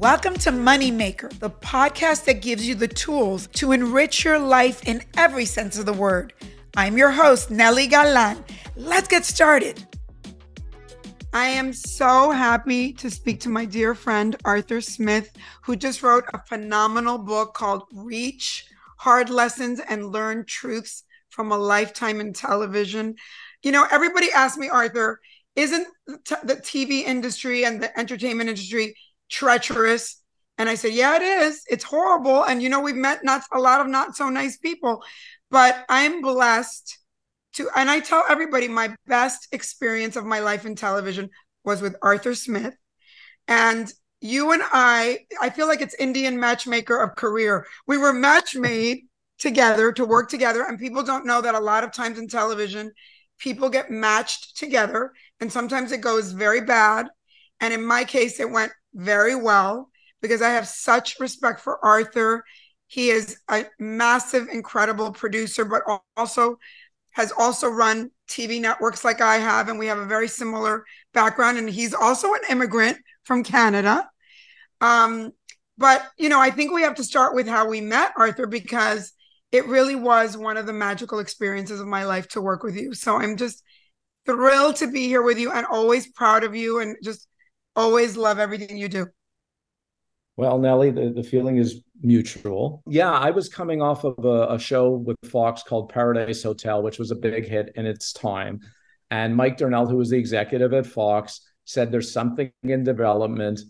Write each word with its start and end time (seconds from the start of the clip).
Welcome 0.00 0.36
to 0.36 0.50
Moneymaker, 0.50 1.28
the 1.40 1.50
podcast 1.50 2.24
that 2.24 2.40
gives 2.40 2.66
you 2.66 2.74
the 2.74 2.88
tools 2.88 3.48
to 3.48 3.72
enrich 3.72 4.24
your 4.24 4.38
life 4.38 4.88
in 4.88 5.02
every 5.18 5.44
sense 5.44 5.78
of 5.78 5.84
the 5.84 5.92
word. 5.92 6.32
I'm 6.74 6.96
your 6.96 7.10
host, 7.10 7.50
Nely 7.50 7.86
Galan. 7.86 8.42
Let's 8.76 9.08
get 9.08 9.26
started. 9.26 9.86
I 11.34 11.48
am 11.48 11.74
so 11.74 12.30
happy 12.30 12.94
to 12.94 13.10
speak 13.10 13.40
to 13.40 13.50
my 13.50 13.66
dear 13.66 13.94
friend, 13.94 14.36
Arthur 14.46 14.80
Smith, 14.80 15.36
who 15.64 15.76
just 15.76 16.02
wrote 16.02 16.24
a 16.32 16.42
phenomenal 16.46 17.18
book 17.18 17.52
called 17.52 17.82
Reach 17.92 18.64
Hard 18.96 19.28
Lessons 19.28 19.82
and 19.86 20.10
Learn 20.10 20.46
Truths 20.46 21.04
from 21.28 21.52
a 21.52 21.58
Lifetime 21.58 22.22
in 22.22 22.32
Television. 22.32 23.16
You 23.62 23.72
know, 23.72 23.86
everybody 23.90 24.32
asks 24.32 24.56
me, 24.56 24.70
Arthur, 24.70 25.20
isn't 25.56 25.86
the 26.06 26.56
TV 26.56 27.02
industry 27.02 27.66
and 27.66 27.82
the 27.82 27.98
entertainment 27.98 28.48
industry 28.48 28.94
treacherous. 29.30 30.22
And 30.58 30.68
I 30.68 30.74
said, 30.74 30.92
Yeah, 30.92 31.16
it 31.16 31.22
is. 31.22 31.62
It's 31.70 31.84
horrible. 31.84 32.44
And 32.44 32.62
you 32.62 32.68
know, 32.68 32.80
we've 32.80 32.96
met 32.96 33.24
not 33.24 33.42
a 33.52 33.58
lot 33.58 33.80
of 33.80 33.86
not 33.86 34.16
so 34.16 34.28
nice 34.28 34.58
people, 34.58 35.02
but 35.50 35.84
I'm 35.88 36.20
blessed 36.20 36.98
to, 37.54 37.68
and 37.74 37.90
I 37.90 38.00
tell 38.00 38.24
everybody 38.28 38.68
my 38.68 38.94
best 39.06 39.48
experience 39.52 40.16
of 40.16 40.24
my 40.24 40.40
life 40.40 40.66
in 40.66 40.76
television 40.76 41.30
was 41.64 41.82
with 41.82 41.96
Arthur 42.02 42.34
Smith. 42.34 42.74
And 43.48 43.92
you 44.20 44.52
and 44.52 44.62
I, 44.64 45.20
I 45.40 45.50
feel 45.50 45.66
like 45.66 45.80
it's 45.80 45.94
Indian 45.94 46.38
matchmaker 46.38 47.00
of 47.00 47.16
career. 47.16 47.66
We 47.86 47.96
were 47.96 48.12
match 48.12 48.54
made 48.54 49.06
together 49.38 49.90
to 49.92 50.04
work 50.04 50.28
together. 50.28 50.62
And 50.62 50.78
people 50.78 51.02
don't 51.02 51.26
know 51.26 51.40
that 51.40 51.54
a 51.54 51.60
lot 51.60 51.82
of 51.82 51.92
times 51.92 52.18
in 52.18 52.28
television, 52.28 52.92
people 53.38 53.70
get 53.70 53.90
matched 53.90 54.56
together. 54.56 55.12
And 55.40 55.50
sometimes 55.50 55.90
it 55.90 56.02
goes 56.02 56.32
very 56.32 56.60
bad. 56.60 57.08
And 57.60 57.74
in 57.74 57.84
my 57.84 58.04
case, 58.04 58.38
it 58.38 58.50
went 58.50 58.72
very 58.94 59.34
well 59.34 59.90
because 60.20 60.42
I 60.42 60.50
have 60.50 60.66
such 60.66 61.18
respect 61.20 61.60
for 61.60 61.84
Arthur. 61.84 62.44
He 62.86 63.10
is 63.10 63.38
a 63.48 63.66
massive, 63.78 64.48
incredible 64.48 65.12
producer, 65.12 65.64
but 65.64 65.82
also 66.16 66.56
has 67.12 67.32
also 67.36 67.68
run 67.68 68.10
TV 68.28 68.60
networks 68.60 69.04
like 69.04 69.20
I 69.20 69.36
have, 69.36 69.68
and 69.68 69.78
we 69.78 69.86
have 69.86 69.98
a 69.98 70.06
very 70.06 70.28
similar 70.28 70.84
background. 71.12 71.58
And 71.58 71.68
he's 71.68 71.94
also 71.94 72.34
an 72.34 72.40
immigrant 72.48 72.98
from 73.24 73.42
Canada. 73.42 74.08
Um, 74.80 75.32
but 75.78 76.06
you 76.18 76.28
know, 76.28 76.40
I 76.40 76.50
think 76.50 76.72
we 76.72 76.82
have 76.82 76.96
to 76.96 77.04
start 77.04 77.34
with 77.34 77.48
how 77.48 77.68
we 77.68 77.80
met 77.80 78.12
Arthur 78.16 78.46
because 78.46 79.12
it 79.52 79.66
really 79.66 79.96
was 79.96 80.36
one 80.36 80.56
of 80.56 80.66
the 80.66 80.72
magical 80.72 81.18
experiences 81.18 81.80
of 81.80 81.86
my 81.86 82.04
life 82.04 82.28
to 82.28 82.40
work 82.40 82.62
with 82.62 82.76
you. 82.76 82.94
So 82.94 83.16
I'm 83.16 83.36
just 83.36 83.62
thrilled 84.26 84.76
to 84.76 84.86
be 84.86 85.06
here 85.08 85.22
with 85.22 85.38
you 85.38 85.50
and 85.50 85.66
always 85.66 86.06
proud 86.12 86.44
of 86.44 86.54
you 86.54 86.80
and 86.80 86.96
just 87.02 87.26
always 87.76 88.16
love 88.16 88.38
everything 88.38 88.76
you 88.76 88.88
do. 88.88 89.06
Well, 90.36 90.58
Nely, 90.58 90.90
the, 90.90 91.12
the 91.12 91.22
feeling 91.22 91.58
is 91.58 91.82
mutual. 92.02 92.82
Yeah, 92.86 93.12
I 93.12 93.30
was 93.30 93.48
coming 93.48 93.82
off 93.82 94.04
of 94.04 94.24
a, 94.24 94.54
a, 94.54 94.58
show 94.58 94.90
with 94.90 95.16
Fox 95.24 95.62
called 95.62 95.90
Paradise 95.90 96.42
Hotel, 96.42 96.82
which 96.82 96.98
was 96.98 97.10
a 97.10 97.16
big 97.16 97.46
hit 97.46 97.72
in 97.74 97.84
its 97.84 98.12
time. 98.12 98.60
And 99.10 99.36
Mike 99.36 99.58
Darnell, 99.58 99.86
who 99.86 99.96
was 99.96 100.08
the 100.08 100.18
executive 100.18 100.72
at 100.72 100.86
Fox, 100.86 101.40
said 101.64 101.92
there's 101.92 102.12
something 102.12 102.50
in 102.62 102.84
development 102.84 103.60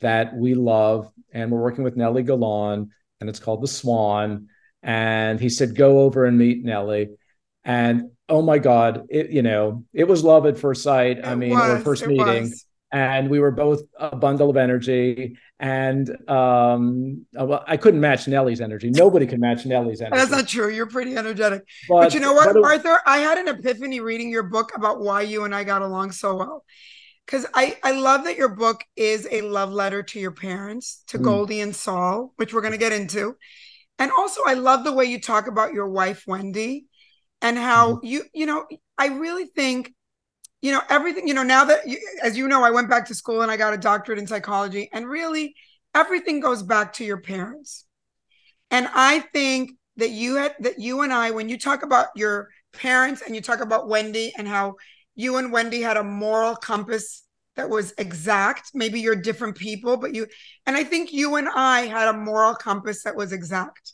that 0.00 0.34
we 0.34 0.54
love. 0.54 1.12
And 1.32 1.50
we're 1.50 1.62
working 1.62 1.84
with 1.84 1.96
Nely 1.96 2.24
Galan, 2.24 2.90
and 3.20 3.30
it's 3.30 3.38
called 3.38 3.62
The 3.62 3.68
Swan. 3.68 4.48
And 4.82 5.38
he 5.38 5.48
said, 5.48 5.76
go 5.76 6.00
over 6.00 6.24
and 6.24 6.38
meet 6.38 6.64
Nely. 6.64 7.10
And 7.64 8.10
oh 8.28 8.42
my 8.42 8.58
God, 8.58 9.06
it, 9.10 9.30
you 9.30 9.42
know, 9.42 9.84
it 9.92 10.08
was 10.08 10.24
love 10.24 10.46
at 10.46 10.58
first 10.58 10.82
sight. 10.82 11.18
It 11.18 11.26
I 11.26 11.34
mean, 11.34 11.50
was, 11.50 11.60
our 11.60 11.80
first 11.80 12.06
meeting. 12.06 12.44
Was 12.44 12.66
and 12.92 13.28
we 13.28 13.40
were 13.40 13.50
both 13.50 13.82
a 13.98 14.14
bundle 14.14 14.50
of 14.50 14.56
energy. 14.56 15.36
And 15.58 16.08
um, 16.28 17.26
uh, 17.38 17.44
well, 17.44 17.64
I 17.66 17.76
couldn't 17.76 18.00
match 18.00 18.26
Nely's 18.26 18.60
energy. 18.60 18.90
Nobody 18.90 19.26
can 19.26 19.40
match 19.40 19.64
Nely's 19.64 20.00
energy. 20.00 20.16
That's 20.16 20.30
not 20.30 20.48
true. 20.48 20.70
You're 20.70 20.86
pretty 20.86 21.16
energetic. 21.16 21.64
But, 21.88 22.00
but 22.00 22.14
you 22.14 22.20
know 22.20 22.32
what, 22.32 22.56
Arthur? 22.56 22.98
I 23.06 23.18
had 23.18 23.38
an 23.38 23.48
epiphany 23.48 24.00
reading 24.00 24.30
your 24.30 24.44
book 24.44 24.72
about 24.74 25.00
why 25.00 25.22
you 25.22 25.44
and 25.44 25.54
I 25.54 25.64
got 25.64 25.82
along 25.82 26.12
so 26.12 26.36
well. 26.36 26.64
Because 27.24 27.46
I, 27.54 27.76
I 27.82 27.90
love 27.92 28.24
that 28.24 28.36
your 28.36 28.50
book 28.50 28.84
is 28.94 29.26
a 29.28 29.40
love 29.40 29.72
letter 29.72 30.02
to 30.04 30.20
your 30.20 30.30
parents, 30.30 31.02
to 31.08 31.18
mm. 31.18 31.24
Goldie 31.24 31.60
and 31.60 31.74
Saul, 31.74 32.32
which 32.36 32.54
we're 32.54 32.60
going 32.60 32.72
to 32.72 32.78
get 32.78 32.92
into. 32.92 33.36
And 33.98 34.12
also, 34.16 34.42
I 34.46 34.54
love 34.54 34.84
the 34.84 34.92
way 34.92 35.06
you 35.06 35.20
talk 35.20 35.48
about 35.48 35.72
your 35.72 35.88
wife, 35.88 36.22
Wendy, 36.26 36.86
and 37.42 37.58
how 37.58 37.94
mm. 37.94 38.00
you, 38.04 38.22
you 38.32 38.46
know, 38.46 38.64
I 38.96 39.08
really 39.08 39.46
think 39.46 39.92
you 40.66 40.72
know 40.72 40.82
everything 40.90 41.28
you 41.28 41.34
know 41.34 41.44
now 41.44 41.64
that 41.64 41.86
you, 41.86 41.96
as 42.24 42.36
you 42.36 42.48
know 42.48 42.64
i 42.64 42.70
went 42.72 42.90
back 42.90 43.06
to 43.06 43.14
school 43.14 43.42
and 43.42 43.52
i 43.52 43.56
got 43.56 43.72
a 43.72 43.78
doctorate 43.78 44.18
in 44.18 44.26
psychology 44.26 44.88
and 44.92 45.06
really 45.06 45.54
everything 45.94 46.40
goes 46.40 46.60
back 46.60 46.92
to 46.92 47.04
your 47.04 47.20
parents 47.20 47.84
and 48.72 48.88
i 48.92 49.20
think 49.32 49.70
that 49.96 50.10
you 50.10 50.34
had 50.34 50.56
that 50.58 50.80
you 50.80 51.02
and 51.02 51.12
i 51.12 51.30
when 51.30 51.48
you 51.48 51.56
talk 51.56 51.84
about 51.84 52.08
your 52.16 52.48
parents 52.72 53.22
and 53.22 53.32
you 53.32 53.40
talk 53.40 53.60
about 53.60 53.88
wendy 53.88 54.32
and 54.36 54.48
how 54.48 54.74
you 55.14 55.36
and 55.36 55.52
wendy 55.52 55.80
had 55.80 55.96
a 55.96 56.02
moral 56.02 56.56
compass 56.56 57.22
that 57.54 57.70
was 57.70 57.94
exact 57.96 58.72
maybe 58.74 59.00
you're 59.00 59.14
different 59.14 59.56
people 59.56 59.96
but 59.96 60.16
you 60.16 60.26
and 60.66 60.76
i 60.76 60.82
think 60.82 61.12
you 61.12 61.36
and 61.36 61.48
i 61.54 61.82
had 61.82 62.08
a 62.08 62.18
moral 62.18 62.56
compass 62.56 63.04
that 63.04 63.14
was 63.14 63.32
exact 63.32 63.92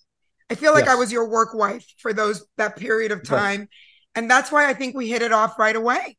i 0.48 0.54
feel 0.54 0.72
like 0.72 0.86
yes. 0.86 0.94
i 0.94 0.98
was 0.98 1.12
your 1.12 1.28
work 1.28 1.52
wife 1.52 1.84
for 1.98 2.14
those 2.14 2.46
that 2.56 2.76
period 2.76 3.12
of 3.12 3.22
time 3.22 3.60
yes. 3.60 3.68
and 4.14 4.30
that's 4.30 4.50
why 4.50 4.70
i 4.70 4.72
think 4.72 4.96
we 4.96 5.10
hit 5.10 5.20
it 5.20 5.32
off 5.32 5.58
right 5.58 5.76
away 5.76 6.16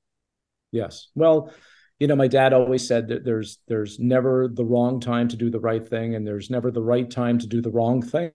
Yes. 0.73 1.07
Well, 1.15 1.53
you 1.99 2.07
know, 2.07 2.15
my 2.15 2.27
dad 2.27 2.51
always 2.51 2.85
said 2.85 3.07
that 3.09 3.23
there's 3.23 3.59
there's 3.67 3.99
never 3.99 4.49
the 4.51 4.65
wrong 4.65 4.99
time 4.99 5.29
to 5.29 5.37
do 5.37 5.49
the 5.49 5.59
right 5.59 5.87
thing, 5.87 6.15
and 6.15 6.27
there's 6.27 6.49
never 6.49 6.71
the 6.71 6.81
right 6.81 7.09
time 7.09 7.37
to 7.39 7.47
do 7.47 7.61
the 7.61 7.71
wrong 7.71 8.01
thing. 8.01 8.31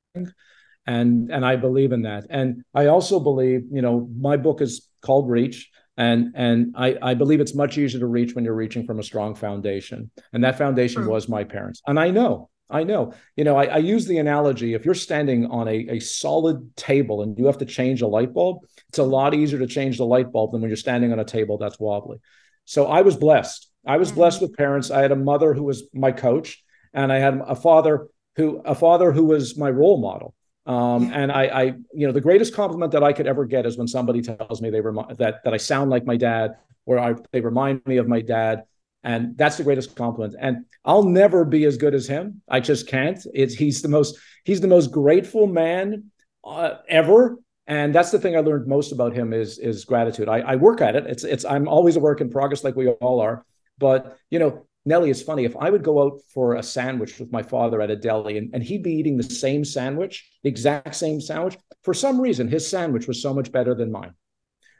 And 0.87 1.31
and 1.31 1.45
I 1.45 1.57
believe 1.57 1.93
in 1.93 2.03
that. 2.03 2.27
And 2.31 2.63
I 2.73 2.87
also 2.87 3.21
believe, 3.21 3.65
you 3.71 3.83
know, 3.83 4.09
my 4.19 4.39
book 4.39 4.63
is 4.63 4.89
called 5.03 5.29
Reach. 5.29 5.71
And 5.99 6.33
and 6.37 6.75
I, 6.77 6.97
I 7.03 7.15
believe 7.15 7.41
it's 7.41 7.57
much 7.57 7.77
easier 7.77 7.99
to 7.99 8.07
reach 8.07 8.35
when 8.35 8.45
you're 8.45 8.55
reaching 8.55 8.87
from 8.87 9.01
a 9.01 9.03
strong 9.03 9.35
foundation. 9.35 10.13
And 10.33 10.45
that 10.45 10.57
foundation 10.57 11.07
was 11.07 11.29
my 11.29 11.43
parents. 11.43 11.83
And 11.89 11.99
I 11.99 12.11
know 12.11 12.51
I 12.71 12.85
know. 12.85 13.15
You 13.37 13.45
know, 13.45 13.57
I, 13.57 13.65
I, 13.65 13.77
use 13.79 14.07
the 14.07 14.19
analogy 14.19 14.75
if 14.75 14.85
you're 14.85 14.95
standing 14.95 15.47
on 15.47 15.69
a, 15.69 15.87
a 15.89 16.01
solid 16.01 16.77
table 16.77 17.23
and 17.23 17.39
you 17.39 17.47
have 17.47 17.59
to 17.59 17.65
change 17.65 18.03
a 18.03 18.07
light 18.07 18.35
bulb, 18.35 18.67
it's 18.89 18.99
a 18.99 19.05
lot 19.05 19.35
easier 19.35 19.59
to 19.59 19.67
change 19.67 19.97
the 19.97 20.05
light 20.05 20.31
bulb 20.31 20.53
than 20.53 20.61
when 20.61 20.69
you're 20.69 20.77
standing 20.77 21.13
on 21.13 21.19
a 21.19 21.25
table 21.25 21.57
that's 21.57 21.81
wobbly. 21.81 22.19
So 22.67 22.87
I 22.87 23.01
was 23.01 23.17
blessed. 23.17 23.71
I 23.87 23.97
was 23.97 24.09
mm-hmm. 24.09 24.17
blessed 24.17 24.43
with 24.43 24.57
parents. 24.57 24.91
I 24.91 25.01
had 25.01 25.13
a 25.13 25.17
mother 25.17 25.55
who 25.55 25.63
was 25.63 25.85
my 25.95 26.13
coach, 26.13 26.63
and 26.93 27.11
I 27.11 27.19
had 27.19 27.41
a 27.47 27.57
father 27.57 28.09
who 28.37 28.59
a 28.59 28.75
father 28.75 29.13
who 29.13 29.25
was 29.25 29.57
my 29.57 29.71
role 29.71 29.99
model. 29.99 30.35
Um, 30.67 31.11
and 31.15 31.33
I, 31.33 31.45
I, 31.47 31.63
you 31.95 32.07
know, 32.07 32.13
the 32.13 32.21
greatest 32.21 32.55
compliment 32.55 32.93
that 32.93 33.03
I 33.03 33.15
could 33.15 33.27
ever 33.27 33.47
get 33.47 33.65
is 33.65 33.79
when 33.79 33.89
somebody 33.89 34.21
tells 34.21 34.61
me 34.61 34.69
they 34.69 34.83
remind 34.83 35.17
that 35.17 35.43
that 35.45 35.55
I 35.55 35.57
sound 35.57 35.89
like 35.89 36.05
my 36.05 36.19
dad, 36.19 36.57
or 36.85 36.99
I, 36.99 37.15
they 37.33 37.41
remind 37.41 37.87
me 37.87 37.97
of 37.97 38.07
my 38.07 38.21
dad, 38.21 38.65
and 39.09 39.39
that's 39.39 39.57
the 39.57 39.65
greatest 39.65 39.97
compliment. 39.97 40.37
And 40.39 40.67
i'll 40.85 41.03
never 41.03 41.45
be 41.45 41.65
as 41.65 41.79
good 41.79 41.95
as 41.95 42.07
him. 42.07 42.43
I 42.47 42.61
just 42.61 42.87
can't. 42.87 43.19
It's 43.33 43.55
he's 43.55 43.81
the 43.81 43.89
most 43.89 44.19
he's 44.45 44.61
the 44.61 44.75
most 44.77 44.93
grateful 44.93 45.47
man 45.47 46.11
uh, 46.45 46.75
ever. 46.89 47.39
And 47.67 47.95
that's 47.95 48.11
the 48.11 48.19
thing 48.19 48.37
i 48.37 48.41
learned 48.41 48.67
most 48.67 48.93
about 48.93 49.15
him 49.15 49.33
is 49.33 49.59
is 49.59 49.87
gratitude. 49.87 50.29
I, 50.29 50.41
I 50.53 50.57
work 50.57 50.81
at 50.83 50.95
it. 50.95 51.07
It's 51.07 51.25
it's 51.25 51.47
i'm 51.47 51.67
always 51.69 51.97
a 51.97 52.01
work 52.09 52.21
in 52.21 52.29
progress 52.29 52.65
like 52.65 52.77
we 52.77 52.89
all 52.89 53.21
are. 53.21 53.47
But 53.79 54.19
you 54.31 54.39
know 54.39 54.67
nely 54.87 55.11
is 55.11 55.23
funny. 55.23 55.45
If 55.47 55.57
i 55.57 55.71
would 55.71 55.85
go 55.91 55.97
out 56.03 56.21
for 56.35 56.47
a 56.57 56.63
sandwich 56.63 57.19
with 57.19 57.33
my 57.33 57.43
father 57.43 57.81
at 57.81 57.91
a 57.91 57.97
deli 57.97 58.37
and, 58.37 58.51
and 58.55 58.63
he'd 58.63 58.83
be 58.83 58.97
eating 59.01 59.17
the 59.17 59.31
same 59.45 59.65
sandwich 59.65 60.15
the 60.43 60.51
exact 60.51 60.95
same 60.95 61.19
sandwich 61.21 61.57
for 61.83 61.95
some 61.95 62.21
reason 62.21 62.47
his 62.47 62.69
sandwich 62.69 63.07
was 63.09 63.23
so 63.23 63.33
much 63.33 63.51
better 63.53 63.75
than 63.75 63.91
mine. 63.91 64.15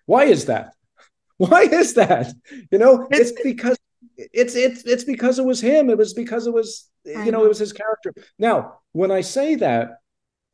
Why 0.05 0.25
is 0.25 0.45
that? 0.51 0.75
Why 1.39 1.63
is 1.63 1.95
that? 1.95 2.27
You 2.71 2.79
know 2.79 3.09
it's 3.11 3.33
because 3.51 3.78
it's 4.17 4.55
it's 4.55 4.85
it's 4.85 5.05
because 5.05 5.39
it 5.39 5.45
was 5.45 5.61
him. 5.61 5.91
It 5.91 5.99
was 5.99 6.15
because 6.15 6.47
it 6.47 6.53
was 6.53 6.89
you 7.05 7.33
know 7.33 7.45
it 7.45 7.49
was 7.49 7.59
his 7.59 7.73
character. 7.73 8.13
Now, 8.39 8.81
when 8.93 9.11
I 9.11 9.21
say 9.21 9.55
that, 9.57 10.01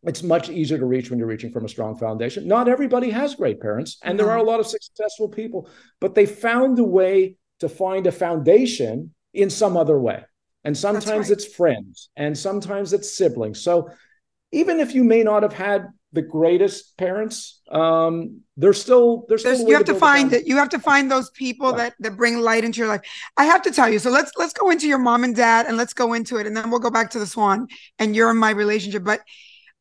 it's 0.02 0.22
much 0.22 0.50
easier 0.50 0.78
to 0.78 0.86
reach 0.86 1.10
when 1.10 1.18
you're 1.18 1.28
reaching 1.28 1.52
from 1.52 1.64
a 1.64 1.68
strong 1.68 1.96
foundation. 1.96 2.46
Not 2.46 2.68
everybody 2.68 3.10
has 3.10 3.34
great 3.34 3.60
parents, 3.60 3.98
and 4.02 4.18
there 4.18 4.30
are 4.30 4.38
a 4.38 4.42
lot 4.42 4.60
of 4.60 4.66
successful 4.66 5.28
people, 5.28 5.68
but 6.00 6.14
they 6.14 6.26
found 6.26 6.78
a 6.78 6.84
way 6.84 7.36
to 7.60 7.68
find 7.68 8.06
a 8.06 8.12
foundation 8.12 9.14
in 9.32 9.50
some 9.50 9.76
other 9.76 9.98
way. 9.98 10.24
and 10.64 10.76
sometimes 10.76 11.28
right. 11.28 11.30
it's 11.30 11.46
friends, 11.46 12.08
and 12.16 12.36
sometimes 12.36 12.92
it's 12.92 13.16
siblings. 13.16 13.60
So 13.62 13.90
even 14.52 14.80
if 14.80 14.94
you 14.94 15.04
may 15.04 15.22
not 15.22 15.42
have 15.42 15.52
had 15.52 15.88
the 16.14 16.22
greatest 16.22 16.96
parents, 16.96 17.60
um, 17.70 18.40
they're 18.56 18.72
still 18.72 19.26
there's 19.28 19.42
still 19.42 19.68
you 19.68 19.74
have 19.74 19.84
to, 19.84 19.92
to 19.92 19.98
find 19.98 20.32
it. 20.32 20.46
You 20.46 20.56
have 20.56 20.68
to 20.70 20.78
find 20.78 21.10
those 21.10 21.28
people 21.30 21.72
yeah. 21.72 21.76
that 21.76 21.94
that 22.00 22.16
bring 22.16 22.38
light 22.38 22.64
into 22.64 22.78
your 22.78 22.88
life. 22.88 23.02
I 23.36 23.44
have 23.44 23.62
to 23.62 23.72
tell 23.72 23.88
you. 23.88 23.98
So 23.98 24.10
let's 24.10 24.30
let's 24.36 24.52
go 24.52 24.70
into 24.70 24.86
your 24.86 24.98
mom 24.98 25.24
and 25.24 25.34
dad, 25.34 25.66
and 25.66 25.76
let's 25.76 25.92
go 25.92 26.14
into 26.14 26.36
it, 26.36 26.46
and 26.46 26.56
then 26.56 26.70
we'll 26.70 26.80
go 26.80 26.90
back 26.90 27.10
to 27.10 27.18
the 27.18 27.26
Swan 27.26 27.66
and 27.98 28.14
you're 28.14 28.30
in 28.30 28.36
my 28.36 28.50
relationship. 28.50 29.04
But 29.04 29.20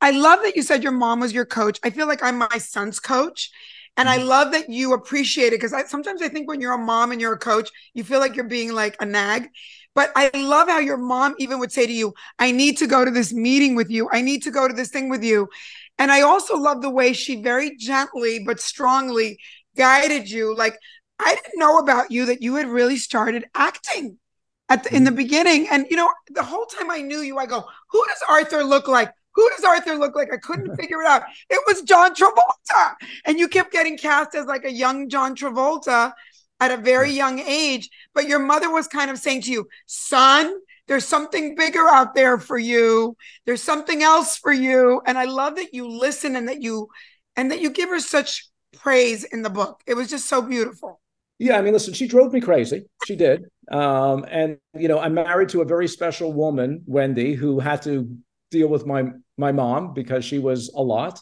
I 0.01 0.11
love 0.11 0.41
that 0.43 0.55
you 0.55 0.63
said 0.63 0.83
your 0.83 0.91
mom 0.91 1.19
was 1.21 1.33
your 1.33 1.45
coach. 1.45 1.79
I 1.83 1.91
feel 1.91 2.07
like 2.07 2.23
I'm 2.23 2.37
my 2.39 2.57
son's 2.57 2.99
coach. 2.99 3.51
And 3.95 4.09
I 4.09 4.17
mm-hmm. 4.17 4.27
love 4.27 4.51
that 4.53 4.71
you 4.71 4.93
appreciate 4.93 5.47
it 5.47 5.59
because 5.59 5.71
I 5.71 5.83
sometimes 5.83 6.23
I 6.23 6.27
think 6.29 6.47
when 6.47 6.59
you're 6.59 6.73
a 6.73 6.79
mom 6.79 7.11
and 7.11 7.21
you're 7.21 7.33
a 7.33 7.37
coach, 7.37 7.69
you 7.93 8.03
feel 8.03 8.19
like 8.19 8.35
you're 8.35 8.45
being 8.45 8.73
like 8.73 8.95
a 8.99 9.05
nag. 9.05 9.49
But 9.95 10.11
I 10.15 10.31
love 10.33 10.67
how 10.67 10.79
your 10.79 10.97
mom 10.97 11.35
even 11.37 11.59
would 11.59 11.71
say 11.71 11.85
to 11.85 11.93
you, 11.93 12.13
I 12.39 12.51
need 12.51 12.77
to 12.79 12.87
go 12.87 13.05
to 13.05 13.11
this 13.11 13.31
meeting 13.31 13.75
with 13.75 13.91
you. 13.91 14.09
I 14.11 14.21
need 14.21 14.41
to 14.43 14.51
go 14.51 14.67
to 14.67 14.73
this 14.73 14.89
thing 14.89 15.09
with 15.09 15.23
you. 15.23 15.49
And 15.97 16.11
I 16.11 16.21
also 16.21 16.57
love 16.57 16.81
the 16.81 16.89
way 16.89 17.13
she 17.13 17.41
very 17.41 17.75
gently 17.77 18.43
but 18.43 18.59
strongly 18.59 19.39
guided 19.75 20.29
you. 20.29 20.55
Like, 20.55 20.77
I 21.19 21.35
didn't 21.35 21.59
know 21.59 21.77
about 21.79 22.11
you 22.11 22.25
that 22.25 22.41
you 22.41 22.55
had 22.55 22.67
really 22.67 22.97
started 22.97 23.45
acting 23.55 24.17
at 24.69 24.83
the, 24.83 24.95
in 24.95 25.03
the 25.03 25.09
mm-hmm. 25.09 25.17
beginning. 25.17 25.67
And, 25.69 25.85
you 25.89 25.95
know, 25.95 26.09
the 26.29 26.43
whole 26.43 26.65
time 26.65 26.89
I 26.89 27.01
knew 27.01 27.19
you, 27.19 27.37
I 27.37 27.45
go, 27.45 27.63
who 27.89 28.05
does 28.07 28.23
Arthur 28.27 28.63
look 28.63 28.87
like? 28.87 29.11
Who 29.35 29.49
does 29.49 29.63
Arthur 29.63 29.95
look 29.95 30.15
like? 30.15 30.29
I 30.33 30.37
couldn't 30.37 30.75
figure 30.79 31.01
it 31.01 31.07
out. 31.07 31.23
It 31.49 31.61
was 31.67 31.81
John 31.83 32.13
Travolta. 32.15 32.93
And 33.25 33.39
you 33.39 33.47
kept 33.47 33.71
getting 33.71 33.97
cast 33.97 34.35
as 34.35 34.45
like 34.45 34.65
a 34.65 34.71
young 34.71 35.09
John 35.09 35.35
Travolta 35.35 36.13
at 36.59 36.71
a 36.71 36.77
very 36.77 37.11
young 37.11 37.39
age. 37.39 37.89
But 38.13 38.27
your 38.27 38.39
mother 38.39 38.71
was 38.71 38.87
kind 38.87 39.11
of 39.11 39.17
saying 39.17 39.41
to 39.43 39.51
you, 39.51 39.67
son, 39.85 40.53
there's 40.87 41.05
something 41.05 41.55
bigger 41.55 41.87
out 41.87 42.13
there 42.13 42.37
for 42.37 42.57
you. 42.57 43.15
There's 43.45 43.63
something 43.63 44.03
else 44.03 44.37
for 44.37 44.51
you. 44.51 45.01
And 45.05 45.17
I 45.17 45.25
love 45.25 45.55
that 45.55 45.73
you 45.73 45.87
listen 45.87 46.35
and 46.35 46.47
that 46.49 46.61
you 46.61 46.89
and 47.35 47.51
that 47.51 47.61
you 47.61 47.69
give 47.69 47.89
her 47.89 47.99
such 47.99 48.47
praise 48.75 49.23
in 49.23 49.41
the 49.41 49.49
book. 49.49 49.81
It 49.87 49.95
was 49.95 50.09
just 50.09 50.27
so 50.27 50.41
beautiful. 50.41 50.99
Yeah, 51.39 51.57
I 51.57 51.61
mean, 51.61 51.73
listen, 51.73 51.93
she 51.93 52.07
drove 52.07 52.31
me 52.31 52.41
crazy. 52.41 52.83
She 53.05 53.15
did. 53.15 53.45
Um, 53.71 54.25
and 54.29 54.57
you 54.77 54.87
know, 54.87 54.99
I'm 54.99 55.13
married 55.13 55.49
to 55.49 55.61
a 55.61 55.65
very 55.65 55.87
special 55.87 56.31
woman, 56.31 56.83
Wendy, 56.85 57.33
who 57.33 57.59
had 57.59 57.81
to 57.83 58.15
deal 58.51 58.67
with 58.67 58.85
my 58.85 59.05
my 59.37 59.51
mom 59.51 59.93
because 59.93 60.23
she 60.23 60.39
was 60.39 60.71
a 60.75 60.81
lot. 60.81 61.19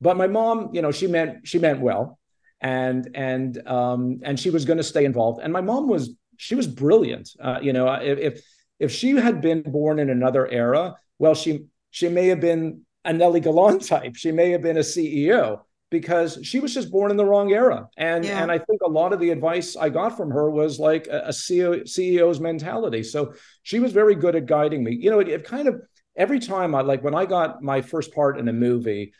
But 0.00 0.16
my 0.16 0.26
mom, 0.26 0.70
you 0.72 0.82
know, 0.82 0.90
she 0.90 1.06
meant 1.06 1.46
she 1.46 1.58
meant 1.58 1.80
well, 1.80 2.18
and 2.60 3.08
and 3.14 3.68
um, 3.68 4.20
and 4.22 4.38
she 4.38 4.50
was 4.50 4.64
going 4.64 4.78
to 4.78 4.84
stay 4.84 5.04
involved. 5.04 5.40
And 5.42 5.52
my 5.52 5.60
mom 5.60 5.88
was 5.88 6.14
she 6.38 6.54
was 6.54 6.66
brilliant. 6.66 7.28
Uh, 7.40 7.58
you 7.62 7.72
know, 7.72 7.92
if, 7.92 8.18
if 8.18 8.42
if 8.82 8.90
she 8.90 9.10
had 9.10 9.40
been 9.40 9.62
born 9.62 10.00
in 10.00 10.10
another 10.10 10.46
era, 10.48 10.96
well, 11.18 11.34
she 11.34 11.66
she 11.90 12.08
may 12.08 12.26
have 12.26 12.40
been 12.40 12.82
a 13.04 13.12
Nely 13.12 13.40
Galan 13.40 13.78
type. 13.92 14.16
She 14.16 14.32
may 14.32 14.50
have 14.50 14.62
been 14.62 14.76
a 14.76 14.80
CEO 14.80 15.60
because 15.88 16.38
she 16.42 16.58
was 16.58 16.74
just 16.74 16.90
born 16.90 17.10
in 17.12 17.16
the 17.16 17.24
wrong 17.24 17.52
era. 17.52 17.88
And 17.96 18.24
yeah. 18.24 18.42
and 18.42 18.50
I 18.50 18.58
think 18.58 18.82
a 18.82 18.90
lot 18.90 19.12
of 19.12 19.20
the 19.20 19.30
advice 19.30 19.76
I 19.76 19.88
got 19.88 20.16
from 20.16 20.30
her 20.32 20.50
was 20.50 20.80
like 20.80 21.06
a, 21.06 21.26
a 21.26 21.28
CEO, 21.28 21.82
CEO's 21.82 22.40
mentality. 22.40 23.04
So 23.04 23.34
she 23.62 23.78
was 23.78 23.92
very 23.92 24.16
good 24.16 24.34
at 24.34 24.46
guiding 24.46 24.82
me. 24.82 24.96
You 25.00 25.10
know, 25.10 25.20
it, 25.20 25.28
it 25.28 25.44
kind 25.44 25.68
of 25.68 25.80
every 26.16 26.40
time 26.40 26.74
I 26.74 26.80
like 26.80 27.04
when 27.04 27.14
I 27.14 27.24
got 27.24 27.62
my 27.62 27.82
first 27.82 28.12
part 28.12 28.36
in 28.36 28.48
a 28.48 28.52
movie, 28.52 29.12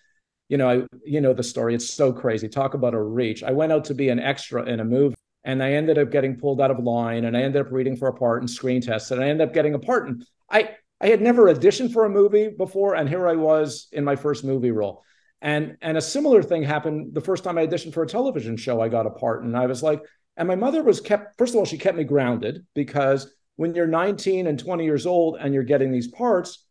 you 0.49 0.57
know, 0.57 0.69
I 0.69 0.87
you 1.05 1.21
know 1.21 1.35
the 1.35 1.45
story. 1.45 1.77
It's 1.77 1.89
so 1.89 2.13
crazy. 2.13 2.49
Talk 2.49 2.75
about 2.75 2.95
a 2.95 3.03
reach. 3.03 3.45
I 3.45 3.53
went 3.53 3.71
out 3.71 3.85
to 3.85 3.95
be 3.95 4.09
an 4.09 4.19
extra 4.19 4.65
in 4.65 4.81
a 4.81 4.85
movie, 4.85 5.15
and 5.45 5.63
I 5.63 5.73
ended 5.73 5.99
up 5.99 6.11
getting 6.11 6.37
pulled 6.37 6.61
out 6.61 6.71
of 6.71 6.79
line, 6.79 7.25
and 7.25 7.37
I 7.37 7.43
ended 7.43 7.67
up 7.67 7.73
reading 7.73 7.97
for 7.97 8.09
a 8.09 8.15
part 8.15 8.43
and 8.43 8.51
screen 8.51 8.81
tested, 8.81 9.19
and 9.19 9.25
I 9.25 9.29
ended 9.29 9.49
up 9.49 9.55
getting 9.55 9.75
a 9.75 9.79
part. 9.79 10.09
And 10.09 10.25
I 10.51 10.77
I 11.01 11.09
had 11.09 11.21
never 11.21 11.53
auditioned 11.53 11.93
for 11.93 12.05
a 12.05 12.11
movie 12.11 12.49
before, 12.49 12.95
and 12.95 13.09
here 13.09 13.27
I 13.27 13.35
was 13.35 13.89
in 13.93 14.05
my 14.05 14.17
first 14.17 14.45
movie 14.45 14.71
role. 14.71 15.03
And 15.41 15.77
and 15.83 15.99
a 15.99 16.03
similar 16.03 16.43
thing 16.43 16.63
happened 16.63 17.15
the 17.15 17.21
first 17.21 17.45
time 17.45 17.59
I 17.59 17.67
auditioned 17.67 17.95
for 17.95 18.03
a 18.03 18.09
television 18.09 18.57
show. 18.57 18.81
I 18.81 18.89
got 18.89 19.07
a 19.07 19.11
part, 19.11 19.43
and 19.43 19.57
I 19.57 19.67
was 19.67 19.83
like, 19.83 20.03
and 20.37 20.47
my 20.47 20.57
mother 20.57 20.83
was 20.83 21.01
kept. 21.01 21.39
First 21.39 21.55
of 21.55 21.59
all, 21.59 21.65
she 21.65 21.79
kept 21.79 21.97
me 21.97 22.05
grounded 22.05 22.65
because 22.75 23.35
when 23.57 23.75
you're 23.75 23.87
19 23.87 24.47
and 24.47 24.59
20 24.59 24.85
years 24.85 25.07
old 25.07 25.37
and 25.39 25.53
you're 25.53 25.63
getting 25.63 25.93
these 25.93 26.09
parts, 26.09 26.65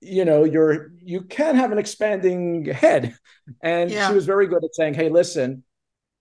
you 0.00 0.24
know 0.24 0.44
you're 0.44 0.92
you 1.02 1.22
can 1.22 1.54
have 1.54 1.72
an 1.72 1.78
expanding 1.78 2.64
head 2.64 3.14
and 3.62 3.90
yeah. 3.90 4.08
she 4.08 4.14
was 4.14 4.26
very 4.26 4.46
good 4.46 4.64
at 4.64 4.74
saying 4.74 4.94
hey 4.94 5.08
listen 5.08 5.62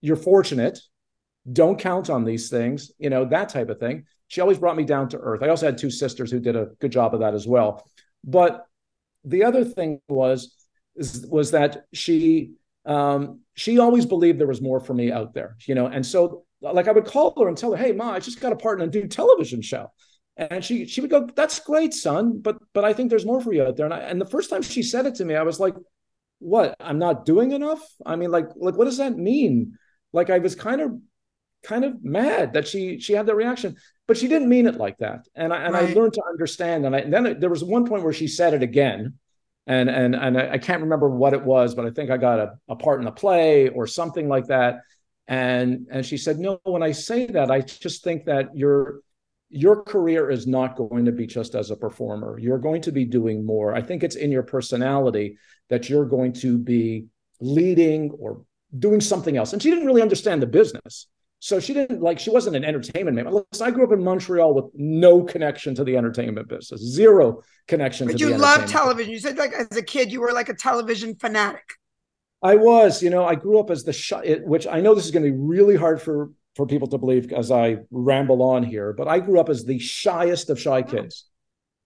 you're 0.02 0.16
fortunate 0.16 0.80
don't 1.52 1.80
count 1.80 2.10
on 2.10 2.24
these 2.24 2.50
things 2.50 2.92
you 3.00 3.10
know 3.10 3.26
that 3.26 3.50
type 3.50 3.70
of 3.70 3.80
thing 3.80 4.06
she 4.28 4.42
always 4.42 4.58
brought 4.58 4.76
me 4.76 4.84
down 4.84 5.08
to 5.10 5.18
earth 5.18 5.42
i 5.42 5.50
also 5.50 5.66
had 5.66 5.78
two 5.78 5.90
sisters 5.90 6.32
who 6.32 6.40
did 6.40 6.56
a 6.56 6.70
good 6.80 6.92
job 6.92 7.14
of 7.14 7.22
that 7.22 7.34
as 7.34 7.48
well 7.48 7.88
but 8.24 8.66
the 9.24 9.44
other 9.44 9.64
thing 9.64 10.00
was 10.08 10.56
was 11.30 11.52
that 11.52 11.86
she 11.94 12.52
um, 12.86 13.42
she 13.56 13.78
always 13.78 14.06
believed 14.06 14.40
there 14.40 14.48
was 14.48 14.62
more 14.62 14.80
for 14.80 14.94
me 14.94 15.12
out 15.12 15.34
there 15.34 15.56
you 15.66 15.76
know 15.76 15.88
and 15.88 16.06
so 16.06 16.44
like 16.62 16.88
i 16.88 16.92
would 16.92 17.06
call 17.06 17.34
her 17.40 17.48
and 17.48 17.58
tell 17.58 17.72
her 17.72 17.78
hey 17.78 17.92
ma 17.92 18.12
i 18.12 18.20
just 18.20 18.42
got 18.42 18.52
a 18.52 18.56
part 18.56 18.82
in 18.82 18.88
a 18.88 18.92
new 18.92 19.08
television 19.08 19.62
show 19.62 19.90
and 20.40 20.64
she 20.64 20.86
she 20.86 21.02
would 21.02 21.10
go, 21.10 21.28
"That's 21.36 21.60
great, 21.60 21.94
son, 21.94 22.40
but 22.40 22.58
but 22.74 22.86
I 22.86 22.94
think 22.94 23.10
there's 23.10 23.26
more 23.26 23.42
for 23.42 23.54
you 23.54 23.64
out 23.64 23.76
there." 23.76 23.86
And 23.86 23.94
I, 23.94 24.00
and 24.00 24.22
the 24.22 24.26
first 24.26 24.50
time 24.50 24.62
she 24.62 24.82
said 24.82 25.06
it 25.06 25.16
to 25.16 25.26
me, 25.26 25.36
I 25.36 25.44
was 25.44 25.60
like, 25.60 25.76
"What? 26.40 26.76
I'm 26.80 26.98
not 26.98 27.26
doing 27.26 27.52
enough?" 27.52 27.82
I 28.06 28.16
mean, 28.16 28.32
like 28.32 28.48
like 28.56 28.76
what 28.76 28.86
does 28.86 28.98
that 28.98 29.18
mean? 29.18 29.78
Like 30.14 30.30
I 30.30 30.40
was 30.40 30.56
kind 30.56 30.80
of 30.80 30.94
kind 31.64 31.86
of 31.86 32.04
mad 32.04 32.54
that 32.54 32.68
she 32.68 33.00
she 33.00 33.14
had 33.14 33.26
that 33.26 33.36
reaction, 33.36 33.76
but 34.08 34.18
she 34.18 34.28
didn't 34.28 34.50
mean 34.50 34.68
it 34.68 34.76
like 34.76 34.98
that. 35.00 35.28
And 35.36 35.54
I 35.54 35.64
and 35.64 35.74
right. 35.74 35.90
I 35.90 35.94
learned 35.94 36.14
to 36.14 36.24
understand. 36.30 36.86
And, 36.86 36.96
I, 36.96 37.00
and 37.00 37.14
then 37.14 37.40
there 37.40 37.50
was 37.50 37.64
one 37.64 37.86
point 37.86 38.04
where 38.04 38.14
she 38.14 38.28
said 38.28 38.54
it 38.54 38.64
again, 38.64 39.16
and 39.68 39.90
and 39.90 40.16
and 40.16 40.38
I, 40.38 40.54
I 40.54 40.58
can't 40.58 40.82
remember 40.82 41.10
what 41.10 41.34
it 41.34 41.44
was, 41.44 41.76
but 41.76 41.86
I 41.86 41.92
think 41.92 42.10
I 42.10 42.18
got 42.18 42.40
a, 42.40 42.54
a 42.68 42.76
part 42.76 43.02
in 43.02 43.08
a 43.08 43.12
play 43.12 43.70
or 43.70 43.88
something 43.88 44.28
like 44.28 44.48
that. 44.48 44.82
And 45.28 45.88
and 45.92 46.06
she 46.06 46.18
said, 46.18 46.40
"No, 46.40 46.60
when 46.64 46.84
I 46.84 46.92
say 46.92 47.28
that, 47.28 47.52
I 47.52 47.62
just 47.62 48.04
think 48.04 48.26
that 48.26 48.56
you're." 48.56 49.02
your 49.52 49.82
career 49.82 50.30
is 50.30 50.46
not 50.46 50.78
going 50.78 51.06
to 51.06 51.12
be 51.12 51.26
just 51.26 51.56
as 51.56 51.72
a 51.72 51.76
performer. 51.76 52.38
You're 52.38 52.60
going 52.60 52.84
to 52.84 52.92
be 52.92 53.04
doing 53.04 53.44
more. 53.44 53.74
I 53.74 53.82
think 53.82 54.04
it's 54.04 54.16
in 54.16 54.32
your 54.32 54.44
personality 54.44 55.40
that 55.70 55.90
you're 55.90 56.06
going 56.06 56.34
to 56.34 56.60
be 56.60 57.08
leading 57.40 58.12
or 58.12 58.44
doing 58.78 59.02
something 59.02 59.38
else. 59.38 59.54
And 59.54 59.62
she 59.62 59.72
didn't 59.72 59.88
really 59.88 60.02
understand 60.02 60.42
the 60.42 60.48
business. 60.48 61.08
So 61.42 61.60
she 61.60 61.74
didn't 61.74 62.02
like, 62.02 62.20
she 62.20 62.30
wasn't 62.30 62.58
an 62.58 62.66
entertainment 62.66 63.16
man. 63.16 63.32
Listen, 63.32 63.68
I 63.68 63.72
grew 63.72 63.86
up 63.86 63.94
in 63.94 64.04
Montreal 64.04 64.54
with 64.54 64.66
no 64.76 65.24
connection 65.24 65.74
to 65.76 65.86
the 65.86 65.96
entertainment 65.96 66.50
business, 66.50 66.82
zero 66.82 67.44
connection 67.68 68.08
but 68.08 68.20
you 68.20 68.36
love 68.36 68.66
television. 68.66 69.12
You 69.12 69.20
said 69.20 69.38
like 69.38 69.54
as 69.54 69.78
a 69.78 69.82
kid, 69.82 70.12
you 70.12 70.20
were 70.20 70.34
like 70.34 70.50
a 70.50 70.54
television 70.54 71.16
fanatic. 71.16 71.64
I 72.42 72.56
was, 72.56 73.02
you 73.02 73.10
know, 73.10 73.26
I 73.26 73.36
grew 73.36 73.60
up 73.60 73.70
as 73.70 73.84
the 73.84 73.94
shy, 73.94 74.40
which 74.44 74.68
I 74.68 74.82
know 74.82 74.96
this 74.96 75.06
is 75.06 75.12
going 75.12 75.26
to 75.26 75.32
be 75.32 75.38
really 75.38 75.76
hard 75.76 76.02
for 76.02 76.32
for 76.56 76.66
people 76.66 76.88
to 76.90 76.98
believe 76.98 77.32
as 77.32 77.52
I 77.52 77.78
ramble 77.90 78.42
on 78.42 78.64
here, 78.64 78.92
but 78.92 79.08
I 79.08 79.20
grew 79.20 79.40
up 79.40 79.48
as 79.48 79.64
the 79.64 79.80
shyest 79.80 80.50
of 80.50 80.60
shy 80.60 80.82
kids. 80.82 81.26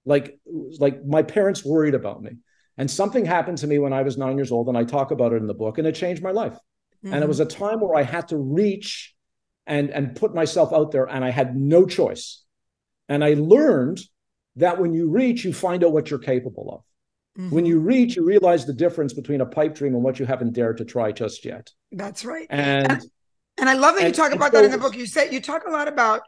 Like, 0.06 0.40
like 0.80 1.06
my 1.06 1.22
parents 1.22 1.64
worried 1.64 1.94
about 1.94 2.24
me. 2.24 2.32
And 2.78 2.90
something 2.90 3.24
happened 3.24 3.60
to 3.60 3.68
me 3.68 3.78
when 3.78 3.94
I 3.94 4.02
was 4.02 4.18
nine 4.18 4.36
years 4.36 4.52
old, 4.52 4.68
and 4.68 4.78
I 4.78 4.84
talk 4.84 5.12
about 5.12 5.32
it 5.32 5.38
in 5.38 5.48
the 5.48 5.54
book, 5.54 5.78
and 5.78 5.88
it 5.88 5.94
changed 5.94 6.24
my 6.24 6.32
life. 6.32 6.58
Mm-hmm. 7.06 7.14
And 7.14 7.24
it 7.24 7.28
was 7.28 7.40
a 7.40 7.46
time 7.46 7.82
where 7.82 7.96
I 7.96 8.02
had 8.02 8.30
to 8.30 8.38
reach 8.38 9.13
and 9.66 9.90
and 9.90 10.16
put 10.16 10.34
myself 10.36 10.74
out 10.74 10.92
there, 10.92 11.06
and 11.06 11.24
I 11.24 11.30
had 11.30 11.56
no 11.56 11.86
choice. 11.86 12.44
And 13.10 13.24
I 13.24 13.34
learned 13.34 14.02
that 14.56 14.80
when 14.80 14.94
you 14.94 15.10
reach, 15.10 15.44
you 15.44 15.54
find 15.54 15.84
out 15.84 15.92
what 15.92 16.10
you're 16.10 16.20
capable 16.20 16.74
of. 16.74 17.42
Mm-hmm. 17.42 17.56
When 17.56 17.66
you 17.66 17.80
reach, 17.80 18.16
you 18.16 18.24
realize 18.24 18.66
the 18.66 18.74
difference 18.74 19.14
between 19.14 19.42
a 19.42 19.46
pipe 19.46 19.76
dream 19.76 19.96
and 19.96 20.04
what 20.04 20.20
you 20.20 20.26
haven't 20.26 20.54
dared 20.54 20.78
to 20.78 20.86
try 20.86 21.12
just 21.12 21.44
yet. 21.44 21.72
That's 21.92 22.24
right. 22.24 22.48
And 22.50 23.02
and 23.58 23.70
I 23.70 23.74
love 23.74 23.96
that 23.96 24.06
and, 24.06 24.16
you 24.16 24.24
talk 24.24 24.34
about 24.34 24.52
so, 24.52 24.58
that 24.58 24.66
in 24.66 24.72
the 24.72 24.78
book. 24.78 24.96
You 24.96 25.06
say 25.06 25.32
you 25.32 25.42
talk 25.42 25.64
a 25.68 25.72
lot 25.72 25.88
about 25.88 26.22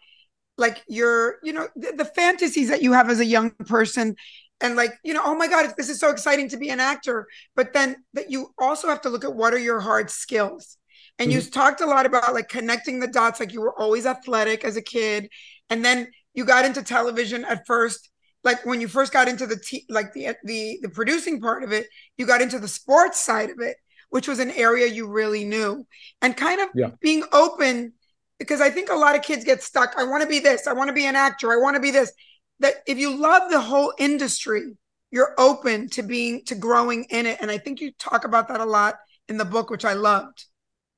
like 0.57 0.81
your, 0.87 1.37
you 1.43 1.53
know, 1.53 1.67
the, 1.75 1.93
the, 1.97 2.05
fantasies 2.05 2.69
that 2.69 2.81
you 2.81 2.93
have 2.93 3.09
as 3.09 3.19
a 3.19 3.25
young 3.25 3.51
person 3.51 4.15
and 4.61 4.75
like, 4.75 4.93
you 5.03 5.13
know, 5.13 5.21
oh 5.23 5.35
my 5.35 5.47
God, 5.47 5.73
this 5.75 5.89
is 5.89 5.99
so 5.99 6.09
exciting 6.09 6.47
to 6.49 6.57
be 6.57 6.69
an 6.69 6.79
actor. 6.79 7.27
But 7.55 7.73
then 7.73 7.97
that 8.13 8.31
you 8.31 8.53
also 8.57 8.87
have 8.87 9.01
to 9.01 9.09
look 9.09 9.25
at 9.25 9.35
what 9.35 9.53
are 9.53 9.59
your 9.59 9.79
hard 9.79 10.09
skills. 10.09 10.77
And 11.17 11.29
mm-hmm. 11.29 11.39
you 11.39 11.49
talked 11.49 11.81
a 11.81 11.85
lot 11.85 12.05
about 12.05 12.33
like 12.33 12.49
connecting 12.49 12.99
the 12.99 13.07
dots, 13.07 13.39
like 13.39 13.53
you 13.53 13.61
were 13.61 13.77
always 13.79 14.05
athletic 14.05 14.63
as 14.63 14.75
a 14.77 14.81
kid. 14.81 15.29
And 15.69 15.83
then 15.83 16.07
you 16.33 16.45
got 16.45 16.65
into 16.65 16.83
television 16.83 17.45
at 17.45 17.65
first 17.65 18.09
like 18.43 18.63
when 18.63 18.79
you 18.79 18.87
first 18.87 19.11
got 19.11 19.27
into 19.27 19.47
the 19.47 19.55
t- 19.55 19.85
like 19.89 20.13
the 20.13 20.35
the 20.43 20.77
the 20.83 20.89
producing 20.89 21.41
part 21.41 21.63
of 21.63 21.71
it 21.71 21.87
you 22.15 22.27
got 22.27 22.43
into 22.43 22.59
the 22.59 22.67
sports 22.67 23.19
side 23.19 23.49
of 23.49 23.59
it 23.59 23.75
which 24.09 24.27
was 24.27 24.37
an 24.37 24.51
area 24.51 24.85
you 24.85 25.07
really 25.07 25.43
knew 25.43 25.83
and 26.21 26.37
kind 26.37 26.61
of 26.61 26.69
yeah. 26.75 26.91
being 27.01 27.23
open 27.33 27.91
because 28.39 28.61
I 28.61 28.69
think 28.69 28.89
a 28.89 28.95
lot 28.95 29.15
of 29.15 29.21
kids 29.21 29.43
get 29.43 29.63
stuck. 29.63 29.93
I 29.97 30.03
want 30.03 30.23
to 30.23 30.29
be 30.29 30.39
this, 30.39 30.67
I 30.67 30.73
want 30.73 30.89
to 30.89 30.93
be 30.93 31.05
an 31.05 31.15
actor, 31.15 31.51
I 31.51 31.57
want 31.57 31.75
to 31.75 31.81
be 31.81 31.91
this. 31.91 32.11
That 32.59 32.75
if 32.87 32.97
you 32.97 33.15
love 33.15 33.51
the 33.51 33.59
whole 33.59 33.93
industry, 33.97 34.77
you're 35.11 35.33
open 35.37 35.89
to 35.89 36.03
being 36.03 36.43
to 36.45 36.55
growing 36.55 37.05
in 37.09 37.25
it. 37.25 37.37
And 37.41 37.51
I 37.51 37.57
think 37.57 37.81
you 37.81 37.91
talk 37.99 38.23
about 38.23 38.47
that 38.47 38.61
a 38.61 38.65
lot 38.65 38.95
in 39.27 39.37
the 39.37 39.45
book, 39.45 39.69
which 39.69 39.85
I 39.85 39.93
loved. 39.93 40.45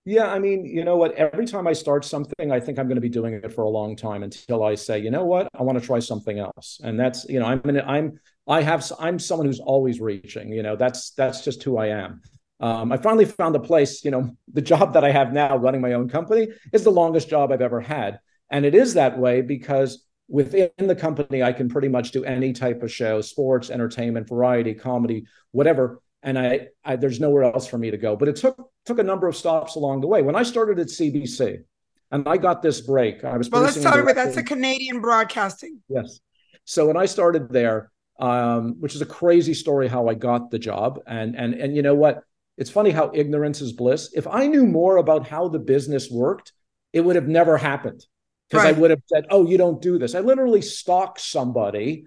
Yeah, 0.07 0.31
I 0.31 0.39
mean, 0.39 0.63
you 0.63 0.85
know 0.85 0.95
what? 0.95 1.15
Every 1.15 1.45
time 1.45 1.67
I 1.67 1.73
start 1.73 2.05
something, 2.05 2.49
I 2.49 2.61
think 2.61 2.79
I'm 2.79 2.87
going 2.87 2.95
to 2.95 3.01
be 3.01 3.09
doing 3.09 3.33
it 3.33 3.51
for 3.51 3.65
a 3.65 3.69
long 3.69 3.93
time 3.93 4.23
until 4.23 4.63
I 4.63 4.75
say, 4.75 4.99
you 4.99 5.11
know 5.11 5.25
what, 5.25 5.49
I 5.53 5.63
want 5.63 5.77
to 5.77 5.85
try 5.85 5.99
something 5.99 6.39
else. 6.39 6.79
And 6.81 6.97
that's, 6.97 7.25
you 7.27 7.41
know, 7.41 7.45
I'm 7.45 7.59
in, 7.65 7.81
I'm, 7.81 8.17
I 8.47 8.61
have, 8.61 8.89
I'm 9.01 9.19
someone 9.19 9.47
who's 9.47 9.59
always 9.59 9.99
reaching. 9.99 10.53
You 10.53 10.63
know, 10.63 10.77
that's 10.77 11.11
that's 11.11 11.43
just 11.43 11.61
who 11.61 11.77
I 11.77 11.87
am. 11.87 12.21
Um, 12.61 12.93
I 12.93 12.95
finally 12.95 13.25
found 13.25 13.57
a 13.57 13.59
place. 13.59 14.05
You 14.05 14.11
know, 14.11 14.31
the 14.53 14.61
job 14.61 14.93
that 14.93 15.03
I 15.03 15.11
have 15.11 15.33
now, 15.33 15.57
running 15.57 15.81
my 15.81 15.91
own 15.91 16.07
company, 16.07 16.47
is 16.71 16.85
the 16.85 16.89
longest 16.89 17.27
job 17.27 17.51
I've 17.51 17.61
ever 17.61 17.81
had, 17.81 18.21
and 18.49 18.63
it 18.65 18.75
is 18.75 18.93
that 18.93 19.19
way 19.19 19.41
because 19.41 20.05
within 20.29 20.69
the 20.77 20.95
company, 20.95 21.43
I 21.43 21.51
can 21.51 21.67
pretty 21.67 21.89
much 21.89 22.11
do 22.11 22.23
any 22.23 22.53
type 22.53 22.81
of 22.81 22.93
show: 22.93 23.19
sports, 23.19 23.69
entertainment, 23.69 24.29
variety, 24.29 24.73
comedy, 24.73 25.25
whatever 25.51 25.99
and 26.23 26.37
I, 26.37 26.67
I, 26.83 26.95
there's 26.95 27.19
nowhere 27.19 27.43
else 27.43 27.67
for 27.67 27.77
me 27.77 27.91
to 27.91 27.97
go. 27.97 28.15
But 28.15 28.27
it 28.27 28.35
took 28.37 28.69
took 28.85 28.99
a 28.99 29.03
number 29.03 29.27
of 29.27 29.35
stops 29.35 29.75
along 29.75 30.01
the 30.01 30.07
way. 30.07 30.21
When 30.21 30.35
I 30.35 30.43
started 30.43 30.79
at 30.79 30.87
CBC, 30.87 31.63
and 32.11 32.27
I 32.27 32.37
got 32.37 32.61
this 32.61 32.81
break, 32.81 33.23
I 33.23 33.37
was. 33.37 33.49
Well, 33.49 33.61
let's 33.61 33.81
talk 33.81 33.95
about 33.95 34.15
that's 34.15 34.37
a 34.37 34.43
Canadian 34.43 35.01
broadcasting. 35.01 35.81
Yes. 35.89 36.19
So 36.65 36.87
when 36.87 36.97
I 36.97 37.05
started 37.05 37.49
there, 37.49 37.91
um, 38.19 38.75
which 38.79 38.95
is 38.95 39.01
a 39.01 39.05
crazy 39.05 39.53
story 39.53 39.87
how 39.87 40.07
I 40.07 40.13
got 40.13 40.51
the 40.51 40.59
job, 40.59 40.99
and 41.07 41.35
and 41.35 41.53
and 41.53 41.75
you 41.75 41.81
know 41.81 41.95
what? 41.95 42.23
It's 42.57 42.69
funny 42.69 42.89
how 42.89 43.11
ignorance 43.13 43.61
is 43.61 43.71
bliss. 43.71 44.11
If 44.15 44.25
I 44.25 44.47
knew 44.47 44.65
more 44.65 44.97
about 44.97 45.27
how 45.27 45.47
the 45.47 45.59
business 45.59 46.09
worked, 46.09 46.53
it 46.91 47.01
would 47.01 47.15
have 47.15 47.27
never 47.27 47.57
happened 47.57 48.03
because 48.49 48.65
right. 48.65 48.75
I 48.75 48.79
would 48.79 48.89
have 48.89 49.01
said, 49.05 49.25
"Oh, 49.29 49.47
you 49.47 49.57
don't 49.57 49.81
do 49.81 49.99
this." 49.99 50.15
I 50.15 50.21
literally 50.21 50.61
stalked 50.61 51.21
somebody, 51.21 52.05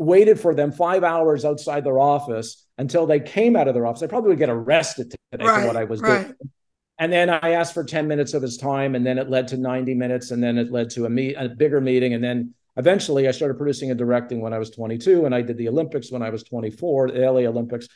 waited 0.00 0.40
for 0.40 0.54
them 0.54 0.72
five 0.72 1.04
hours 1.04 1.44
outside 1.44 1.84
their 1.84 1.98
office 1.98 2.66
until 2.78 3.06
they 3.06 3.20
came 3.20 3.54
out 3.54 3.68
of 3.68 3.74
their 3.74 3.86
office. 3.86 4.02
I 4.02 4.06
probably 4.06 4.30
would 4.30 4.38
get 4.38 4.48
arrested 4.48 5.10
today 5.10 5.44
right, 5.44 5.60
for 5.60 5.66
what 5.66 5.76
I 5.76 5.84
was 5.84 6.00
right. 6.00 6.22
doing. 6.22 6.34
And 6.98 7.12
then 7.12 7.28
I 7.28 7.50
asked 7.50 7.74
for 7.74 7.84
10 7.84 8.08
minutes 8.08 8.32
of 8.32 8.40
his 8.40 8.56
time, 8.56 8.94
and 8.94 9.06
then 9.06 9.18
it 9.18 9.28
led 9.28 9.48
to 9.48 9.58
90 9.58 9.94
minutes, 9.94 10.30
and 10.30 10.42
then 10.42 10.56
it 10.56 10.72
led 10.72 10.88
to 10.90 11.04
a 11.04 11.10
meet 11.10 11.34
a 11.34 11.50
bigger 11.50 11.80
meeting. 11.82 12.14
And 12.14 12.24
then 12.24 12.54
eventually 12.76 13.28
I 13.28 13.30
started 13.30 13.58
producing 13.58 13.90
and 13.90 13.98
directing 13.98 14.40
when 14.40 14.54
I 14.54 14.58
was 14.58 14.70
22, 14.70 15.26
and 15.26 15.34
I 15.34 15.42
did 15.42 15.58
the 15.58 15.68
Olympics 15.68 16.10
when 16.10 16.22
I 16.22 16.30
was 16.30 16.44
24, 16.44 17.10
the 17.10 17.20
LA 17.20 17.40
Olympics, 17.40 17.86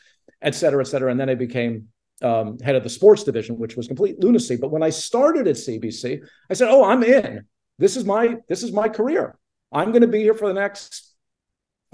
et 0.43 0.53
cetera, 0.53 0.81
et 0.81 0.87
cetera. 0.87 1.09
And 1.09 1.19
then 1.19 1.29
I 1.29 1.35
became 1.35 1.87
um, 2.21 2.59
head 2.59 2.75
of 2.75 2.83
the 2.83 2.89
sports 2.89 3.23
division, 3.23 3.57
which 3.57 3.75
was 3.75 3.87
complete 3.87 4.19
lunacy. 4.23 4.57
But 4.57 4.71
when 4.71 4.83
I 4.83 4.91
started 4.91 5.47
at 5.47 5.55
CBC, 5.55 6.23
I 6.49 6.53
said, 6.53 6.69
"Oh, 6.69 6.83
I'm 6.83 7.03
in. 7.03 7.45
This 7.79 7.97
is 7.97 8.05
my 8.05 8.37
this 8.47 8.61
is 8.61 8.71
my 8.71 8.89
career. 8.89 9.37
I'm 9.71 9.89
going 9.89 10.01
to 10.01 10.07
be 10.07 10.21
here 10.21 10.35
for 10.35 10.47
the 10.47 10.53
next 10.53 11.14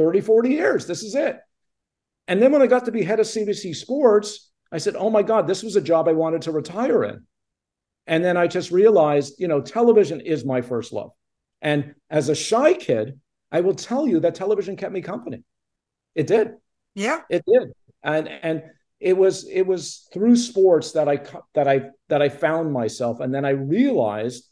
30, 0.02 0.22
40 0.22 0.50
years. 0.50 0.88
This 0.88 1.04
is 1.04 1.16
it." 1.16 1.40
And 2.28 2.42
then 2.42 2.52
when 2.52 2.62
I 2.62 2.68
got 2.68 2.86
to 2.86 2.92
be 2.92 3.04
head 3.04 3.20
of 3.20 3.26
CBC 3.26 3.76
Sports, 3.76 4.52
I 4.72 4.78
said, 4.78 4.96
oh 4.96 5.10
my 5.10 5.22
God, 5.22 5.48
this 5.48 5.64
was 5.64 5.76
a 5.76 5.82
job 5.82 6.08
I 6.08 6.14
wanted 6.14 6.44
to 6.44 6.52
retire 6.52 7.04
in. 7.04 7.26
And 8.08 8.24
then 8.24 8.38
I 8.38 8.48
just 8.48 8.72
realized, 8.72 9.36
you 9.38 9.48
know, 9.48 9.62
television 9.62 10.22
is 10.22 10.46
my 10.46 10.62
first 10.62 10.94
love. 10.94 11.12
And 11.62 11.94
as 12.10 12.30
a 12.30 12.36
shy 12.36 12.74
kid, 12.74 13.20
I 13.52 13.62
will 13.62 13.76
tell 13.76 14.08
you 14.08 14.22
that 14.22 14.36
television 14.36 14.78
kept 14.78 14.94
me 14.94 15.02
company. 15.02 15.44
It 16.16 16.28
did. 16.28 16.54
Yeah. 16.96 17.22
It 17.30 17.44
did. 17.46 17.72
And 18.02 18.28
and 18.28 18.64
it 19.00 19.18
was 19.18 19.48
it 19.48 19.64
was 19.64 20.08
through 20.14 20.36
sports 20.38 20.94
that 20.94 21.08
I 21.08 21.20
that 21.54 21.68
I 21.68 21.90
that 22.10 22.22
I 22.22 22.30
found 22.30 22.72
myself 22.72 23.20
and 23.20 23.34
then 23.34 23.46
I 23.46 23.52
realized 23.52 24.50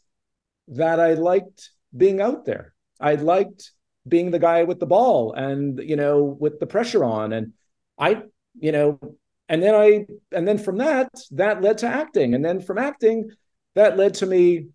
that 0.68 1.00
I 1.00 1.14
liked 1.14 1.70
being 1.96 2.20
out 2.20 2.44
there. 2.44 2.74
I 3.00 3.14
liked 3.14 3.72
being 4.08 4.30
the 4.30 4.38
guy 4.38 4.64
with 4.64 4.80
the 4.80 4.86
ball 4.86 5.32
and 5.32 5.78
you 5.78 5.96
know 5.96 6.22
with 6.24 6.58
the 6.58 6.66
pressure 6.66 7.04
on 7.04 7.32
and 7.32 7.52
I, 8.00 8.22
you 8.58 8.72
know, 8.72 8.98
and 9.48 9.62
then 9.62 9.74
I, 9.74 10.06
and 10.32 10.48
then 10.48 10.58
from 10.58 10.78
that, 10.78 11.10
that 11.32 11.60
led 11.60 11.78
to 11.78 11.86
acting. 11.86 12.34
And 12.34 12.44
then 12.44 12.60
from 12.60 12.78
acting, 12.78 13.30
that 13.74 13.96
led 13.96 14.14
to 14.14 14.26
me 14.26 14.68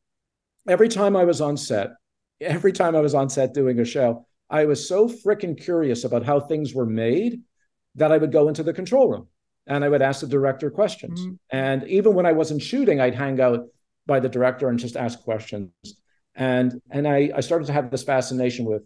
every 0.67 0.87
time 0.87 1.15
I 1.15 1.25
was 1.25 1.41
on 1.41 1.57
set, 1.57 1.89
every 2.39 2.71
time 2.71 2.95
I 2.95 2.99
was 2.99 3.15
on 3.15 3.29
set 3.29 3.53
doing 3.53 3.79
a 3.79 3.85
show, 3.85 4.25
I 4.49 4.65
was 4.65 4.87
so 4.87 5.09
freaking 5.09 5.59
curious 5.59 6.03
about 6.03 6.23
how 6.23 6.39
things 6.39 6.73
were 6.73 6.85
made 6.85 7.41
that 7.95 8.11
I 8.11 8.17
would 8.17 8.31
go 8.31 8.47
into 8.47 8.61
the 8.61 8.73
control 8.73 9.09
room 9.09 9.27
and 9.65 9.83
I 9.83 9.89
would 9.89 10.03
ask 10.03 10.21
the 10.21 10.27
director 10.27 10.69
questions. 10.69 11.19
Mm-hmm. 11.21 11.35
And 11.49 11.87
even 11.87 12.13
when 12.13 12.27
I 12.27 12.33
wasn't 12.33 12.61
shooting, 12.61 13.01
I'd 13.01 13.15
hang 13.15 13.41
out 13.41 13.65
by 14.05 14.19
the 14.19 14.29
director 14.29 14.69
and 14.69 14.77
just 14.77 14.95
ask 14.95 15.19
questions. 15.23 15.71
And 16.35 16.79
and 16.91 17.07
I, 17.07 17.31
I 17.35 17.39
started 17.39 17.65
to 17.65 17.73
have 17.73 17.89
this 17.89 18.03
fascination 18.03 18.65
with 18.65 18.83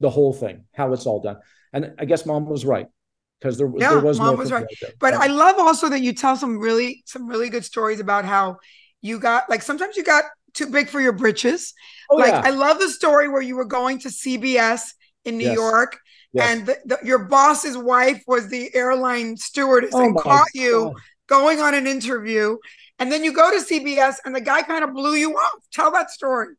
the 0.00 0.10
whole 0.10 0.32
thing, 0.32 0.64
how 0.74 0.92
it's 0.92 1.06
all 1.06 1.20
done. 1.20 1.38
And 1.72 1.94
I 1.98 2.04
guess 2.04 2.26
mom 2.26 2.46
was 2.46 2.64
right 2.64 2.86
because 3.40 3.58
there, 3.58 3.70
yeah, 3.76 3.90
there 3.90 4.00
was 4.00 4.18
mom 4.18 4.34
no 4.34 4.40
was 4.40 4.52
right. 4.52 4.66
But 5.00 5.14
I 5.14 5.26
love 5.26 5.56
also 5.58 5.88
that 5.88 6.00
you 6.00 6.12
tell 6.12 6.36
some 6.36 6.58
really 6.58 7.02
some 7.06 7.26
really 7.26 7.48
good 7.48 7.64
stories 7.64 8.00
about 8.00 8.24
how 8.24 8.58
you 9.02 9.18
got 9.18 9.50
like 9.50 9.62
sometimes 9.62 9.96
you 9.96 10.04
got 10.04 10.24
too 10.54 10.66
big 10.66 10.88
for 10.88 11.00
your 11.00 11.12
britches. 11.12 11.74
Oh, 12.10 12.16
like 12.16 12.32
yeah. 12.32 12.42
I 12.44 12.50
love 12.50 12.78
the 12.78 12.88
story 12.88 13.28
where 13.28 13.42
you 13.42 13.56
were 13.56 13.64
going 13.64 13.98
to 14.00 14.08
CBS 14.08 14.92
in 15.24 15.38
New 15.38 15.44
yes. 15.44 15.54
York. 15.54 15.98
Yes. 16.32 16.50
And 16.50 16.66
the, 16.66 16.78
the, 16.84 16.98
your 17.04 17.26
boss's 17.26 17.76
wife 17.76 18.22
was 18.26 18.48
the 18.48 18.74
airline 18.74 19.36
stewardess 19.36 19.94
oh 19.94 20.02
and 20.04 20.16
caught 20.16 20.48
God. 20.54 20.60
you 20.60 20.94
going 21.28 21.60
on 21.60 21.74
an 21.74 21.86
interview. 21.86 22.56
And 22.98 23.10
then 23.10 23.24
you 23.24 23.32
go 23.32 23.50
to 23.50 23.64
CBS 23.64 24.16
and 24.24 24.34
the 24.34 24.40
guy 24.40 24.62
kind 24.62 24.84
of 24.84 24.92
blew 24.92 25.14
you 25.14 25.34
off. 25.34 25.62
Tell 25.72 25.90
that 25.92 26.10
story. 26.10 26.54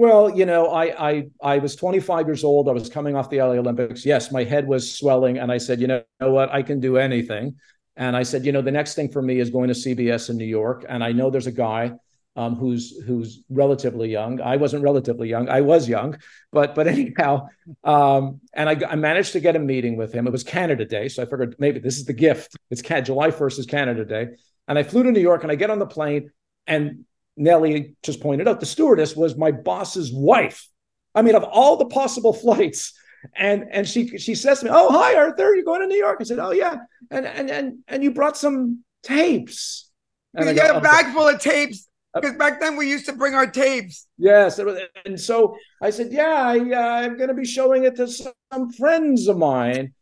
Well, 0.00 0.34
you 0.34 0.46
know, 0.46 0.68
I, 0.68 1.10
I 1.10 1.24
I 1.42 1.58
was 1.58 1.76
25 1.76 2.26
years 2.26 2.42
old. 2.42 2.70
I 2.70 2.72
was 2.72 2.88
coming 2.88 3.16
off 3.16 3.28
the 3.28 3.36
LA 3.42 3.60
Olympics. 3.60 4.06
Yes, 4.06 4.32
my 4.32 4.44
head 4.44 4.66
was 4.66 4.90
swelling, 4.90 5.36
and 5.36 5.52
I 5.52 5.58
said, 5.58 5.78
you 5.78 5.88
know, 5.88 5.96
you 5.96 6.26
know 6.26 6.32
what, 6.32 6.50
I 6.50 6.62
can 6.62 6.80
do 6.80 6.96
anything. 6.96 7.56
And 7.96 8.16
I 8.16 8.22
said, 8.22 8.46
you 8.46 8.52
know, 8.52 8.62
the 8.62 8.70
next 8.70 8.94
thing 8.94 9.10
for 9.10 9.20
me 9.20 9.40
is 9.40 9.50
going 9.50 9.68
to 9.68 9.74
CBS 9.74 10.30
in 10.30 10.38
New 10.38 10.46
York, 10.46 10.86
and 10.88 11.04
I 11.04 11.12
know 11.12 11.28
there's 11.28 11.48
a 11.48 11.52
guy 11.52 11.92
um, 12.34 12.54
who's 12.54 12.98
who's 13.06 13.42
relatively 13.50 14.08
young. 14.08 14.40
I 14.40 14.56
wasn't 14.56 14.84
relatively 14.84 15.28
young. 15.28 15.50
I 15.50 15.60
was 15.60 15.86
young, 15.86 16.16
but 16.50 16.74
but 16.74 16.86
anyhow, 16.96 17.48
um, 17.84 18.40
and 18.54 18.70
I, 18.70 18.92
I 18.92 18.96
managed 18.96 19.34
to 19.34 19.40
get 19.40 19.54
a 19.54 19.58
meeting 19.58 19.98
with 19.98 20.14
him. 20.14 20.26
It 20.26 20.32
was 20.32 20.44
Canada 20.44 20.86
Day, 20.86 21.08
so 21.08 21.22
I 21.22 21.26
figured 21.26 21.56
maybe 21.58 21.78
this 21.78 21.98
is 21.98 22.06
the 22.06 22.14
gift. 22.14 22.56
It's 22.70 22.80
July 22.80 23.32
1st 23.32 23.58
is 23.58 23.66
Canada 23.66 24.06
Day, 24.06 24.28
and 24.66 24.78
I 24.78 24.82
flew 24.82 25.02
to 25.02 25.12
New 25.12 25.20
York, 25.20 25.42
and 25.42 25.52
I 25.52 25.56
get 25.56 25.68
on 25.68 25.78
the 25.78 25.84
plane, 25.84 26.30
and 26.66 27.04
Nely 27.40 27.94
just 28.02 28.20
pointed 28.20 28.46
out, 28.46 28.60
the 28.60 28.66
stewardess 28.66 29.16
was 29.16 29.36
my 29.36 29.50
boss's 29.50 30.12
wife. 30.12 30.68
I 31.14 31.22
mean, 31.22 31.34
of 31.34 31.44
all 31.44 31.76
the 31.76 31.86
possible 31.86 32.32
flights. 32.44 32.92
And 33.36 33.64
and 33.70 33.86
she 33.86 34.16
she 34.16 34.34
says 34.34 34.60
to 34.60 34.64
me, 34.66 34.70
Oh, 34.72 34.90
hi, 34.90 35.14
Arthur, 35.14 35.54
you're 35.54 35.64
going 35.64 35.82
to 35.82 35.86
New 35.86 35.98
York. 35.98 36.18
I 36.20 36.24
said, 36.24 36.38
Oh, 36.38 36.52
yeah. 36.52 36.76
And 37.10 37.26
and 37.26 37.50
and 37.50 37.78
and 37.86 38.02
you 38.02 38.12
brought 38.12 38.36
some 38.36 38.82
tapes. 39.02 39.90
And 40.34 40.48
you 40.48 40.54
got 40.54 40.76
a 40.76 40.80
bag 40.80 41.12
full 41.12 41.28
of 41.28 41.40
tapes. 41.40 41.86
Because 42.14 42.34
back 42.36 42.60
then 42.60 42.76
we 42.76 42.88
used 42.88 43.06
to 43.06 43.12
bring 43.12 43.34
our 43.34 43.46
tapes. 43.46 44.08
Yes, 44.18 44.58
and 45.04 45.20
so 45.20 45.56
I 45.80 45.90
said, 45.90 46.10
"Yeah, 46.10 46.42
I, 46.44 46.58
uh, 46.58 47.04
I'm 47.04 47.16
going 47.16 47.28
to 47.28 47.34
be 47.34 47.44
showing 47.44 47.84
it 47.84 47.94
to 47.96 48.08
some 48.08 48.72
friends 48.72 49.28
of 49.28 49.36
mine." 49.36 49.94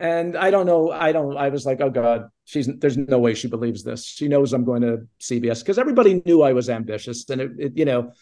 And 0.00 0.34
I 0.34 0.50
don't 0.50 0.64
know. 0.64 0.90
I 0.90 1.12
don't. 1.12 1.36
I 1.36 1.50
was 1.50 1.66
like, 1.66 1.82
oh 1.82 1.90
god, 1.90 2.28
she's. 2.52 2.68
There's 2.78 2.96
no 2.96 3.18
way 3.18 3.34
she 3.34 3.48
believes 3.48 3.82
this. 3.82 4.04
She 4.04 4.28
knows 4.28 4.52
I'm 4.52 4.64
going 4.64 4.82
to 4.82 5.06
CBS 5.20 5.60
because 5.60 5.78
everybody 5.78 6.22
knew 6.26 6.42
I 6.42 6.52
was 6.52 6.68
ambitious, 6.68 7.28
and 7.30 7.40
it, 7.40 7.50
it, 7.58 7.72
you 7.76 7.84
know. 7.84 8.12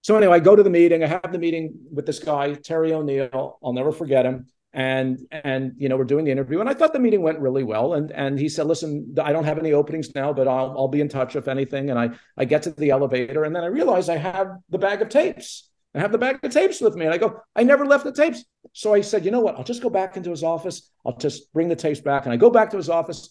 So 0.00 0.16
anyway, 0.16 0.36
I 0.36 0.40
go 0.40 0.56
to 0.56 0.62
the 0.62 0.70
meeting. 0.70 1.02
I 1.02 1.06
have 1.06 1.30
the 1.30 1.38
meeting 1.38 1.74
with 1.92 2.06
this 2.06 2.18
guy, 2.18 2.54
Terry 2.54 2.92
O'Neil. 2.92 3.58
I'll 3.62 3.72
never 3.72 3.92
forget 3.92 4.26
him. 4.26 4.46
And 4.72 5.20
and 5.30 5.72
you 5.76 5.88
know, 5.88 5.96
we're 5.96 6.04
doing 6.04 6.24
the 6.24 6.32
interview, 6.32 6.60
and 6.60 6.68
I 6.68 6.74
thought 6.74 6.92
the 6.92 6.98
meeting 6.98 7.22
went 7.22 7.38
really 7.38 7.62
well. 7.62 7.94
And 7.94 8.10
and 8.10 8.38
he 8.38 8.48
said, 8.48 8.66
listen, 8.66 9.14
I 9.22 9.32
don't 9.32 9.44
have 9.44 9.58
any 9.58 9.72
openings 9.72 10.14
now, 10.14 10.32
but 10.32 10.48
I'll 10.48 10.74
I'll 10.76 10.88
be 10.88 11.00
in 11.00 11.08
touch 11.08 11.36
if 11.36 11.46
anything. 11.46 11.90
And 11.90 11.98
I 11.98 12.10
I 12.36 12.44
get 12.46 12.62
to 12.62 12.70
the 12.70 12.90
elevator, 12.90 13.44
and 13.44 13.54
then 13.54 13.62
I 13.62 13.68
realize 13.68 14.08
I 14.08 14.16
have 14.16 14.48
the 14.70 14.78
bag 14.78 15.02
of 15.02 15.10
tapes. 15.10 15.70
I 15.94 16.00
have 16.00 16.10
the 16.10 16.18
bag 16.18 16.40
of 16.42 16.50
tapes 16.50 16.80
with 16.80 16.96
me. 16.96 17.04
And 17.04 17.14
I 17.14 17.18
go, 17.18 17.40
I 17.54 17.62
never 17.62 17.86
left 17.86 18.02
the 18.02 18.12
tapes. 18.12 18.44
So 18.72 18.92
I 18.92 19.00
said, 19.00 19.24
you 19.24 19.30
know 19.30 19.38
what? 19.40 19.56
I'll 19.56 19.62
just 19.64 19.80
go 19.80 19.90
back 19.90 20.16
into 20.16 20.30
his 20.30 20.42
office. 20.42 20.90
I'll 21.06 21.16
just 21.16 21.52
bring 21.52 21.68
the 21.68 21.76
tapes 21.76 22.00
back. 22.00 22.24
And 22.24 22.32
I 22.32 22.36
go 22.36 22.50
back 22.50 22.70
to 22.70 22.76
his 22.76 22.90
office 22.90 23.30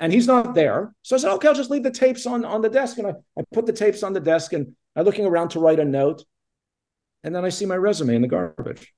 and 0.00 0.12
he's 0.12 0.26
not 0.26 0.54
there. 0.54 0.92
So 1.02 1.14
I 1.14 1.18
said, 1.18 1.30
okay, 1.34 1.48
I'll 1.48 1.54
just 1.54 1.70
leave 1.70 1.82
the 1.82 1.90
tapes 1.90 2.26
on, 2.26 2.44
on 2.44 2.62
the 2.62 2.70
desk. 2.70 2.96
And 2.98 3.06
I, 3.06 3.12
I 3.38 3.42
put 3.52 3.66
the 3.66 3.72
tapes 3.72 4.02
on 4.02 4.14
the 4.14 4.20
desk 4.20 4.54
and 4.54 4.74
I'm 4.96 5.04
looking 5.04 5.26
around 5.26 5.50
to 5.50 5.60
write 5.60 5.78
a 5.78 5.84
note. 5.84 6.24
And 7.22 7.34
then 7.34 7.44
I 7.44 7.50
see 7.50 7.66
my 7.66 7.76
resume 7.76 8.16
in 8.16 8.22
the 8.22 8.28
garbage, 8.28 8.92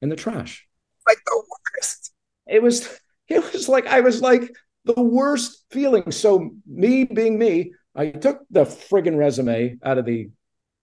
in 0.00 0.08
the 0.08 0.16
trash. 0.16 0.66
Like 1.06 1.18
the 1.26 1.42
worst. 1.74 2.12
It 2.46 2.62
was, 2.62 2.88
it 3.28 3.52
was 3.52 3.68
like, 3.68 3.88
I 3.88 4.00
was 4.00 4.22
like 4.22 4.52
the 4.84 5.02
worst 5.02 5.64
feeling. 5.72 6.12
So 6.12 6.52
me 6.64 7.04
being 7.04 7.38
me, 7.38 7.72
I 7.96 8.10
took 8.10 8.42
the 8.50 8.64
friggin' 8.64 9.18
resume 9.18 9.78
out 9.82 9.98
of 9.98 10.04
the 10.04 10.30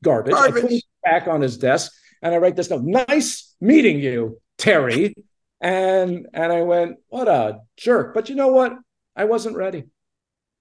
garbage. 0.03 0.33
garbage. 0.33 0.57
I 0.57 0.61
put 0.61 0.71
it 0.73 0.83
back 1.05 1.27
on 1.27 1.39
his 1.39 1.57
desk 1.57 1.89
and 2.21 2.35
I 2.35 2.37
write 2.37 2.57
this 2.57 2.69
note. 2.69 2.83
Nice 2.83 3.55
meeting 3.61 3.99
you, 3.99 4.41
Terry. 4.57 5.15
And 5.61 6.27
and 6.33 6.51
I 6.51 6.63
went, 6.63 6.97
what 7.07 7.29
a 7.29 7.59
jerk. 7.77 8.13
But 8.13 8.27
you 8.27 8.35
know 8.35 8.49
what? 8.49 8.73
I 9.15 9.25
wasn't 9.25 9.55
ready. 9.55 9.85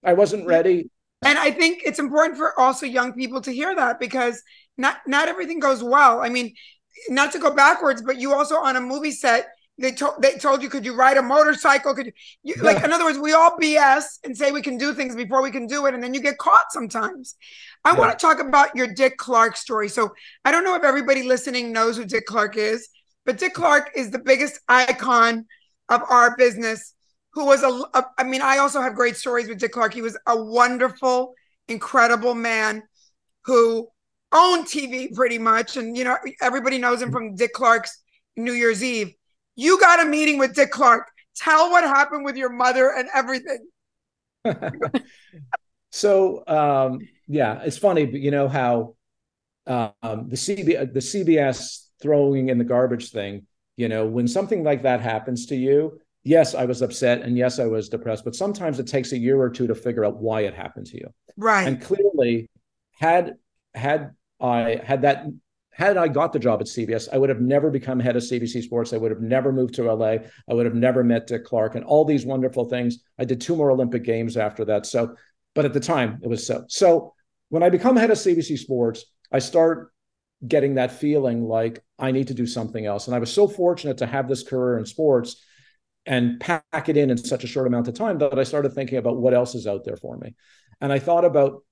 I 0.05 0.15
wasn't 0.15 0.47
ready. 0.47 0.91
And 1.25 1.39
I 1.39 1.51
think 1.51 1.83
it's 1.85 1.99
important 1.99 2.37
for 2.37 2.59
also 2.59 2.87
young 2.87 3.13
people 3.13 3.41
to 3.43 3.53
hear 3.53 3.75
that 3.75 4.01
because 4.01 4.43
not 4.77 4.99
not 5.07 5.29
everything 5.29 5.61
goes 5.61 5.83
well. 5.83 6.21
I 6.21 6.29
mean, 6.29 6.55
not 7.09 7.33
to 7.33 7.39
go 7.39 7.55
backwards, 7.55 8.03
but 8.03 8.17
you 8.17 8.35
also 8.35 8.57
on 8.57 8.77
a 8.77 8.81
movie 8.81 9.13
set, 9.13 9.47
they 9.79 9.93
told 9.93 10.21
they 10.21 10.33
told 10.33 10.63
you 10.63 10.69
could 10.69 10.85
you 10.85 10.95
ride 10.95 11.17
a 11.17 11.23
motorcycle? 11.23 11.95
Could 11.95 12.07
you, 12.07 12.13
you 12.43 12.55
yeah. 12.57 12.63
like 12.63 12.85
in 12.85 12.93
other 12.93 13.05
words, 13.05 13.19
we 13.19 13.33
all 13.33 13.57
BS 13.57 14.05
and 14.25 14.37
say 14.37 14.51
we 14.51 14.63
can 14.63 14.77
do 14.77 14.93
things 14.93 15.15
before 15.15 15.43
we 15.43 15.51
can 15.51 15.67
do 15.67 15.87
it, 15.87 15.95
and 15.95 16.03
then 16.03 16.13
you 16.13 16.21
get 16.21 16.39
caught 16.39 16.71
sometimes. 16.71 17.37
I 17.85 17.93
yeah. 17.93 17.99
want 17.99 18.19
to 18.19 18.23
talk 18.23 18.41
about 18.41 18.77
your 18.77 18.93
Dick 18.93 19.17
Clark 19.17 19.57
story. 19.57 19.89
So 19.89 20.13
I 20.45 20.53
don't 20.53 20.65
know 20.65 20.75
if 20.75 20.85
everybody 20.85 21.23
listening 21.23 21.73
knows 21.73 21.97
who 21.97 22.05
Dick 22.05 22.27
Clark 22.27 22.57
is, 22.57 22.89
but 23.25 23.39
Dick 23.39 23.55
Clark 23.55 23.93
is 23.97 24.11
the 24.11 24.19
biggest 24.19 24.61
icon 24.69 25.47
of 25.89 26.03
our 26.09 26.37
business. 26.37 26.95
Who 27.35 27.47
was 27.47 27.63
a, 27.63 27.99
a 27.99 28.05
I 28.19 28.25
mean, 28.25 28.43
I 28.43 28.59
also 28.59 28.81
have 28.81 28.95
great 28.95 29.17
stories 29.17 29.49
with 29.49 29.59
Dick 29.59 29.73
Clark. 29.73 29.95
He 29.95 30.03
was 30.03 30.19
a 30.27 30.41
wonderful, 30.41 31.35
incredible 31.69 32.35
man 32.35 32.83
who 33.45 33.89
owned 34.33 34.67
TV 34.67 35.15
pretty 35.15 35.39
much, 35.39 35.77
and 35.77 35.97
you 35.97 36.05
know 36.05 36.17
everybody 36.41 36.79
knows 36.79 37.01
him 37.01 37.11
from 37.11 37.35
Dick 37.35 37.53
Clark's 37.53 38.03
New 38.37 38.53
Year's 38.53 38.83
Eve 38.83 39.15
you 39.57 39.79
got 39.81 40.05
a 40.05 40.09
meeting 40.09 40.39
with 40.39 40.55
Dick 40.55 40.71
Clark. 40.71 41.09
Tell 41.37 41.71
what 41.71 41.85
happened 41.85 42.25
with 42.25 42.37
your 42.37 42.51
mother 42.51 42.93
and 42.97 43.09
everything. 43.15 43.67
so 45.91 46.47
um, 46.47 47.01
yeah, 47.27 47.63
it's 47.63 47.79
funny, 47.79 48.07
but 48.07 48.21
you 48.21 48.31
know 48.31 48.49
how 48.49 48.97
um, 49.67 50.29
the 50.29 50.37
CB 50.37 50.93
the 50.93 51.01
CBS 51.01 51.87
throwing 52.01 52.49
in 52.49 52.59
the 52.59 52.65
garbage 52.65 53.11
thing. 53.11 53.47
You 53.77 53.89
know, 53.89 54.07
when 54.07 54.29
something 54.29 54.63
like 54.63 54.83
that 54.83 55.01
happens 55.01 55.47
to 55.47 55.57
you, 55.57 56.01
yes, 56.25 56.55
I 56.55 56.65
was 56.65 56.83
upset 56.83 57.23
and 57.23 57.37
yes, 57.37 57.59
I 57.59 57.67
was 57.67 57.89
depressed, 57.89 58.25
but 58.25 58.35
sometimes 58.35 58.79
it 58.79 58.87
takes 58.87 59.13
a 59.13 59.19
year 59.19 59.41
or 59.41 59.51
two 59.51 59.67
to 59.67 59.75
figure 59.75 60.05
out 60.05 60.21
why 60.21 60.43
it 60.43 60.55
happened 60.55 60.87
to 60.87 60.99
you. 60.99 61.09
Right. 61.37 61.67
And 61.67 61.81
clearly, 61.81 62.49
had 62.93 63.35
had 63.75 64.13
I 64.41 64.81
had 64.85 65.03
that 65.03 65.27
had 65.73 65.97
I 65.97 66.09
got 66.09 66.33
the 66.33 66.39
job 66.39 66.61
at 66.61 66.67
CBS, 66.67 67.09
I 67.13 67.19
would 67.19 67.31
have 67.31 67.41
never 67.41 67.71
become 67.71 67.99
head 67.99 68.17
of 68.17 68.23
CBC 68.23 68.63
Sports. 68.63 68.93
I 68.93 68.99
would 68.99 69.11
have 69.11 69.23
never 69.23 69.53
moved 69.53 69.75
to 69.75 69.91
LA. 69.91 70.17
I 70.49 70.55
would 70.55 70.67
have 70.67 70.75
never 70.75 71.03
met 71.03 71.27
Dick 71.27 71.45
Clark 71.45 71.75
and 71.75 71.85
all 71.85 72.05
these 72.05 72.27
wonderful 72.27 72.67
things. 72.67 72.99
I 73.19 73.25
did 73.25 73.41
two 73.41 73.57
more 73.57 73.71
Olympic 73.71 74.05
Games 74.05 74.37
after 74.37 74.67
that. 74.67 74.85
So, 74.85 75.17
but 75.55 75.65
at 75.65 75.73
the 75.73 75.81
time, 75.81 76.21
it 76.23 76.29
was 76.29 76.47
so. 76.47 76.65
So 76.69 77.15
when 77.49 77.63
I 77.63 77.71
become 77.71 77.97
head 77.97 78.11
of 78.11 78.19
CBC 78.19 78.59
Sports, 78.59 79.07
I 79.33 79.39
start 79.39 79.93
getting 80.47 80.75
that 80.75 80.93
feeling 80.93 81.45
like 81.45 81.83
I 81.99 82.11
need 82.11 82.29
to 82.29 82.35
do 82.35 82.47
something 82.47 82.85
else. 82.85 83.07
And 83.07 83.17
I 83.17 83.19
was 83.19 83.33
so 83.33 83.49
fortunate 83.49 83.99
to 83.99 84.07
have 84.07 84.29
this 84.29 84.43
career 84.43 84.79
in 84.79 84.85
sports 84.85 85.43
and 86.07 86.41
pack 86.41 86.89
it 86.89 86.97
in 86.97 87.11
in 87.11 87.17
such 87.17 87.45
a 87.45 87.47
short 87.47 87.67
amount 87.67 87.89
of 87.89 87.95
time 87.95 88.19
that 88.19 88.39
I 88.39 88.45
started 88.45 88.73
thinking 88.73 88.99
about 88.99 89.19
what 89.19 89.35
else 89.35 89.55
is 89.55 89.67
out 89.67 89.85
there 89.85 89.97
for 89.97 90.17
me. 90.17 90.35
And 90.81 90.93
I 90.93 90.99
thought 90.99 91.25
about 91.25 91.65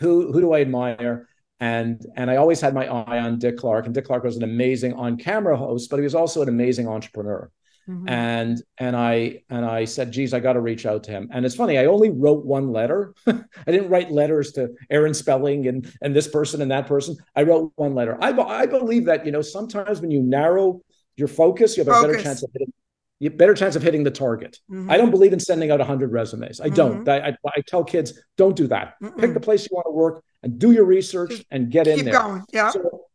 who 0.00 0.32
who 0.32 0.40
do 0.40 0.52
I 0.52 0.60
admire? 0.60 1.28
and 1.60 2.04
and 2.16 2.30
I 2.30 2.36
always 2.36 2.60
had 2.60 2.74
my 2.74 2.86
eye 2.86 3.18
on 3.18 3.38
Dick 3.38 3.56
Clark, 3.56 3.86
and 3.86 3.94
Dick 3.94 4.04
Clark 4.04 4.24
was 4.24 4.36
an 4.36 4.42
amazing 4.42 4.92
on-camera 4.94 5.56
host, 5.56 5.90
but 5.90 5.96
he 5.96 6.02
was 6.02 6.14
also 6.14 6.42
an 6.42 6.48
amazing 6.48 6.86
entrepreneur. 6.86 7.50
Mm-hmm. 7.88 8.08
And 8.08 8.62
and 8.78 8.96
I 8.96 9.42
and 9.48 9.64
I 9.64 9.84
said, 9.84 10.12
geez, 10.12 10.34
I 10.34 10.40
got 10.40 10.54
to 10.54 10.60
reach 10.60 10.86
out 10.86 11.04
to 11.04 11.12
him. 11.12 11.28
And 11.32 11.46
it's 11.46 11.54
funny, 11.54 11.78
I 11.78 11.86
only 11.86 12.10
wrote 12.10 12.44
one 12.44 12.72
letter. 12.72 13.14
I 13.26 13.44
didn't 13.66 13.88
write 13.88 14.10
letters 14.10 14.52
to 14.52 14.74
Aaron 14.90 15.14
Spelling 15.14 15.68
and 15.68 15.90
and 16.02 16.14
this 16.14 16.28
person 16.28 16.60
and 16.60 16.70
that 16.72 16.86
person. 16.86 17.16
I 17.34 17.44
wrote 17.44 17.72
one 17.76 17.94
letter. 17.94 18.18
I 18.20 18.32
I 18.32 18.66
believe 18.66 19.06
that 19.06 19.24
you 19.24 19.32
know 19.32 19.42
sometimes 19.42 20.00
when 20.00 20.10
you 20.10 20.20
narrow 20.20 20.82
your 21.16 21.28
focus, 21.28 21.76
you 21.76 21.84
have 21.84 21.88
a 21.88 21.92
focus. 21.92 22.16
better 22.16 22.22
chance 22.22 22.42
of 22.42 22.50
hitting 22.52 22.72
you 23.18 23.30
better 23.30 23.54
chance 23.54 23.76
of 23.76 23.82
hitting 23.82 24.04
the 24.04 24.10
target. 24.10 24.58
Mm-hmm. 24.70 24.90
I 24.90 24.96
don't 24.96 25.10
believe 25.10 25.32
in 25.32 25.40
sending 25.40 25.70
out 25.70 25.78
100 25.78 26.12
resumes. 26.12 26.60
I 26.60 26.68
don't. 26.68 27.04
Mm-hmm. 27.04 27.46
I, 27.46 27.50
I, 27.56 27.60
tell 27.66 27.82
kids, 27.82 28.12
don't 28.36 28.54
do 28.54 28.66
that. 28.68 28.94
Mm-mm. 29.02 29.18
Pick 29.18 29.32
the 29.32 29.40
place 29.40 29.64
you 29.64 29.74
want 29.74 29.86
to 29.86 29.92
work 29.92 30.22
and 30.42 30.58
do 30.58 30.72
your 30.72 30.84
research 30.84 31.30
Just 31.30 31.44
and 31.50 31.70
get 31.70 31.86
in 31.86 32.04
there. 32.04 32.14
Going. 32.14 32.44
Yeah. 32.52 32.70
So 32.70 33.06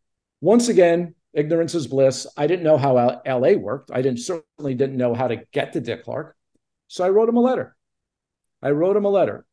once 0.41 0.69
again, 0.69 1.13
ignorance 1.33 1.75
is 1.75 1.85
bliss. 1.85 2.25
I 2.35 2.47
didn't 2.47 2.63
know 2.63 2.77
how 2.77 3.21
LA 3.27 3.53
worked. 3.53 3.91
I 3.93 4.01
didn't 4.01 4.19
certainly 4.19 4.73
didn't 4.73 4.97
know 4.97 5.13
how 5.13 5.27
to 5.27 5.43
get 5.53 5.73
to 5.73 5.81
Dick 5.81 6.03
Clark. 6.03 6.35
So 6.87 7.03
I 7.03 7.09
wrote 7.09 7.29
him 7.29 7.37
a 7.37 7.41
letter. 7.41 7.75
I 8.61 8.71
wrote 8.71 8.97
him 8.97 9.05
a 9.05 9.09
letter. 9.09 9.45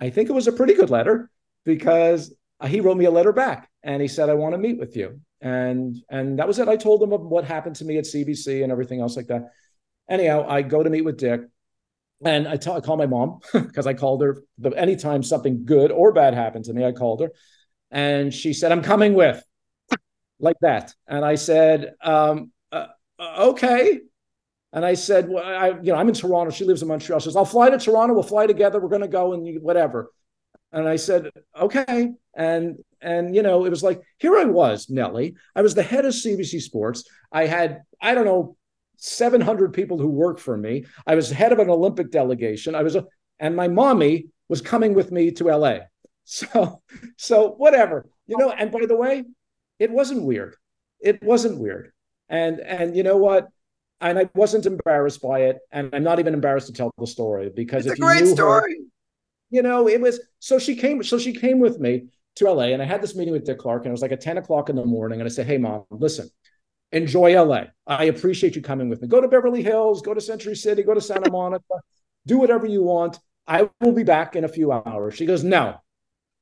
I 0.00 0.10
think 0.10 0.28
it 0.28 0.32
was 0.32 0.48
a 0.48 0.52
pretty 0.52 0.74
good 0.74 0.90
letter 0.90 1.30
because 1.64 2.34
he 2.66 2.80
wrote 2.80 2.96
me 2.96 3.04
a 3.04 3.10
letter 3.10 3.32
back 3.32 3.70
and 3.82 4.02
he 4.02 4.08
said, 4.08 4.28
I 4.28 4.34
want 4.34 4.54
to 4.54 4.58
meet 4.58 4.78
with 4.78 4.96
you 4.96 5.20
and 5.42 5.96
and 6.08 6.38
that 6.38 6.46
was 6.46 6.58
it. 6.60 6.68
I 6.68 6.76
told 6.76 7.02
him 7.02 7.12
of 7.12 7.20
what 7.22 7.44
happened 7.44 7.76
to 7.76 7.84
me 7.84 7.98
at 7.98 8.04
CBC 8.04 8.62
and 8.62 8.70
everything 8.70 9.00
else 9.00 9.16
like 9.16 9.26
that. 9.26 9.50
Anyhow, 10.08 10.46
I 10.48 10.62
go 10.62 10.82
to 10.82 10.88
meet 10.88 11.02
with 11.02 11.18
Dick, 11.18 11.42
and 12.24 12.46
I, 12.46 12.56
t- 12.56 12.70
I 12.70 12.80
call 12.80 12.96
my 12.96 13.06
mom 13.06 13.40
because 13.52 13.86
I 13.86 13.94
called 13.94 14.22
her. 14.22 14.42
The, 14.58 14.70
anytime 14.70 15.22
something 15.22 15.64
good 15.64 15.90
or 15.90 16.12
bad 16.12 16.34
happened 16.34 16.66
to 16.66 16.72
me, 16.72 16.84
I 16.84 16.92
called 16.92 17.22
her, 17.22 17.32
and 17.90 18.32
she 18.32 18.52
said, 18.52 18.70
"I'm 18.70 18.82
coming 18.82 19.14
with," 19.14 19.42
like 20.38 20.56
that. 20.60 20.94
And 21.08 21.24
I 21.24 21.34
said, 21.34 21.94
um, 22.02 22.52
uh 22.70 22.86
"Okay." 23.20 24.00
And 24.74 24.86
I 24.86 24.94
said, 24.94 25.28
well, 25.28 25.44
I, 25.44 25.78
you 25.82 25.92
know, 25.92 25.96
I'm 25.96 26.08
in 26.08 26.14
Toronto. 26.14 26.50
She 26.50 26.64
lives 26.64 26.80
in 26.80 26.88
Montreal. 26.88 27.20
She 27.20 27.24
says, 27.24 27.36
I'll 27.36 27.44
fly 27.44 27.68
to 27.68 27.76
Toronto. 27.76 28.14
We'll 28.14 28.22
fly 28.22 28.46
together. 28.46 28.80
We're 28.80 28.88
going 28.88 29.02
to 29.02 29.08
go 29.08 29.34
and 29.34 29.60
whatever. 29.60 30.10
And 30.72 30.88
I 30.88 30.96
said, 30.96 31.30
okay. 31.54 32.12
And 32.34 32.78
and 33.00 33.34
you 33.34 33.42
know, 33.42 33.64
it 33.64 33.70
was 33.70 33.82
like 33.82 34.00
here 34.18 34.36
I 34.36 34.44
was, 34.44 34.86
Nely. 34.86 35.34
I 35.54 35.62
was 35.62 35.74
the 35.74 35.82
head 35.82 36.04
of 36.04 36.14
CBC 36.14 36.60
Sports. 36.62 37.04
I 37.30 37.46
had 37.46 37.82
I 38.00 38.14
don't 38.14 38.24
know 38.24 38.56
700 38.96 39.72
people 39.72 39.98
who 39.98 40.08
worked 40.08 40.40
for 40.40 40.56
me. 40.56 40.84
I 41.06 41.14
was 41.14 41.30
head 41.30 41.52
of 41.52 41.58
an 41.58 41.68
Olympic 41.68 42.10
delegation. 42.10 42.74
I 42.74 42.82
was 42.82 42.94
a, 42.94 43.04
and 43.40 43.56
my 43.56 43.68
mommy 43.68 44.28
was 44.48 44.60
coming 44.60 44.94
with 44.94 45.10
me 45.10 45.30
to 45.32 45.44
LA. 45.44 45.78
So 46.24 46.80
so 47.16 47.50
whatever. 47.50 48.06
You 48.28 48.38
know, 48.38 48.52
and 48.52 48.70
by 48.70 48.86
the 48.86 48.96
way, 48.96 49.24
it 49.80 49.90
wasn't 49.90 50.22
weird. 50.22 50.54
It 51.00 51.20
wasn't 51.20 51.58
weird. 51.58 51.92
And 52.28 52.60
and 52.60 52.96
you 52.96 53.02
know 53.02 53.16
what? 53.16 53.48
And 54.00 54.16
I 54.20 54.30
wasn't 54.32 54.66
embarrassed 54.66 55.20
by 55.20 55.40
it. 55.40 55.58
And 55.72 55.90
I'm 55.92 56.04
not 56.04 56.20
even 56.20 56.32
embarrassed 56.32 56.68
to 56.68 56.72
tell 56.72 56.92
the 56.96 57.08
story 57.08 57.50
because 57.54 57.86
it's 57.86 57.98
a 57.98 58.00
great 58.00 58.28
story. 58.28 58.72
Her, 58.72 58.84
you 59.50 59.62
know, 59.62 59.88
it 59.88 60.00
was 60.00 60.20
so 60.38 60.60
she 60.60 60.76
came, 60.76 61.02
so 61.02 61.18
she 61.18 61.32
came 61.32 61.58
with 61.58 61.80
me 61.80 62.06
to 62.36 62.50
LA 62.50 62.66
and 62.66 62.82
I 62.82 62.84
had 62.84 63.02
this 63.02 63.14
meeting 63.14 63.32
with 63.32 63.44
Dick 63.44 63.58
Clark 63.58 63.84
and 63.84 63.90
it 63.90 63.92
was 63.92 64.02
like 64.02 64.12
at 64.12 64.20
10 64.20 64.38
o'clock 64.38 64.68
in 64.68 64.76
the 64.76 64.84
morning. 64.84 65.20
And 65.20 65.26
I 65.26 65.30
said, 65.30 65.46
Hey 65.46 65.58
mom, 65.58 65.84
listen, 65.90 66.28
enjoy 66.90 67.40
LA. 67.40 67.64
I 67.86 68.04
appreciate 68.04 68.56
you 68.56 68.62
coming 68.62 68.88
with 68.88 69.02
me. 69.02 69.08
Go 69.08 69.20
to 69.20 69.28
Beverly 69.28 69.62
Hills, 69.62 70.02
go 70.02 70.14
to 70.14 70.20
Century 70.20 70.56
City, 70.56 70.82
go 70.82 70.94
to 70.94 71.00
Santa 71.00 71.30
Monica, 71.32 71.74
do 72.26 72.38
whatever 72.38 72.66
you 72.66 72.82
want. 72.82 73.18
I 73.46 73.68
will 73.80 73.92
be 73.92 74.04
back 74.04 74.36
in 74.36 74.44
a 74.44 74.48
few 74.48 74.72
hours. 74.72 75.14
She 75.14 75.26
goes, 75.26 75.42
No, 75.42 75.76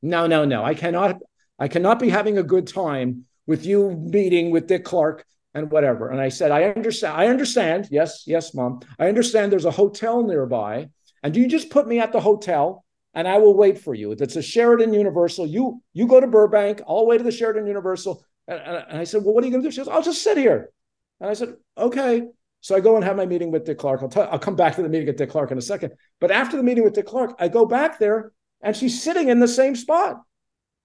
no, 0.02 0.26
no, 0.26 0.44
no. 0.44 0.64
I 0.64 0.74
cannot, 0.74 1.20
I 1.58 1.68
cannot 1.68 1.98
be 1.98 2.08
having 2.08 2.38
a 2.38 2.42
good 2.42 2.66
time 2.66 3.24
with 3.46 3.66
you 3.66 3.90
meeting 3.90 4.50
with 4.50 4.66
Dick 4.66 4.84
Clark 4.84 5.24
and 5.54 5.70
whatever. 5.70 6.10
And 6.10 6.20
I 6.20 6.28
said, 6.28 6.50
I 6.50 6.64
understand. 6.64 7.20
I 7.20 7.26
understand. 7.26 7.88
Yes, 7.90 8.24
yes, 8.26 8.54
mom. 8.54 8.80
I 8.98 9.08
understand 9.08 9.50
there's 9.50 9.64
a 9.64 9.70
hotel 9.70 10.22
nearby. 10.22 10.88
And 11.22 11.34
do 11.34 11.40
you 11.40 11.48
just 11.48 11.70
put 11.70 11.86
me 11.88 11.98
at 11.98 12.12
the 12.12 12.20
hotel 12.20 12.84
and 13.14 13.26
I 13.26 13.38
will 13.38 13.56
wait 13.56 13.78
for 13.78 13.94
you. 13.94 14.12
It's 14.12 14.36
a 14.36 14.42
Sheraton 14.42 14.92
Universal. 14.92 15.46
You 15.46 15.82
you 15.92 16.06
go 16.06 16.20
to 16.20 16.26
Burbank. 16.26 16.82
I'll 16.86 17.06
wait 17.06 17.18
to 17.18 17.24
the 17.24 17.32
Sheraton 17.32 17.66
Universal. 17.66 18.24
And, 18.46 18.60
and 18.60 18.98
I 18.98 19.04
said, 19.04 19.24
well, 19.24 19.34
what 19.34 19.44
are 19.44 19.46
you 19.46 19.52
going 19.52 19.62
to 19.62 19.68
do? 19.68 19.72
She 19.72 19.78
goes, 19.78 19.88
I'll 19.88 20.02
just 20.02 20.22
sit 20.22 20.36
here. 20.36 20.70
And 21.20 21.30
I 21.30 21.34
said, 21.34 21.54
okay. 21.76 22.24
So 22.60 22.76
I 22.76 22.80
go 22.80 22.96
and 22.96 23.04
have 23.04 23.16
my 23.16 23.26
meeting 23.26 23.50
with 23.50 23.64
Dick 23.64 23.78
Clark. 23.78 24.02
I'll, 24.02 24.08
t- 24.08 24.20
I'll 24.20 24.38
come 24.38 24.56
back 24.56 24.76
to 24.76 24.82
the 24.82 24.88
meeting 24.88 25.06
with 25.06 25.16
Dick 25.16 25.30
Clark 25.30 25.50
in 25.50 25.58
a 25.58 25.62
second. 25.62 25.92
But 26.20 26.30
after 26.30 26.56
the 26.56 26.62
meeting 26.62 26.84
with 26.84 26.94
Dick 26.94 27.06
Clark, 27.06 27.36
I 27.38 27.48
go 27.48 27.64
back 27.64 27.98
there 27.98 28.32
and 28.60 28.76
she's 28.76 29.02
sitting 29.02 29.28
in 29.28 29.40
the 29.40 29.48
same 29.48 29.74
spot. 29.74 30.20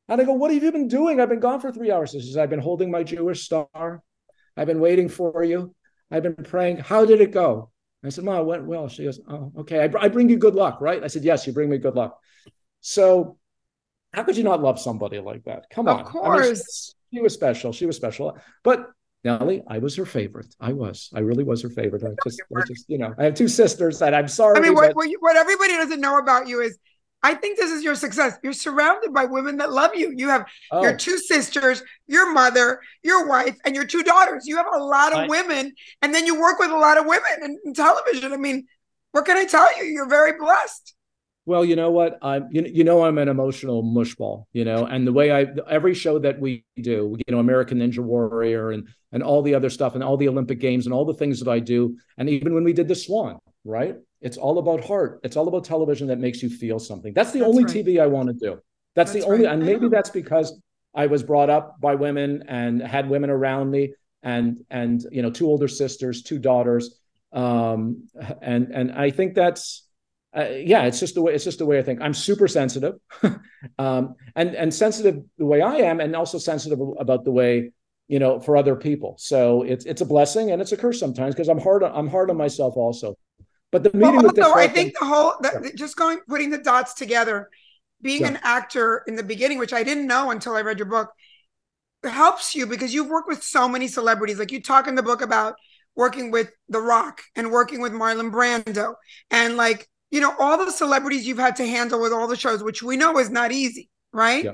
And 0.07 0.21
I 0.21 0.23
go, 0.23 0.33
what 0.33 0.53
have 0.53 0.63
you 0.63 0.71
been 0.71 0.88
doing? 0.88 1.19
I've 1.19 1.29
been 1.29 1.39
gone 1.39 1.59
for 1.59 1.71
three 1.71 1.91
hours. 1.91 2.11
She 2.11 2.21
says, 2.21 2.38
I've 2.38 2.49
been 2.49 2.59
holding 2.59 2.91
my 2.91 3.03
Jewish 3.03 3.43
star. 3.43 4.01
I've 4.55 4.67
been 4.67 4.79
waiting 4.79 5.09
for 5.09 5.43
you. 5.43 5.75
I've 6.11 6.23
been 6.23 6.35
praying. 6.35 6.77
How 6.77 7.05
did 7.05 7.19
it 7.19 7.31
go? 7.31 7.71
I 8.05 8.09
said, 8.09 8.23
Mom, 8.23 8.39
it 8.39 8.45
went 8.45 8.65
well. 8.65 8.87
She 8.87 9.03
goes, 9.03 9.19
Oh, 9.27 9.51
okay. 9.59 9.81
I, 9.81 9.91
I 9.99 10.07
bring 10.07 10.29
you 10.29 10.37
good 10.37 10.55
luck, 10.55 10.81
right? 10.81 11.03
I 11.03 11.07
said, 11.07 11.23
Yes, 11.23 11.45
you 11.47 11.53
bring 11.53 11.69
me 11.69 11.77
good 11.77 11.95
luck. 11.95 12.19
So 12.81 13.37
how 14.13 14.23
could 14.23 14.37
you 14.37 14.43
not 14.43 14.61
love 14.61 14.79
somebody 14.79 15.19
like 15.19 15.43
that? 15.45 15.69
Come 15.69 15.87
on. 15.87 15.99
Of 15.99 16.05
course. 16.05 16.45
I 16.45 16.47
mean, 16.47 16.55
she, 16.55 17.17
she 17.17 17.21
was 17.21 17.33
special. 17.33 17.73
She 17.73 17.85
was 17.85 17.95
special. 17.95 18.37
But 18.63 18.89
Nely, 19.25 19.63
I 19.67 19.79
was 19.79 19.95
her 19.95 20.05
favorite. 20.05 20.55
I 20.59 20.73
was. 20.73 21.09
I 21.13 21.19
really 21.19 21.43
was 21.43 21.63
her 21.63 21.69
favorite. 21.69 22.03
I 22.03 22.13
just, 22.23 22.41
I 22.55 22.61
just, 22.67 22.85
you 22.87 22.97
know, 22.97 23.13
I 23.17 23.25
have 23.25 23.33
two 23.33 23.47
sisters 23.47 23.99
that 23.99 24.13
I'm 24.13 24.27
sorry. 24.27 24.57
I 24.57 24.61
mean, 24.61 24.75
what, 24.75 24.89
but... 24.89 24.95
what, 24.95 25.09
what 25.19 25.35
everybody 25.35 25.73
doesn't 25.73 25.99
know 25.99 26.19
about 26.19 26.47
you 26.47 26.61
is 26.61 26.77
I 27.25 27.33
think 27.33 27.57
this 27.57 27.71
is 27.71 27.83
your 27.83 27.95
success. 27.95 28.38
You're 28.43 28.53
surrounded 28.53 29.11
by 29.11 29.25
women 29.25 29.57
that 29.57 29.71
love 29.71 29.95
you. 29.95 30.13
You 30.15 30.29
have 30.29 30.45
oh. 30.69 30.83
your 30.83 30.95
two 30.95 31.17
sisters, 31.17 31.81
your 32.05 32.31
mother, 32.31 32.81
your 33.01 33.27
wife, 33.27 33.57
and 33.65 33.73
your 33.73 33.83
two 33.83 34.03
daughters. 34.03 34.45
You 34.45 34.57
have 34.57 34.67
a 34.71 34.77
lot 34.77 35.11
of 35.11 35.17
I... 35.17 35.27
women, 35.27 35.73
and 36.03 36.13
then 36.13 36.27
you 36.27 36.39
work 36.39 36.59
with 36.59 36.69
a 36.69 36.77
lot 36.77 36.99
of 36.99 37.07
women 37.07 37.31
in, 37.41 37.57
in, 37.65 37.73
television. 37.73 38.31
I 38.31 38.38
mean, 38.38 38.67
what 39.11 39.25
can 39.25 39.38
I 39.38 39.45
tell 39.45 39.75
you? 39.75 39.85
You're 39.85 40.07
very 40.07 40.38
blessed. 40.38 40.93
Well, 41.47 41.65
you 41.65 41.75
know 41.75 41.89
what? 41.89 42.19
I'm 42.21 42.47
you, 42.51 42.61
you 42.61 42.83
know 42.83 43.03
I'm 43.03 43.17
an 43.17 43.27
emotional 43.27 43.81
mushball, 43.81 44.45
you 44.53 44.63
know, 44.63 44.85
and 44.85 45.07
the 45.07 45.13
way 45.13 45.31
I 45.31 45.47
every 45.67 45.95
show 45.95 46.19
that 46.19 46.39
we 46.39 46.63
do, 46.79 47.17
you 47.17 47.33
know, 47.33 47.39
American 47.39 47.79
Ninja 47.79 47.99
Warrior 47.99 48.69
and 48.69 48.88
and 49.11 49.23
all 49.23 49.41
the 49.41 49.55
other 49.55 49.71
stuff 49.71 49.95
and 49.95 50.03
all 50.03 50.17
the 50.17 50.27
Olympic 50.27 50.59
games 50.59 50.85
and 50.85 50.93
all 50.93 51.05
the 51.05 51.15
things 51.15 51.39
that 51.39 51.49
I 51.49 51.57
do, 51.57 51.97
and 52.19 52.29
even 52.29 52.53
when 52.53 52.63
we 52.63 52.73
did 52.73 52.88
the 52.88 52.93
Swan, 52.93 53.39
right? 53.63 53.95
It's 54.21 54.38
all 54.38 54.58
about 54.60 54.84
heart. 54.84 55.19
It's 55.23 55.36
all 55.36 55.47
about 55.47 55.65
television 55.65 56.08
that 56.08 56.19
makes 56.19 56.41
you 56.41 56.49
feel 56.49 56.80
something. 56.80 57.13
That's 57.13 57.32
the 57.32 57.39
that's 57.39 57.49
only 57.49 57.63
right. 57.65 57.73
TV 57.73 58.01
I 58.01 58.08
want 58.08 58.28
to 58.30 58.34
do. 58.34 58.60
That's, 58.95 59.12
that's 59.12 59.25
the 59.25 59.30
only, 59.30 59.45
right. 59.45 59.54
and 59.54 59.65
maybe 59.65 59.89
that's 59.89 60.10
because 60.10 60.60
I 60.93 61.08
was 61.08 61.23
brought 61.23 61.49
up 61.49 61.80
by 61.82 61.95
women 61.95 62.43
and 62.47 62.82
had 62.82 63.10
women 63.10 63.30
around 63.30 63.69
me. 63.71 63.93
and 64.23 64.65
and 64.69 65.06
you 65.12 65.21
know 65.21 65.30
two 65.30 65.45
older 65.45 65.67
sisters, 65.67 66.23
two 66.23 66.39
daughters, 66.39 66.99
um, 67.32 68.08
and 68.41 68.71
and 68.71 68.91
I 68.91 69.12
think 69.12 69.36
that's 69.36 69.88
uh, 70.36 70.49
yeah, 70.49 70.84
it's 70.84 70.99
just 70.99 71.15
the 71.15 71.21
way 71.21 71.34
it's 71.34 71.43
just 71.43 71.60
the 71.60 71.65
way 71.65 71.78
I 71.80 71.84
think. 71.84 72.01
I'm 72.01 72.13
super 72.13 72.47
sensitive, 72.47 72.95
um, 73.80 74.15
and 74.36 74.56
and 74.56 74.73
sensitive 74.73 75.23
the 75.38 75.45
way 75.45 75.62
I 75.62 75.75
am, 75.75 75.99
and 75.99 76.15
also 76.15 76.38
sensitive 76.38 76.80
about 76.99 77.23
the 77.23 77.32
way 77.32 77.71
you 78.08 78.19
know 78.19 78.39
for 78.39 78.58
other 78.58 78.75
people. 78.75 79.15
So 79.17 79.62
it's 79.62 79.86
it's 79.86 80.01
a 80.01 80.06
blessing 80.06 80.51
and 80.51 80.62
it's 80.62 80.73
a 80.73 80.78
curse 80.78 80.99
sometimes 80.99 81.36
because 81.36 81.47
I'm 81.47 81.60
hard 81.60 81.84
on, 81.84 81.91
I'm 81.93 82.08
hard 82.08 82.30
on 82.30 82.38
myself 82.38 82.75
also. 82.75 83.15
But 83.75 83.91
the 83.91 83.97
meeting 83.97 84.15
well, 84.15 84.31
with 84.33 84.39
I 84.39 84.69
think 84.69 84.97
the 84.97 85.05
whole 85.05 85.33
the, 85.41 85.59
yeah. 85.61 85.71
just 85.75 85.97
going 85.97 86.19
putting 86.29 86.49
the 86.49 86.59
dots 86.59 86.93
together, 86.93 87.49
being 88.01 88.21
yeah. 88.21 88.29
an 88.29 88.39
actor 88.41 89.03
in 89.05 89.17
the 89.17 89.23
beginning, 89.23 89.57
which 89.57 89.73
I 89.73 89.83
didn't 89.83 90.07
know 90.07 90.31
until 90.31 90.55
I 90.55 90.61
read 90.61 90.79
your 90.79 90.85
book, 90.85 91.11
helps 92.01 92.55
you 92.55 92.67
because 92.67 92.93
you've 92.93 93.09
worked 93.09 93.27
with 93.27 93.43
so 93.43 93.67
many 93.67 93.89
celebrities. 93.89 94.39
Like 94.39 94.53
you 94.53 94.61
talk 94.61 94.88
in 94.88 94.95
the 94.95 95.03
book 95.03 95.21
about 95.21 95.55
working 95.93 96.31
with 96.31 96.51
The 96.69 96.79
Rock 96.79 97.21
and 97.35 97.51
working 97.51 97.81
with 97.81 97.91
Marlon 97.91 98.31
Brando 98.31 98.93
and 99.29 99.57
like 99.57 99.89
you 100.09 100.21
know 100.21 100.33
all 100.39 100.57
the 100.57 100.71
celebrities 100.71 101.27
you've 101.27 101.38
had 101.38 101.57
to 101.57 101.67
handle 101.67 101.99
with 102.01 102.13
all 102.13 102.29
the 102.29 102.38
shows, 102.38 102.63
which 102.63 102.81
we 102.81 102.95
know 102.95 103.19
is 103.19 103.29
not 103.29 103.51
easy, 103.51 103.89
right? 104.13 104.45
Yeah. 104.45 104.51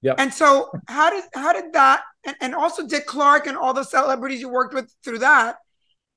Yeah. 0.00 0.14
And 0.16 0.32
so 0.32 0.70
how 0.88 1.10
did 1.10 1.24
how 1.34 1.52
did 1.52 1.74
that 1.74 2.04
and, 2.24 2.36
and 2.40 2.54
also 2.54 2.86
Dick 2.86 3.04
Clark 3.04 3.46
and 3.46 3.58
all 3.58 3.74
the 3.74 3.84
celebrities 3.84 4.40
you 4.40 4.48
worked 4.48 4.72
with 4.72 4.90
through 5.04 5.18
that, 5.18 5.56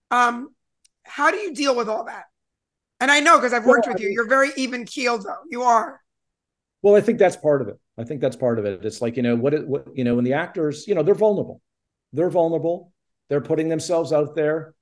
um, 0.10 0.56
how 1.04 1.32
do 1.32 1.38
you 1.38 1.54
deal 1.54 1.76
with 1.76 1.90
all 1.90 2.06
that? 2.06 2.24
And 3.00 3.12
I 3.12 3.20
know 3.20 3.38
because 3.38 3.54
I've 3.54 3.66
worked 3.66 3.88
well, 3.88 3.96
with 3.96 4.02
you, 4.02 4.10
you're 4.10 4.28
very 4.28 4.52
even 4.56 4.86
keeled 4.86 5.24
though. 5.24 5.42
You 5.50 5.64
are. 5.64 6.02
Well, 6.82 6.96
I 6.96 7.02
think 7.02 7.20
that's 7.20 7.36
part 7.36 7.62
of 7.62 7.68
it. 7.68 7.80
I 7.98 8.04
think 8.04 8.22
that's 8.22 8.36
part 8.36 8.60
of 8.60 8.66
it. 8.66 8.86
It's 8.86 9.02
like, 9.02 9.18
you 9.18 9.24
know, 9.24 9.36
what, 9.36 9.54
it, 9.54 9.68
what, 9.68 9.88
you 9.96 10.04
know, 10.04 10.16
when 10.16 10.26
the 10.26 10.34
actors, 10.34 10.88
you 10.88 10.96
know, 10.96 11.04
they're 11.04 11.16
vulnerable. 11.16 11.62
They're 12.14 12.30
vulnerable. 12.30 12.92
They're 13.30 13.42
putting 13.42 13.70
themselves 13.70 14.14
out 14.14 14.36
there, 14.36 14.76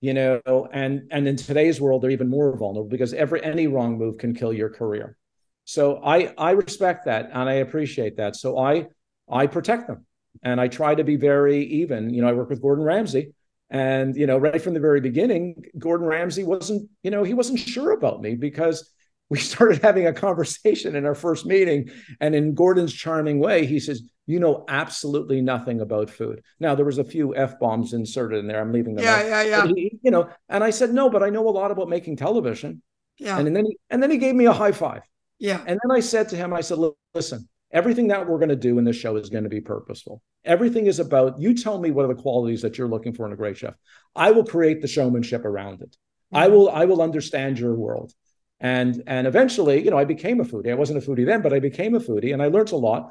you 0.00 0.14
know, 0.14 0.40
and 0.72 1.02
and 1.10 1.28
in 1.28 1.36
today's 1.36 1.80
world, 1.80 2.02
they're 2.02 2.10
even 2.10 2.30
more 2.30 2.56
vulnerable 2.56 2.88
because 2.88 3.12
every 3.12 3.44
any 3.44 3.66
wrong 3.66 3.98
move 3.98 4.18
can 4.18 4.34
kill 4.34 4.52
your 4.52 4.70
career. 4.70 5.16
So 5.64 6.02
I 6.02 6.32
I 6.38 6.52
respect 6.52 7.04
that 7.04 7.30
and 7.32 7.48
I 7.48 7.54
appreciate 7.54 8.16
that. 8.16 8.36
So 8.36 8.58
I 8.58 8.86
I 9.30 9.46
protect 9.46 9.86
them 9.86 10.06
and 10.42 10.60
I 10.60 10.68
try 10.68 10.94
to 10.94 11.04
be 11.04 11.16
very 11.16 11.64
even. 11.64 12.12
You 12.12 12.22
know, 12.22 12.28
I 12.28 12.32
work 12.32 12.48
with 12.48 12.62
Gordon 12.62 12.84
Ramsay. 12.84 13.34
And 13.70 14.16
you 14.16 14.26
know, 14.26 14.36
right 14.36 14.60
from 14.60 14.74
the 14.74 14.80
very 14.80 15.00
beginning, 15.00 15.64
Gordon 15.78 16.06
Ramsay 16.06 16.44
wasn't, 16.44 16.90
you 17.02 17.10
know, 17.10 17.22
he 17.22 17.34
wasn't 17.34 17.60
sure 17.60 17.92
about 17.92 18.20
me 18.20 18.34
because 18.34 18.90
we 19.30 19.38
started 19.38 19.80
having 19.82 20.06
a 20.06 20.12
conversation 20.12 20.96
in 20.96 21.06
our 21.06 21.14
first 21.14 21.46
meeting. 21.46 21.90
And 22.20 22.34
in 22.34 22.54
Gordon's 22.54 22.92
charming 22.92 23.38
way, 23.38 23.64
he 23.64 23.80
says, 23.80 24.02
You 24.26 24.40
know 24.40 24.64
absolutely 24.68 25.40
nothing 25.40 25.80
about 25.80 26.10
food. 26.10 26.42
Now, 26.58 26.74
there 26.74 26.84
was 26.84 26.98
a 26.98 27.04
few 27.04 27.34
F 27.34 27.58
bombs 27.58 27.94
inserted 27.94 28.40
in 28.40 28.48
there. 28.48 28.60
I'm 28.60 28.72
leaving 28.72 28.96
them. 28.96 29.04
Yeah, 29.04 29.16
out. 29.16 29.26
yeah, 29.26 29.42
yeah. 29.42 29.66
He, 29.66 29.98
you 30.02 30.10
know, 30.10 30.28
and 30.48 30.62
I 30.62 30.70
said, 30.70 30.92
No, 30.92 31.08
but 31.08 31.22
I 31.22 31.30
know 31.30 31.48
a 31.48 31.50
lot 31.50 31.70
about 31.70 31.88
making 31.88 32.16
television. 32.16 32.82
Yeah. 33.18 33.38
And 33.38 33.54
then 33.54 33.66
he, 33.66 33.78
and 33.88 34.02
then 34.02 34.10
he 34.10 34.18
gave 34.18 34.34
me 34.34 34.46
a 34.46 34.52
high 34.52 34.72
five. 34.72 35.02
Yeah. 35.38 35.60
And 35.66 35.78
then 35.82 35.96
I 35.96 36.00
said 36.00 36.28
to 36.30 36.36
him, 36.36 36.52
I 36.52 36.60
said, 36.60 36.78
Listen, 37.14 37.48
everything 37.70 38.08
that 38.08 38.28
we're 38.28 38.38
going 38.38 38.50
to 38.50 38.56
do 38.56 38.78
in 38.78 38.84
this 38.84 38.96
show 38.96 39.16
is 39.16 39.30
going 39.30 39.44
to 39.44 39.50
be 39.50 39.60
purposeful. 39.60 40.22
Everything 40.44 40.86
is 40.86 40.98
about 40.98 41.38
you 41.38 41.54
tell 41.54 41.78
me 41.78 41.90
what 41.90 42.04
are 42.04 42.14
the 42.14 42.22
qualities 42.22 42.62
that 42.62 42.78
you're 42.78 42.88
looking 42.88 43.12
for 43.12 43.26
in 43.26 43.32
a 43.32 43.36
great 43.36 43.56
chef. 43.56 43.74
I 44.16 44.30
will 44.30 44.44
create 44.44 44.80
the 44.80 44.88
showmanship 44.88 45.44
around 45.44 45.82
it. 45.82 45.90
Mm-hmm. 45.90 46.36
I 46.36 46.48
will 46.48 46.70
I 46.70 46.84
will 46.86 47.02
understand 47.02 47.58
your 47.58 47.74
world. 47.74 48.12
And 48.60 49.02
and 49.06 49.26
eventually, 49.26 49.82
you 49.82 49.90
know, 49.90 49.98
I 49.98 50.04
became 50.04 50.40
a 50.40 50.44
foodie. 50.44 50.70
I 50.70 50.74
wasn't 50.74 51.02
a 51.02 51.06
foodie 51.06 51.26
then, 51.26 51.42
but 51.42 51.52
I 51.52 51.60
became 51.60 51.94
a 51.94 52.00
foodie 52.00 52.32
and 52.32 52.42
I 52.42 52.48
learned 52.48 52.72
a 52.72 52.76
lot. 52.76 53.10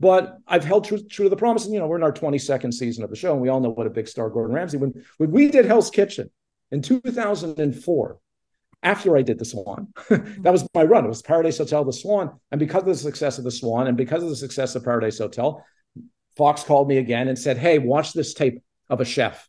But 0.00 0.38
I've 0.46 0.64
held 0.64 0.84
true, 0.84 0.98
true 0.98 1.24
to 1.24 1.28
the 1.28 1.36
promise. 1.36 1.64
And 1.64 1.74
you 1.74 1.80
know, 1.80 1.86
we're 1.86 1.96
in 1.96 2.04
our 2.04 2.12
22nd 2.12 2.72
season 2.72 3.02
of 3.02 3.10
the 3.10 3.16
show, 3.16 3.32
and 3.32 3.42
we 3.42 3.48
all 3.48 3.60
know 3.60 3.70
what 3.70 3.86
a 3.86 3.90
big 3.90 4.06
star 4.06 4.30
Gordon 4.30 4.54
Ramsay. 4.54 4.78
When 4.78 5.04
when 5.16 5.30
we 5.30 5.50
did 5.50 5.64
Hell's 5.64 5.90
Kitchen 5.90 6.30
in 6.70 6.82
2004, 6.82 8.18
after 8.84 9.16
I 9.16 9.22
did 9.22 9.38
the 9.40 9.44
Swan, 9.44 9.88
that 10.08 10.52
was 10.52 10.68
my 10.72 10.84
run. 10.84 11.04
It 11.04 11.08
was 11.08 11.22
Paradise 11.22 11.58
Hotel, 11.58 11.84
the 11.84 11.92
Swan, 11.92 12.38
and 12.52 12.60
because 12.60 12.82
of 12.82 12.88
the 12.88 12.94
success 12.94 13.38
of 13.38 13.44
the 13.44 13.50
Swan, 13.50 13.88
and 13.88 13.96
because 13.96 14.22
of 14.22 14.28
the 14.28 14.36
success 14.36 14.76
of 14.76 14.84
Paradise 14.84 15.18
Hotel, 15.18 15.64
Fox 16.38 16.64
called 16.64 16.88
me 16.88 16.96
again 16.96 17.28
and 17.28 17.38
said, 17.38 17.58
"Hey, 17.58 17.78
watch 17.78 18.14
this 18.14 18.32
tape 18.32 18.62
of 18.88 19.00
a 19.02 19.04
chef." 19.04 19.46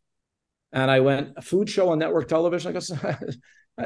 And 0.74 0.92
I 0.92 1.00
went, 1.00 1.34
"A 1.38 1.42
food 1.42 1.70
show 1.70 1.90
on 1.90 2.00
network 2.00 2.28
television." 2.28 2.76
I 2.76 3.14
go, 3.14 3.30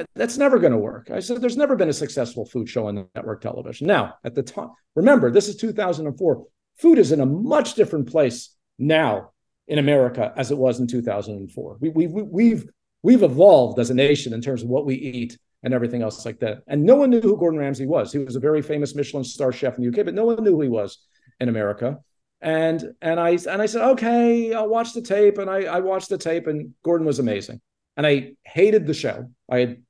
That's 0.15 0.37
never 0.37 0.59
going 0.59 0.71
to 0.71 0.77
work. 0.77 1.11
I 1.11 1.19
said, 1.19 1.41
there's 1.41 1.57
never 1.57 1.75
been 1.75 1.89
a 1.89 1.93
successful 1.93 2.45
food 2.45 2.67
show 2.67 2.87
on 2.87 3.07
network 3.15 3.41
television. 3.41 3.87
Now, 3.87 4.15
at 4.23 4.33
the 4.33 4.43
time, 4.43 4.69
remember, 4.95 5.29
this 5.31 5.47
is 5.47 5.55
2004. 5.57 6.45
Food 6.77 6.97
is 6.97 7.11
in 7.11 7.19
a 7.19 7.25
much 7.25 7.75
different 7.75 8.09
place 8.09 8.55
now 8.79 9.31
in 9.67 9.79
America 9.79 10.33
as 10.35 10.51
it 10.51 10.57
was 10.57 10.79
in 10.79 10.87
2004. 10.87 11.77
We, 11.79 11.89
we, 11.89 12.07
we've, 12.07 12.69
we've 13.03 13.23
evolved 13.23 13.79
as 13.79 13.89
a 13.89 13.93
nation 13.93 14.33
in 14.33 14.41
terms 14.41 14.63
of 14.63 14.69
what 14.69 14.85
we 14.85 14.95
eat 14.95 15.37
and 15.61 15.73
everything 15.73 16.01
else 16.01 16.25
like 16.25 16.39
that. 16.39 16.63
And 16.67 16.83
no 16.83 16.95
one 16.95 17.09
knew 17.09 17.21
who 17.21 17.37
Gordon 17.37 17.59
Ramsay 17.59 17.85
was. 17.85 18.11
He 18.11 18.19
was 18.19 18.35
a 18.35 18.39
very 18.39 18.61
famous 18.61 18.95
Michelin 18.95 19.23
star 19.23 19.51
chef 19.51 19.77
in 19.77 19.83
the 19.83 19.89
UK, 19.89 20.05
but 20.05 20.13
no 20.13 20.25
one 20.25 20.43
knew 20.43 20.55
who 20.55 20.61
he 20.61 20.69
was 20.69 20.97
in 21.39 21.49
America. 21.49 21.99
And 22.43 22.93
and 23.01 23.19
I 23.19 23.31
and 23.49 23.61
I 23.61 23.65
said, 23.65 23.81
okay, 23.91 24.53
I'll 24.53 24.69
watch 24.69 24.93
the 24.93 25.01
tape. 25.01 25.39
And 25.39 25.49
I, 25.49 25.63
I 25.63 25.79
watched 25.79 26.09
the 26.09 26.17
tape, 26.17 26.45
and 26.45 26.73
Gordon 26.83 27.07
was 27.07 27.17
amazing 27.17 27.59
and 27.97 28.05
I 28.05 28.33
hated 28.43 28.87
the 28.87 28.93
show. 28.93 29.29
I 29.49 29.59
had 29.59 29.83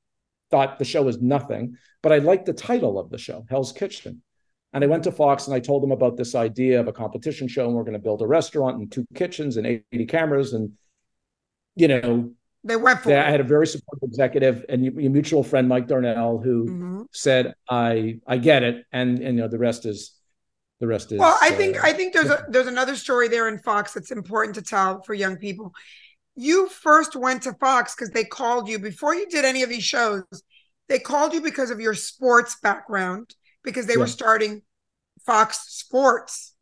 thought 0.50 0.78
the 0.78 0.84
show 0.84 1.02
was 1.02 1.20
nothing, 1.20 1.76
but 2.02 2.12
I 2.12 2.18
liked 2.18 2.46
the 2.46 2.52
title 2.52 2.98
of 2.98 3.10
the 3.10 3.18
show, 3.18 3.46
Hell's 3.48 3.72
Kitchen. 3.72 4.22
And 4.72 4.82
I 4.82 4.88
went 4.88 5.04
to 5.04 5.12
Fox 5.12 5.46
and 5.46 5.54
I 5.54 5.60
told 5.60 5.82
them 5.82 5.92
about 5.92 6.16
this 6.16 6.34
idea 6.34 6.80
of 6.80 6.88
a 6.88 6.92
competition 6.92 7.48
show, 7.48 7.66
and 7.66 7.74
we're 7.74 7.84
going 7.84 7.94
to 7.94 7.98
build 8.00 8.22
a 8.22 8.26
restaurant 8.26 8.76
and 8.76 8.90
two 8.90 9.06
kitchens 9.14 9.56
and 9.56 9.66
80 9.66 10.06
cameras. 10.06 10.52
And, 10.52 10.72
you 11.76 11.88
know, 11.88 12.32
they 12.64 12.76
went 12.76 13.00
for 13.00 13.10
they, 13.10 13.16
I 13.16 13.30
had 13.30 13.40
a 13.40 13.44
very 13.44 13.68
supportive 13.68 14.08
executive 14.08 14.64
and 14.68 14.84
your 14.84 15.10
mutual 15.10 15.44
friend, 15.44 15.68
Mike 15.68 15.86
Darnell, 15.86 16.38
who 16.38 16.64
mm-hmm. 16.64 17.02
said, 17.12 17.54
I, 17.70 18.18
I 18.26 18.38
get 18.38 18.64
it. 18.64 18.84
And, 18.90 19.18
and, 19.20 19.36
you 19.36 19.42
know, 19.42 19.48
the 19.48 19.58
rest 19.58 19.86
is, 19.86 20.13
the 20.84 20.92
rest 20.92 21.12
is. 21.12 21.18
Well, 21.18 21.36
I 21.40 21.50
think, 21.50 21.76
uh, 21.76 21.86
I 21.86 21.92
think 21.92 22.12
there's 22.12 22.30
a, 22.30 22.44
there's 22.48 22.66
another 22.66 22.96
story 22.96 23.28
there 23.28 23.48
in 23.48 23.58
Fox 23.58 23.92
that's 23.94 24.10
important 24.10 24.54
to 24.56 24.62
tell 24.62 25.02
for 25.02 25.14
young 25.14 25.36
people 25.36 25.72
you 26.36 26.68
first 26.68 27.14
went 27.16 27.42
to 27.42 27.52
Fox 27.54 27.94
because 27.94 28.10
they 28.10 28.24
called 28.24 28.68
you 28.68 28.78
before 28.78 29.14
you 29.14 29.26
did 29.28 29.44
any 29.44 29.62
of 29.62 29.68
these 29.68 29.84
shows. 29.84 30.24
They 30.88 30.98
called 30.98 31.32
you 31.32 31.40
because 31.40 31.70
of 31.70 31.80
your 31.80 31.94
sports 31.94 32.56
background 32.62 33.34
because 33.62 33.86
they 33.86 33.94
yeah. 33.94 34.00
were 34.00 34.06
starting 34.06 34.62
Fox 35.24 35.58
Sports. 35.68 36.54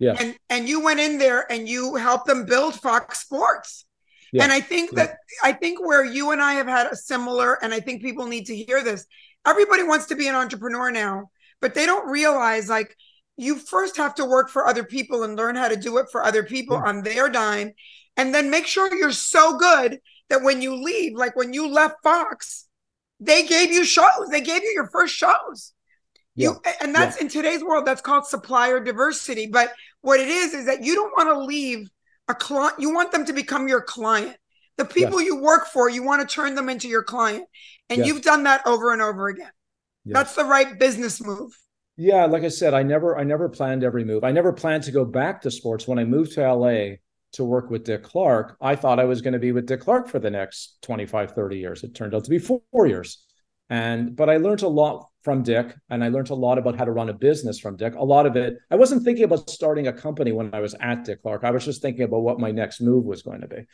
Yeah. 0.00 0.16
And 0.18 0.36
and 0.48 0.68
you 0.68 0.82
went 0.82 1.00
in 1.00 1.18
there 1.18 1.50
and 1.50 1.68
you 1.68 1.96
helped 1.96 2.26
them 2.26 2.44
build 2.44 2.74
Fox 2.74 3.20
Sports. 3.20 3.84
Yeah. 4.32 4.44
And 4.44 4.52
I 4.52 4.60
think 4.60 4.92
that 4.92 5.16
yeah. 5.42 5.50
I 5.50 5.52
think 5.52 5.84
where 5.84 6.04
you 6.04 6.32
and 6.32 6.42
I 6.42 6.54
have 6.54 6.68
had 6.68 6.86
a 6.86 6.96
similar 6.96 7.62
and 7.62 7.72
I 7.72 7.80
think 7.80 8.02
people 8.02 8.26
need 8.26 8.46
to 8.46 8.56
hear 8.56 8.82
this. 8.82 9.06
Everybody 9.46 9.82
wants 9.84 10.06
to 10.06 10.16
be 10.16 10.28
an 10.28 10.34
entrepreneur 10.34 10.90
now, 10.90 11.30
but 11.60 11.74
they 11.74 11.86
don't 11.86 12.08
realize 12.08 12.68
like 12.68 12.94
you 13.38 13.56
first 13.56 13.96
have 13.96 14.16
to 14.16 14.24
work 14.24 14.50
for 14.50 14.66
other 14.66 14.84
people 14.84 15.22
and 15.22 15.36
learn 15.36 15.54
how 15.54 15.68
to 15.68 15.76
do 15.76 15.98
it 15.98 16.06
for 16.10 16.24
other 16.24 16.42
people 16.42 16.76
on 16.76 17.02
their 17.02 17.28
dime 17.28 17.72
and 18.16 18.34
then 18.34 18.50
make 18.50 18.66
sure 18.66 18.92
you're 18.94 19.12
so 19.12 19.56
good 19.56 20.00
that 20.28 20.42
when 20.42 20.60
you 20.60 20.74
leave, 20.74 21.16
like 21.16 21.36
when 21.36 21.52
you 21.52 21.68
left 21.68 22.02
Fox, 22.02 22.66
they 23.20 23.46
gave 23.46 23.70
you 23.70 23.84
shows. 23.84 24.28
They 24.30 24.40
gave 24.40 24.62
you 24.64 24.72
your 24.74 24.88
first 24.88 25.14
shows. 25.14 25.72
Yeah. 26.34 26.50
You 26.50 26.72
and 26.80 26.94
that's 26.94 27.16
yeah. 27.16 27.22
in 27.22 27.28
today's 27.28 27.62
world, 27.62 27.86
that's 27.86 28.00
called 28.00 28.26
supplier 28.26 28.80
diversity. 28.80 29.46
But 29.46 29.72
what 30.00 30.18
it 30.18 30.28
is 30.28 30.52
is 30.52 30.66
that 30.66 30.84
you 30.84 30.96
don't 30.96 31.12
want 31.16 31.28
to 31.28 31.44
leave 31.44 31.88
a 32.26 32.34
client, 32.34 32.80
you 32.80 32.92
want 32.92 33.12
them 33.12 33.24
to 33.24 33.32
become 33.32 33.68
your 33.68 33.82
client. 33.82 34.36
The 34.76 34.84
people 34.84 35.20
you 35.20 35.40
work 35.40 35.66
for, 35.66 35.88
you 35.88 36.04
want 36.04 36.28
to 36.28 36.32
turn 36.32 36.54
them 36.54 36.68
into 36.68 36.88
your 36.88 37.02
client. 37.02 37.46
And 37.88 38.04
you've 38.04 38.22
done 38.22 38.44
that 38.44 38.66
over 38.66 38.92
and 38.92 39.00
over 39.00 39.28
again. 39.28 39.50
That's 40.04 40.34
the 40.34 40.44
right 40.44 40.78
business 40.78 41.24
move. 41.24 41.56
Yeah, 42.00 42.26
like 42.26 42.44
I 42.44 42.48
said, 42.48 42.74
I 42.74 42.84
never 42.84 43.18
I 43.18 43.24
never 43.24 43.48
planned 43.48 43.82
every 43.82 44.04
move. 44.04 44.22
I 44.22 44.30
never 44.30 44.52
planned 44.52 44.84
to 44.84 44.92
go 44.92 45.04
back 45.04 45.42
to 45.42 45.50
sports. 45.50 45.88
When 45.88 45.98
I 45.98 46.04
moved 46.04 46.32
to 46.34 46.52
LA, 46.52 46.96
to 47.32 47.44
work 47.44 47.70
with 47.70 47.84
Dick 47.84 48.02
Clark, 48.04 48.56
I 48.60 48.74
thought 48.76 49.00
I 49.00 49.04
was 49.04 49.20
going 49.20 49.32
to 49.32 49.38
be 49.38 49.52
with 49.52 49.66
Dick 49.66 49.80
Clark 49.80 50.08
for 50.08 50.18
the 50.18 50.30
next 50.30 50.78
25, 50.82 51.32
30 51.32 51.58
years. 51.58 51.84
It 51.84 51.94
turned 51.94 52.14
out 52.14 52.24
to 52.24 52.30
be 52.30 52.38
four, 52.38 52.86
years. 52.86 53.24
And 53.68 54.16
but 54.16 54.30
I 54.30 54.38
learned 54.38 54.62
a 54.62 54.68
lot 54.68 55.08
from 55.22 55.42
Dick 55.42 55.74
and 55.90 56.02
I 56.02 56.08
learned 56.08 56.30
a 56.30 56.34
lot 56.34 56.56
about 56.56 56.76
how 56.76 56.86
to 56.86 56.92
run 56.92 57.10
a 57.10 57.12
business 57.12 57.58
from 57.58 57.76
Dick. 57.76 57.96
A 57.96 58.04
lot 58.04 58.24
of 58.26 58.36
it, 58.36 58.56
I 58.70 58.76
wasn't 58.76 59.02
thinking 59.02 59.24
about 59.24 59.50
starting 59.50 59.88
a 59.88 59.92
company 59.92 60.32
when 60.32 60.54
I 60.54 60.60
was 60.60 60.74
at 60.80 61.04
Dick 61.04 61.20
Clark. 61.22 61.44
I 61.44 61.50
was 61.50 61.64
just 61.64 61.82
thinking 61.82 62.04
about 62.04 62.22
what 62.22 62.40
my 62.40 62.50
next 62.50 62.80
move 62.80 63.04
was 63.04 63.22
going 63.22 63.42
to 63.42 63.48
be. 63.48 63.66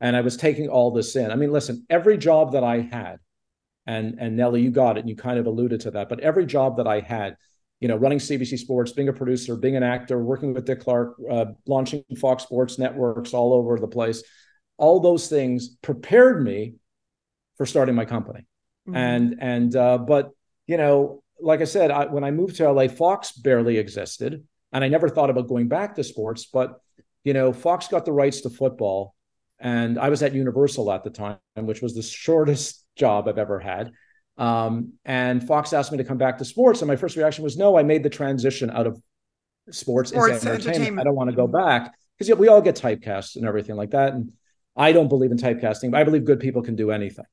And 0.00 0.16
I 0.16 0.22
was 0.22 0.36
taking 0.36 0.68
all 0.68 0.90
this 0.90 1.16
in. 1.16 1.30
I 1.30 1.36
mean, 1.36 1.52
listen, 1.52 1.84
every 1.90 2.16
job 2.16 2.52
that 2.52 2.64
I 2.64 2.80
had, 2.80 3.18
and 3.86 4.16
and 4.18 4.38
Nely, 4.38 4.62
you 4.62 4.70
got 4.70 4.96
it, 4.96 5.00
and 5.00 5.08
you 5.08 5.16
kind 5.16 5.38
of 5.38 5.46
alluded 5.46 5.80
to 5.80 5.90
that, 5.90 6.08
but 6.08 6.20
every 6.20 6.46
job 6.46 6.78
that 6.78 6.86
I 6.86 7.00
had, 7.00 7.36
you 7.82 7.88
know, 7.88 7.96
running 7.96 8.18
CBC 8.18 8.58
Sports, 8.58 8.92
being 8.92 9.08
a 9.08 9.12
producer, 9.12 9.56
being 9.56 9.76
an 9.76 9.82
actor, 9.82 10.22
working 10.22 10.54
with 10.54 10.64
Dick 10.64 10.80
Clark, 10.80 11.16
uh, 11.30 11.46
launching 11.66 12.04
Fox 12.18 12.44
Sports 12.44 12.78
networks 12.78 13.34
all 13.34 13.52
over 13.52 13.78
the 13.78 13.88
place. 13.88 14.22
All 14.78 15.00
those 15.00 15.28
things 15.28 15.76
prepared 15.82 16.42
me 16.42 16.76
for 17.56 17.66
starting 17.66 17.94
my 17.94 18.04
company. 18.04 18.46
Mm-hmm. 18.88 18.96
And 18.96 19.36
and 19.40 19.76
uh, 19.76 19.98
but 19.98 20.30
you 20.66 20.76
know, 20.76 21.22
like 21.40 21.60
I 21.60 21.64
said, 21.64 21.90
I, 21.90 22.06
when 22.06 22.24
I 22.24 22.30
moved 22.30 22.56
to 22.56 22.70
LA, 22.70 22.88
Fox 22.88 23.32
barely 23.32 23.78
existed, 23.78 24.46
and 24.72 24.84
I 24.84 24.88
never 24.88 25.08
thought 25.08 25.30
about 25.30 25.48
going 25.48 25.68
back 25.68 25.96
to 25.96 26.04
sports. 26.04 26.46
But 26.46 26.80
you 27.24 27.34
know, 27.34 27.52
Fox 27.52 27.88
got 27.88 28.04
the 28.04 28.12
rights 28.12 28.40
to 28.42 28.50
football 28.50 29.14
and 29.62 29.96
I 29.96 30.08
was 30.08 30.24
at 30.24 30.34
Universal 30.34 30.92
at 30.92 31.04
the 31.04 31.10
time, 31.10 31.38
which 31.54 31.80
was 31.80 31.94
the 31.94 32.02
shortest 32.02 32.84
job 32.96 33.28
I've 33.28 33.38
ever 33.38 33.60
had. 33.60 33.92
Um, 34.38 34.94
and 35.04 35.46
Fox 35.46 35.72
asked 35.72 35.92
me 35.92 35.98
to 35.98 36.04
come 36.04 36.18
back 36.18 36.38
to 36.38 36.44
sports, 36.44 36.80
and 36.80 36.88
my 36.88 36.96
first 36.96 37.16
reaction 37.16 37.44
was 37.44 37.56
no. 37.56 37.76
I 37.76 37.82
made 37.82 38.02
the 38.02 38.10
transition 38.10 38.70
out 38.70 38.86
of 38.86 39.00
sports, 39.70 40.10
sports 40.10 40.32
into 40.32 40.48
entertainment. 40.48 40.66
entertainment. 40.66 41.00
I 41.00 41.04
don't 41.04 41.16
want 41.16 41.30
to 41.30 41.36
go 41.36 41.46
back 41.46 41.94
because 42.18 42.36
we 42.38 42.48
all 42.48 42.62
get 42.62 42.76
typecast 42.76 43.36
and 43.36 43.46
everything 43.46 43.76
like 43.76 43.90
that. 43.90 44.14
And 44.14 44.32
I 44.76 44.92
don't 44.92 45.08
believe 45.08 45.30
in 45.30 45.36
typecasting. 45.36 45.90
but 45.90 46.00
I 46.00 46.04
believe 46.04 46.24
good 46.24 46.40
people 46.40 46.62
can 46.62 46.76
do 46.76 46.90
anything. 46.90 47.26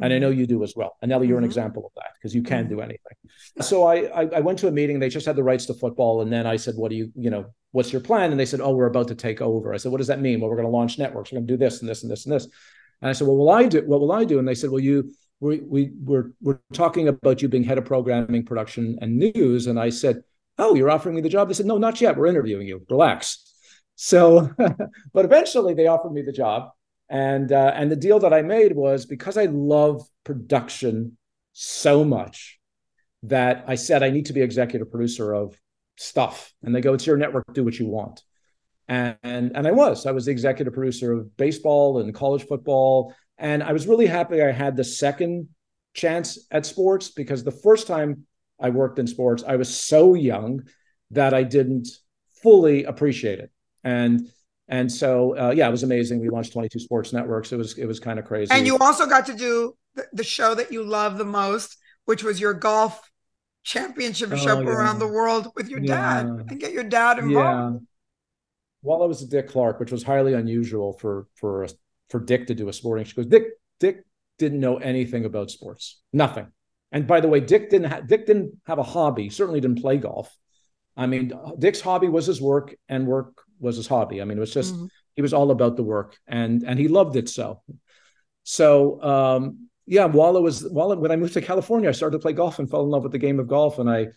And 0.00 0.12
I 0.12 0.18
know 0.18 0.30
mm-hmm. 0.30 0.40
you 0.40 0.46
do 0.46 0.62
as 0.62 0.74
well. 0.76 0.96
And 1.02 1.10
Nely, 1.10 1.26
you're 1.26 1.36
mm-hmm. 1.36 1.38
an 1.38 1.44
example 1.44 1.84
of 1.84 1.92
that 1.96 2.12
because 2.14 2.32
you 2.34 2.42
can 2.42 2.64
mm-hmm. 2.64 2.76
do 2.76 2.80
anything. 2.80 3.16
So 3.60 3.84
I, 3.84 4.04
I, 4.04 4.28
I 4.36 4.40
went 4.40 4.60
to 4.60 4.68
a 4.68 4.70
meeting. 4.70 5.00
They 5.00 5.08
just 5.08 5.26
had 5.26 5.34
the 5.34 5.42
rights 5.42 5.66
to 5.66 5.74
football, 5.74 6.22
and 6.22 6.32
then 6.32 6.46
I 6.46 6.56
said, 6.56 6.74
"What 6.76 6.90
do 6.90 6.96
you 6.96 7.10
you 7.16 7.30
know 7.30 7.46
What's 7.72 7.92
your 7.92 8.00
plan?" 8.00 8.30
And 8.30 8.40
they 8.40 8.46
said, 8.46 8.60
"Oh, 8.60 8.72
we're 8.72 8.86
about 8.86 9.08
to 9.08 9.14
take 9.14 9.40
over." 9.40 9.74
I 9.74 9.76
said, 9.76 9.92
"What 9.92 9.98
does 9.98 10.06
that 10.06 10.20
mean?" 10.20 10.40
Well, 10.40 10.48
we're 10.50 10.56
going 10.56 10.68
to 10.68 10.72
launch 10.72 10.98
networks. 10.98 11.30
We're 11.30 11.38
going 11.38 11.48
to 11.48 11.52
do 11.52 11.58
this 11.58 11.80
and 11.80 11.88
this 11.88 12.02
and 12.02 12.10
this 12.10 12.24
and 12.24 12.34
this. 12.34 12.44
And 13.02 13.10
I 13.10 13.12
said, 13.12 13.26
"Well, 13.26 13.36
will 13.36 13.50
I 13.50 13.66
do? 13.66 13.82
What 13.86 14.00
will 14.00 14.12
I 14.12 14.24
do?" 14.24 14.38
And 14.38 14.48
they 14.48 14.54
said, 14.54 14.70
"Well, 14.70 14.80
you 14.80 15.12
we 15.40 15.60
we 15.60 15.92
we're 16.00 16.30
we're 16.40 16.60
talking 16.72 17.08
about 17.08 17.42
you 17.42 17.48
being 17.48 17.64
head 17.64 17.78
of 17.78 17.84
programming, 17.84 18.44
production, 18.44 18.98
and 19.00 19.18
news." 19.18 19.66
And 19.66 19.78
I 19.78 19.90
said, 19.90 20.22
"Oh, 20.58 20.74
you're 20.74 20.90
offering 20.90 21.14
me 21.14 21.20
the 21.20 21.28
job?" 21.28 21.48
They 21.48 21.54
said, 21.54 21.66
"No, 21.66 21.78
not 21.78 22.00
yet. 22.00 22.16
We're 22.16 22.26
interviewing 22.26 22.66
you. 22.66 22.84
Relax." 22.88 23.44
So, 23.96 24.50
but 25.12 25.24
eventually 25.24 25.74
they 25.74 25.86
offered 25.86 26.12
me 26.12 26.22
the 26.22 26.32
job. 26.32 26.70
And 27.10 27.50
uh, 27.52 27.72
and 27.74 27.90
the 27.90 27.96
deal 27.96 28.18
that 28.20 28.34
I 28.34 28.42
made 28.42 28.74
was 28.76 29.06
because 29.06 29.36
I 29.36 29.46
love 29.46 30.02
production 30.24 31.16
so 31.52 32.04
much 32.04 32.58
that 33.24 33.64
I 33.66 33.76
said 33.76 34.02
I 34.02 34.10
need 34.10 34.26
to 34.26 34.32
be 34.32 34.42
executive 34.42 34.90
producer 34.90 35.34
of 35.34 35.58
stuff. 35.96 36.52
And 36.62 36.74
they 36.74 36.80
go, 36.80 36.94
"It's 36.94 37.06
your 37.06 37.16
network. 37.16 37.44
Do 37.54 37.64
what 37.64 37.78
you 37.78 37.86
want." 37.86 38.22
And 38.88 39.16
and, 39.22 39.56
and 39.56 39.66
I 39.66 39.72
was. 39.72 40.04
I 40.04 40.10
was 40.10 40.26
the 40.26 40.32
executive 40.32 40.74
producer 40.74 41.12
of 41.12 41.36
baseball 41.36 42.00
and 42.00 42.14
college 42.14 42.46
football. 42.46 43.14
And 43.38 43.62
I 43.62 43.72
was 43.72 43.86
really 43.86 44.06
happy 44.06 44.42
I 44.42 44.50
had 44.50 44.76
the 44.76 44.84
second 44.84 45.48
chance 45.94 46.38
at 46.50 46.66
sports 46.66 47.10
because 47.10 47.44
the 47.44 47.50
first 47.50 47.86
time 47.86 48.26
I 48.60 48.70
worked 48.70 48.98
in 48.98 49.06
sports, 49.06 49.44
I 49.46 49.56
was 49.56 49.74
so 49.74 50.14
young 50.14 50.62
that 51.12 51.34
I 51.34 51.44
didn't 51.44 51.88
fully 52.42 52.84
appreciate 52.84 53.38
it. 53.38 53.50
And 53.84 54.28
and 54.70 54.92
so, 54.92 55.34
uh, 55.38 55.50
yeah, 55.50 55.66
it 55.66 55.70
was 55.70 55.82
amazing. 55.82 56.20
We 56.20 56.28
launched 56.28 56.52
22 56.52 56.78
sports 56.80 57.12
networks. 57.12 57.52
It 57.52 57.56
was 57.56 57.78
it 57.78 57.86
was 57.86 58.00
kind 58.00 58.18
of 58.18 58.24
crazy. 58.24 58.52
And 58.52 58.66
you 58.66 58.76
also 58.78 59.06
got 59.06 59.26
to 59.26 59.34
do 59.34 59.76
the, 59.94 60.06
the 60.12 60.24
show 60.24 60.54
that 60.54 60.70
you 60.72 60.84
love 60.84 61.16
the 61.16 61.24
most, 61.24 61.76
which 62.04 62.22
was 62.22 62.40
your 62.40 62.54
golf 62.54 63.00
championship 63.62 64.30
oh, 64.32 64.36
show 64.36 64.60
yeah. 64.60 64.68
around 64.68 64.98
the 64.98 65.06
world 65.06 65.52
with 65.54 65.68
your 65.68 65.80
yeah. 65.80 66.22
dad 66.22 66.26
and 66.26 66.60
get 66.60 66.72
your 66.72 66.84
dad 66.84 67.18
involved. 67.18 67.80
Yeah. 67.80 67.86
Well, 68.82 69.02
I 69.02 69.06
was 69.06 69.22
at 69.22 69.30
Dick 69.30 69.48
Clark, 69.48 69.80
which 69.80 69.90
was 69.90 70.02
highly 70.02 70.34
unusual 70.34 70.92
for 70.92 71.26
for 71.34 71.66
for 72.10 72.20
Dick 72.20 72.46
to 72.46 72.54
do 72.54 72.68
a 72.68 72.72
sporting 72.72 73.04
She 73.04 73.14
goes, 73.14 73.26
Dick 73.26 73.44
Dick 73.80 74.04
didn't 74.38 74.60
know 74.60 74.76
anything 74.78 75.24
about 75.24 75.50
sports, 75.50 76.00
nothing. 76.12 76.48
And 76.90 77.06
by 77.06 77.20
the 77.20 77.28
way, 77.28 77.40
Dick 77.40 77.70
didn't 77.70 77.90
ha- 77.90 78.00
Dick 78.00 78.26
didn't 78.26 78.58
have 78.66 78.78
a 78.78 78.82
hobby. 78.82 79.28
Certainly 79.28 79.60
didn't 79.60 79.82
play 79.82 79.98
golf. 79.98 80.34
I 80.96 81.06
mean, 81.06 81.32
Dick's 81.58 81.80
hobby 81.80 82.08
was 82.08 82.26
his 82.26 82.40
work, 82.40 82.74
and 82.88 83.06
work 83.06 83.42
was 83.60 83.76
his 83.76 83.86
hobby. 83.86 84.20
I 84.20 84.24
mean, 84.24 84.38
it 84.38 84.40
was 84.40 84.54
just 84.54 84.74
mm-hmm. 84.74 84.86
he 85.14 85.22
was 85.22 85.32
all 85.32 85.50
about 85.50 85.76
the 85.76 85.82
work, 85.82 86.16
and 86.26 86.62
and 86.64 86.78
he 86.78 86.88
loved 86.88 87.16
it 87.16 87.28
so. 87.28 87.62
So 88.42 89.02
um, 89.02 89.68
yeah, 89.86 90.06
while 90.06 90.36
it 90.36 90.42
was 90.42 90.66
while 90.68 90.96
when 90.96 91.10
I 91.10 91.16
moved 91.16 91.34
to 91.34 91.42
California, 91.42 91.88
I 91.88 91.92
started 91.92 92.18
to 92.18 92.22
play 92.22 92.32
golf 92.32 92.58
and 92.58 92.70
fell 92.70 92.82
in 92.82 92.88
love 92.88 93.02
with 93.02 93.12
the 93.12 93.18
game 93.18 93.38
of 93.38 93.48
golf, 93.48 93.78
and 93.78 93.90
I 93.90 94.08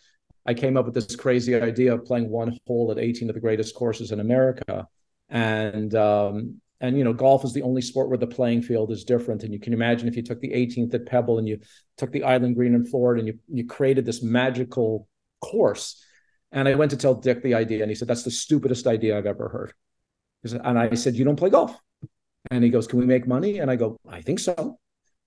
I 0.45 0.53
came 0.53 0.77
up 0.77 0.85
with 0.85 0.93
this 0.93 1.15
crazy 1.15 1.55
idea 1.55 1.93
of 1.93 2.05
playing 2.05 2.29
one 2.29 2.57
hole 2.65 2.91
at 2.91 2.97
18 2.97 3.29
of 3.29 3.35
the 3.35 3.41
greatest 3.41 3.75
courses 3.75 4.11
in 4.11 4.19
America, 4.19 4.87
and 5.29 5.93
um, 5.93 6.61
and 6.81 6.97
you 6.97 7.03
know 7.05 7.13
golf 7.13 7.45
is 7.45 7.53
the 7.53 7.61
only 7.61 7.81
sport 7.81 8.09
where 8.09 8.17
the 8.17 8.27
playing 8.27 8.61
field 8.61 8.91
is 8.91 9.05
different 9.05 9.43
and 9.43 9.53
you 9.53 9.59
can 9.59 9.71
imagine 9.71 10.07
if 10.07 10.15
you 10.15 10.21
took 10.21 10.41
the 10.41 10.51
18th 10.51 10.93
at 10.93 11.05
pebble 11.05 11.39
and 11.39 11.47
you 11.47 11.57
took 11.97 12.11
the 12.11 12.23
island 12.23 12.55
green 12.55 12.75
in 12.75 12.83
florida 12.83 13.19
and 13.19 13.27
you 13.27 13.39
you 13.47 13.65
created 13.65 14.05
this 14.05 14.21
magical 14.21 15.07
course 15.39 16.03
and 16.51 16.67
I 16.67 16.75
went 16.75 16.91
to 16.91 16.97
tell 16.97 17.13
Dick 17.13 17.41
the 17.41 17.53
idea, 17.53 17.81
and 17.81 17.89
he 17.89 17.95
said, 17.95 18.07
That's 18.07 18.23
the 18.23 18.31
stupidest 18.31 18.87
idea 18.87 19.17
I've 19.17 19.25
ever 19.25 19.49
heard. 19.49 19.73
And 20.43 20.77
I 20.77 20.93
said, 20.95 21.15
You 21.15 21.23
don't 21.25 21.37
play 21.37 21.49
golf. 21.49 21.77
And 22.49 22.63
he 22.63 22.69
goes, 22.69 22.87
Can 22.87 22.99
we 22.99 23.05
make 23.05 23.27
money? 23.27 23.59
And 23.59 23.71
I 23.71 23.75
go, 23.75 23.99
I 24.07 24.21
think 24.21 24.39
so. 24.39 24.79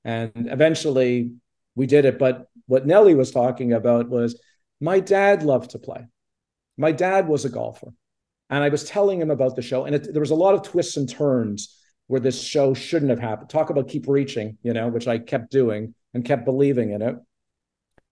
And 0.05 0.49
eventually 0.51 1.33
we 1.75 1.87
did 1.87 2.05
it. 2.05 2.19
But 2.19 2.49
what 2.67 2.87
Nely 2.87 3.15
was 3.15 3.31
talking 3.31 3.73
about 3.73 4.09
was 4.09 4.39
my 4.81 5.01
dad 5.01 5.43
loved 5.43 5.71
to 5.71 5.79
play. 5.79 6.07
My 6.77 6.93
dad 6.93 7.27
was 7.27 7.45
a 7.45 7.49
golfer. 7.49 7.89
And 8.51 8.63
I 8.63 8.69
was 8.69 8.85
telling 8.85 9.21
him 9.21 9.31
about 9.31 9.57
the 9.57 9.63
show. 9.63 9.85
And 9.85 9.95
it, 9.95 10.13
there 10.13 10.21
was 10.21 10.31
a 10.31 10.37
lot 10.37 10.55
of 10.55 10.63
twists 10.63 10.97
and 10.97 11.09
turns 11.09 11.77
where 12.07 12.21
this 12.21 12.43
show 12.43 12.75
shouldn't 12.75 13.11
have 13.11 13.19
happened. 13.19 13.49
Talk 13.49 13.71
about 13.71 13.89
keep 13.89 14.07
reaching, 14.07 14.59
you 14.63 14.73
know, 14.73 14.89
which 14.89 15.09
I 15.09 15.19
kept 15.19 15.51
doing 15.51 15.95
and 16.13 16.25
kept 16.25 16.45
believing 16.45 16.91
in 16.91 17.03
it. 17.03 17.17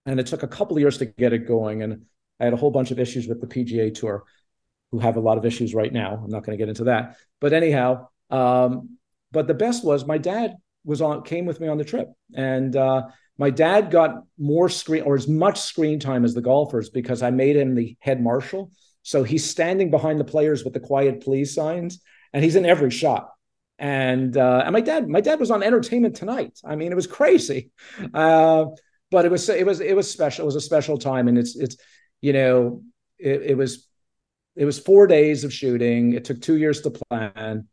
And 0.05 0.19
it 0.19 0.27
took 0.27 0.43
a 0.43 0.47
couple 0.47 0.79
years 0.79 0.97
to 0.97 1.05
get 1.05 1.33
it 1.33 1.47
going. 1.47 1.83
And 1.83 2.05
I 2.39 2.45
had 2.45 2.53
a 2.53 2.57
whole 2.57 2.71
bunch 2.71 2.91
of 2.91 2.99
issues 2.99 3.27
with 3.27 3.39
the 3.39 3.47
PGA 3.47 3.93
Tour, 3.93 4.23
who 4.91 4.99
have 4.99 5.15
a 5.15 5.21
lot 5.21 5.37
of 5.37 5.45
issues 5.45 5.73
right 5.73 5.91
now. 5.91 6.21
I'm 6.23 6.29
not 6.29 6.43
going 6.43 6.57
to 6.57 6.61
get 6.61 6.69
into 6.69 6.85
that, 6.85 7.17
but 7.39 7.53
anyhow, 7.53 8.07
um, 8.29 8.97
but 9.31 9.47
the 9.47 9.53
best 9.53 9.83
was 9.83 10.05
my 10.05 10.17
dad 10.17 10.55
was 10.85 11.01
on 11.01 11.23
came 11.23 11.45
with 11.45 11.59
me 11.59 11.67
on 11.67 11.77
the 11.77 11.85
trip, 11.85 12.09
and 12.35 12.75
uh, 12.75 13.07
my 13.37 13.49
dad 13.49 13.89
got 13.89 14.23
more 14.37 14.69
screen 14.69 15.03
or 15.03 15.15
as 15.15 15.27
much 15.27 15.59
screen 15.59 15.99
time 15.99 16.25
as 16.25 16.33
the 16.33 16.41
golfers 16.41 16.89
because 16.89 17.23
I 17.23 17.31
made 17.31 17.55
him 17.55 17.73
the 17.73 17.97
head 17.99 18.21
marshal. 18.21 18.71
So 19.03 19.23
he's 19.23 19.47
standing 19.47 19.91
behind 19.91 20.19
the 20.19 20.25
players 20.25 20.63
with 20.63 20.73
the 20.73 20.79
quiet 20.79 21.21
please 21.21 21.53
signs, 21.53 22.01
and 22.31 22.43
he's 22.43 22.55
in 22.55 22.65
every 22.65 22.89
shot. 22.89 23.29
And 23.77 24.35
uh, 24.37 24.63
and 24.65 24.73
my 24.73 24.81
dad, 24.81 25.07
my 25.07 25.21
dad 25.21 25.39
was 25.39 25.51
on 25.51 25.61
Entertainment 25.61 26.15
Tonight. 26.15 26.59
I 26.63 26.75
mean, 26.75 26.91
it 26.91 26.95
was 26.95 27.07
crazy, 27.07 27.71
uh, 28.13 28.65
but 29.11 29.25
it 29.25 29.31
was 29.31 29.47
it 29.49 29.65
was 29.65 29.81
it 29.81 29.95
was 29.95 30.09
special. 30.09 30.43
It 30.43 30.47
was 30.47 30.55
a 30.55 30.61
special 30.61 30.97
time, 30.97 31.27
and 31.27 31.37
it's 31.37 31.55
it's 31.55 31.77
you 32.21 32.33
know, 32.33 32.81
it, 33.19 33.41
it 33.41 33.57
was 33.57 33.87
it 34.55 34.65
was 34.65 34.79
four 34.79 35.07
days 35.07 35.43
of 35.43 35.53
shooting. 35.53 36.13
It 36.13 36.23
took 36.23 36.41
two 36.41 36.57
years 36.57 36.81
to 36.81 36.91
plan, 36.91 37.67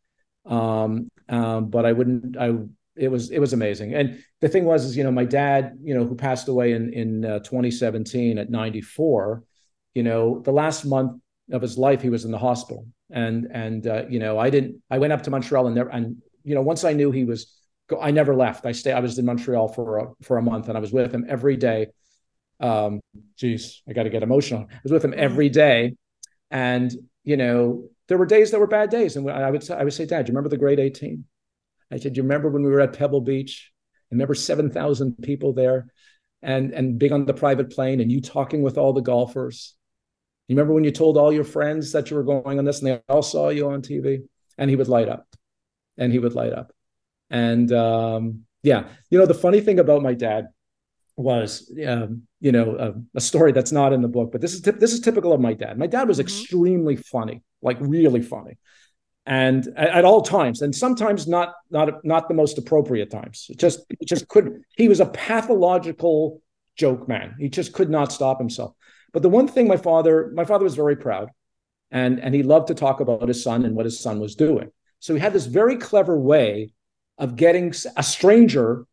um, 0.45 1.09
um, 1.29 1.69
but 1.69 1.85
I 1.85 1.93
wouldn't. 1.93 2.37
I 2.37 2.55
it 2.95 3.09
was 3.09 3.29
it 3.31 3.39
was 3.39 3.53
amazing. 3.53 3.93
And 3.93 4.23
the 4.41 4.49
thing 4.49 4.65
was, 4.65 4.83
is 4.83 4.97
you 4.97 5.03
know, 5.03 5.11
my 5.11 5.25
dad, 5.25 5.77
you 5.81 5.93
know, 5.95 6.05
who 6.05 6.15
passed 6.15 6.47
away 6.47 6.73
in 6.73 6.93
in 6.93 7.25
uh, 7.25 7.39
2017 7.39 8.37
at 8.37 8.49
94. 8.49 9.43
You 9.93 10.03
know, 10.03 10.39
the 10.39 10.51
last 10.51 10.85
month 10.85 11.21
of 11.51 11.61
his 11.61 11.77
life, 11.77 12.01
he 12.01 12.09
was 12.09 12.25
in 12.25 12.31
the 12.31 12.37
hospital, 12.37 12.87
and 13.09 13.47
and 13.51 13.85
uh, 13.85 14.03
you 14.09 14.19
know, 14.19 14.39
I 14.39 14.49
didn't. 14.49 14.81
I 14.89 14.99
went 14.99 15.13
up 15.13 15.23
to 15.23 15.29
Montreal 15.29 15.67
and 15.67 15.75
there, 15.75 15.87
and 15.87 16.21
you 16.43 16.55
know, 16.55 16.61
once 16.61 16.83
I 16.83 16.93
knew 16.93 17.11
he 17.11 17.25
was, 17.25 17.53
I 17.99 18.11
never 18.11 18.35
left. 18.35 18.65
I 18.65 18.71
stay. 18.71 18.91
I 18.93 18.99
was 18.99 19.17
in 19.19 19.25
Montreal 19.25 19.67
for 19.67 19.97
a, 19.97 20.07
for 20.21 20.37
a 20.37 20.41
month, 20.41 20.69
and 20.69 20.77
I 20.77 20.81
was 20.81 20.91
with 20.91 21.13
him 21.13 21.25
every 21.27 21.57
day 21.57 21.87
um, 22.61 23.01
geez, 23.37 23.81
I 23.89 23.93
got 23.93 24.03
to 24.03 24.09
get 24.09 24.23
emotional. 24.23 24.67
I 24.69 24.79
was 24.83 24.91
with 24.91 25.03
him 25.03 25.13
every 25.17 25.49
day, 25.49 25.95
and 26.49 26.91
you 27.23 27.37
know, 27.37 27.89
there 28.07 28.17
were 28.17 28.25
days 28.25 28.51
that 28.51 28.59
were 28.59 28.67
bad 28.67 28.89
days, 28.89 29.15
and 29.15 29.29
I 29.29 29.49
would 29.49 29.69
I 29.69 29.83
would 29.83 29.93
say, 29.93 30.05
Dad, 30.05 30.25
do 30.25 30.29
you 30.29 30.35
remember 30.35 30.49
the 30.49 30.57
grade 30.57 30.79
eighteen? 30.79 31.25
I 31.91 31.97
said, 31.97 32.13
do 32.13 32.17
you 32.17 32.23
remember 32.23 32.49
when 32.49 32.63
we 32.63 32.69
were 32.69 32.81
at 32.81 32.97
Pebble 32.97 33.21
Beach? 33.21 33.71
I 34.11 34.15
remember 34.15 34.35
seven 34.35 34.69
thousand 34.69 35.17
people 35.21 35.53
there, 35.53 35.87
and 36.41 36.71
and 36.71 36.99
big 36.99 37.11
on 37.11 37.25
the 37.25 37.33
private 37.33 37.71
plane, 37.71 37.99
and 37.99 38.11
you 38.11 38.21
talking 38.21 38.61
with 38.61 38.77
all 38.77 38.93
the 38.93 39.01
golfers. 39.01 39.75
You 40.51 40.57
remember 40.57 40.73
when 40.73 40.83
you 40.83 40.91
told 40.91 41.17
all 41.17 41.31
your 41.31 41.45
friends 41.45 41.93
that 41.93 42.09
you 42.09 42.17
were 42.17 42.25
going 42.25 42.59
on 42.59 42.65
this, 42.65 42.81
and 42.81 42.87
they 42.89 43.01
all 43.07 43.21
saw 43.21 43.47
you 43.47 43.69
on 43.69 43.81
TV? 43.81 44.23
And 44.57 44.69
he 44.69 44.75
would 44.75 44.89
light 44.89 45.07
up, 45.07 45.25
and 45.97 46.11
he 46.11 46.19
would 46.19 46.33
light 46.33 46.51
up, 46.51 46.73
and 47.29 47.71
um, 47.71 48.41
yeah, 48.61 48.89
you 49.09 49.17
know, 49.17 49.25
the 49.25 49.33
funny 49.33 49.61
thing 49.61 49.79
about 49.79 50.03
my 50.03 50.13
dad 50.13 50.49
was 51.15 51.73
um, 51.87 52.23
you 52.41 52.51
know 52.51 52.75
a, 52.77 53.17
a, 53.17 53.21
story 53.21 53.53
that's 53.53 53.71
not 53.71 53.93
in 53.93 54.01
the 54.01 54.07
book 54.07 54.31
but 54.31 54.41
this 54.41 54.53
is 54.53 54.61
this 54.61 54.91
is 54.91 54.99
typical 54.99 55.31
of 55.31 55.39
my 55.39 55.53
dad. 55.53 55.77
My 55.77 55.87
dad 55.87 56.09
was 56.09 56.17
mm-hmm. 56.17 56.25
extremely 56.25 56.95
funny 56.97 57.43
like 57.61 57.77
really 57.79 58.21
funny. 58.21 58.57
And 59.25 59.67
at, 59.77 59.89
at, 59.89 60.05
all 60.05 60.21
times 60.21 60.61
and 60.61 60.75
sometimes 60.75 61.27
not 61.27 61.53
not 61.69 62.03
not 62.03 62.27
the 62.27 62.33
most 62.33 62.57
appropriate 62.57 63.09
times. 63.09 63.47
It 63.49 63.57
just 63.57 63.85
it 63.89 64.07
just 64.07 64.27
could 64.27 64.63
he 64.75 64.89
was 64.89 64.99
a 64.99 65.05
pathological 65.05 66.41
joke 66.75 67.07
man. 67.07 67.35
He 67.39 67.47
just 67.47 67.71
could 67.71 67.89
not 67.89 68.11
stop 68.11 68.39
himself 68.39 68.73
but 69.13 69.21
the 69.21 69.29
one 69.29 69.47
thing 69.47 69.67
my 69.67 69.77
father 69.77 70.31
my 70.33 70.45
father 70.45 70.63
was 70.63 70.75
very 70.75 70.95
proud 70.95 71.29
and 71.91 72.19
and 72.19 72.33
he 72.33 72.43
loved 72.43 72.67
to 72.67 72.75
talk 72.75 72.99
about 72.99 73.27
his 73.27 73.43
son 73.43 73.65
and 73.65 73.75
what 73.75 73.85
his 73.85 73.99
son 73.99 74.19
was 74.19 74.35
doing 74.35 74.71
so 74.99 75.13
he 75.13 75.19
had 75.19 75.33
this 75.33 75.47
very 75.47 75.77
clever 75.77 76.17
way 76.17 76.73
of 77.17 77.35
getting 77.35 77.73
a 77.97 78.03
stranger 78.03 78.85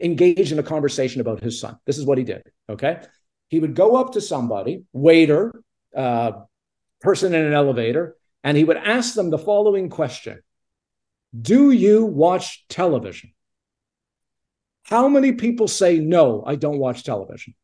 engaged 0.00 0.52
in 0.52 0.58
a 0.58 0.62
conversation 0.62 1.20
about 1.20 1.42
his 1.42 1.60
son. 1.60 1.78
This 1.86 1.98
is 1.98 2.04
what 2.04 2.18
he 2.18 2.24
did. 2.24 2.42
Okay. 2.68 3.00
He 3.48 3.60
would 3.60 3.74
go 3.74 3.96
up 3.96 4.12
to 4.12 4.20
somebody, 4.20 4.84
waiter, 4.92 5.62
uh, 5.94 6.32
person 7.00 7.34
in 7.34 7.44
an 7.44 7.52
elevator, 7.52 8.16
and 8.42 8.56
he 8.56 8.64
would 8.64 8.76
ask 8.76 9.14
them 9.14 9.30
the 9.30 9.38
following 9.38 9.88
question 9.88 10.40
Do 11.38 11.70
you 11.70 12.04
watch 12.04 12.66
television? 12.68 13.32
How 14.84 15.08
many 15.08 15.32
people 15.32 15.68
say, 15.68 15.98
No, 15.98 16.44
I 16.46 16.56
don't 16.56 16.78
watch 16.78 17.04
television? 17.04 17.54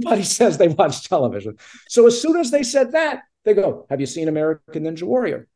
Everybody 0.00 0.22
says 0.38 0.58
they 0.58 0.68
watch 0.68 1.08
television. 1.08 1.56
So 1.88 2.06
as 2.06 2.20
soon 2.20 2.36
as 2.36 2.50
they 2.50 2.62
said 2.62 2.92
that, 2.92 3.22
they 3.44 3.54
go, 3.54 3.86
Have 3.90 4.00
you 4.00 4.06
seen 4.06 4.28
American 4.28 4.84
Ninja 4.84 5.02
Warrior? 5.02 5.46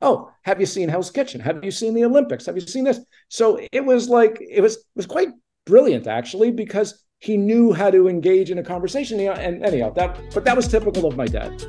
Oh, 0.00 0.30
have 0.42 0.60
you 0.60 0.66
seen 0.66 0.88
Hell's 0.88 1.10
Kitchen? 1.10 1.40
Have 1.40 1.64
you 1.64 1.70
seen 1.70 1.94
the 1.94 2.04
Olympics? 2.04 2.46
Have 2.46 2.54
you 2.54 2.60
seen 2.60 2.84
this? 2.84 3.00
So 3.28 3.60
it 3.72 3.84
was 3.84 4.08
like 4.08 4.38
it 4.40 4.60
was 4.60 4.76
it 4.76 4.84
was 4.94 5.06
quite 5.06 5.30
brilliant 5.66 6.06
actually 6.06 6.52
because 6.52 7.04
he 7.18 7.36
knew 7.36 7.72
how 7.72 7.90
to 7.90 8.08
engage 8.08 8.50
in 8.50 8.58
a 8.58 8.62
conversation. 8.62 9.20
And 9.20 9.64
anyhow, 9.64 9.90
that 9.94 10.18
but 10.32 10.44
that 10.44 10.56
was 10.56 10.68
typical 10.68 11.06
of 11.06 11.16
my 11.16 11.26
dad. 11.26 11.60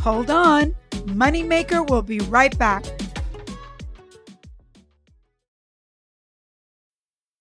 Hold 0.00 0.30
on. 0.30 0.74
Moneymaker 1.06 1.88
will 1.88 2.02
be 2.02 2.18
right 2.20 2.56
back. 2.58 2.84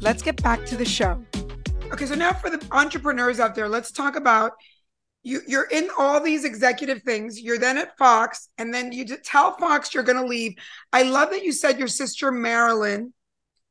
Let's 0.00 0.22
get 0.22 0.42
back 0.42 0.64
to 0.66 0.76
the 0.76 0.84
show. 0.84 1.22
Okay, 1.92 2.06
so 2.06 2.14
now 2.14 2.32
for 2.32 2.50
the 2.50 2.64
entrepreneurs 2.70 3.40
out 3.40 3.54
there, 3.54 3.68
let's 3.68 3.90
talk 3.90 4.16
about 4.16 4.52
you. 5.22 5.40
You're 5.46 5.64
in 5.64 5.88
all 5.98 6.20
these 6.20 6.44
executive 6.44 7.02
things. 7.02 7.40
You're 7.40 7.58
then 7.58 7.78
at 7.78 7.96
Fox, 7.96 8.48
and 8.58 8.72
then 8.72 8.92
you 8.92 9.04
tell 9.04 9.56
Fox 9.56 9.94
you're 9.94 10.02
going 10.02 10.20
to 10.20 10.26
leave. 10.26 10.54
I 10.92 11.02
love 11.02 11.30
that 11.30 11.44
you 11.44 11.52
said 11.52 11.78
your 11.78 11.88
sister 11.88 12.30
Marilyn 12.30 13.12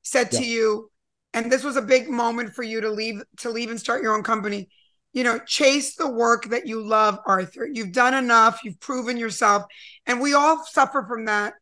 said 0.02 0.30
yeah. 0.32 0.40
to 0.40 0.46
you, 0.46 0.92
and 1.34 1.52
this 1.52 1.64
was 1.64 1.78
a 1.78 1.82
big 1.82 2.10
moment 2.10 2.54
for 2.54 2.64
you 2.64 2.82
to 2.82 2.90
leave 2.90 3.22
to 3.38 3.50
leave 3.50 3.70
and 3.70 3.80
start 3.80 4.02
your 4.02 4.16
own 4.16 4.24
company. 4.24 4.70
You 5.14 5.24
know, 5.24 5.40
chase 5.40 5.96
the 5.96 6.10
work 6.10 6.50
that 6.50 6.68
you 6.68 6.82
love, 6.82 7.20
Arthur. 7.26 7.68
You've 7.72 7.94
done 7.94 8.14
enough. 8.14 8.62
You've 8.64 8.80
proven 8.80 9.18
yourself, 9.18 9.64
and 10.06 10.20
we 10.20 10.34
all 10.34 10.64
suffer 10.66 11.06
from 11.08 11.26
that. 11.26 11.54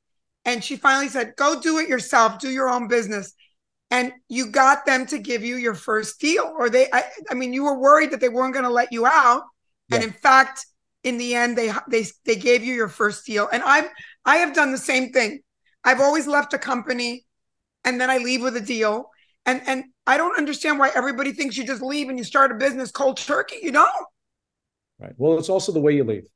And 0.45 0.63
she 0.63 0.77
finally 0.77 1.09
said, 1.09 1.35
"Go 1.35 1.59
do 1.59 1.79
it 1.79 1.89
yourself. 1.89 2.39
Do 2.39 2.49
your 2.49 2.69
own 2.69 2.87
business." 2.87 3.33
And 3.95 4.11
you 4.27 4.47
got 4.47 4.85
them 4.85 5.05
to 5.05 5.17
give 5.17 5.41
you 5.41 5.55
your 5.55 5.73
first 5.73 6.19
deal 6.19 6.53
or 6.57 6.69
they 6.69 6.87
i, 6.91 7.05
I 7.29 7.33
mean 7.33 7.53
you 7.53 7.63
were 7.63 7.79
worried 7.79 8.11
that 8.11 8.19
they 8.19 8.29
weren't 8.29 8.53
going 8.53 8.65
to 8.65 8.71
let 8.71 8.91
you 8.91 9.05
out. 9.05 9.43
Yeah. 9.89 9.97
and 9.97 10.05
in 10.05 10.11
fact 10.11 10.65
in 11.03 11.17
the 11.17 11.35
end 11.35 11.57
they 11.57 11.71
they 11.87 12.05
they 12.25 12.35
gave 12.35 12.63
you 12.63 12.73
your 12.73 12.89
first 12.89 13.25
deal. 13.25 13.47
And 13.51 13.63
i've 13.63 13.89
i 14.25 14.37
have 14.37 14.53
done 14.53 14.71
the 14.71 14.77
same 14.77 15.11
thing. 15.11 15.39
I've 15.83 16.01
always 16.01 16.27
left 16.27 16.53
a 16.53 16.57
company 16.57 17.25
and 17.83 17.99
then 17.99 18.09
i 18.09 18.17
leave 18.17 18.41
with 18.41 18.57
a 18.57 18.61
deal. 18.61 19.09
And 19.45 19.61
and 19.65 19.85
i 20.05 20.17
don't 20.17 20.37
understand 20.37 20.77
why 20.77 20.91
everybody 20.93 21.31
thinks 21.31 21.55
you 21.55 21.65
just 21.65 21.81
leave 21.81 22.09
and 22.09 22.17
you 22.17 22.25
start 22.25 22.51
a 22.51 22.55
business 22.55 22.91
cold 22.91 23.17
turkey. 23.17 23.59
You 23.63 23.71
don't. 23.71 24.07
Right. 24.99 25.13
Well 25.17 25.39
it's 25.39 25.49
also 25.49 25.71
the 25.71 25.81
way 25.81 25.93
you 25.95 26.03
leave. 26.03 26.27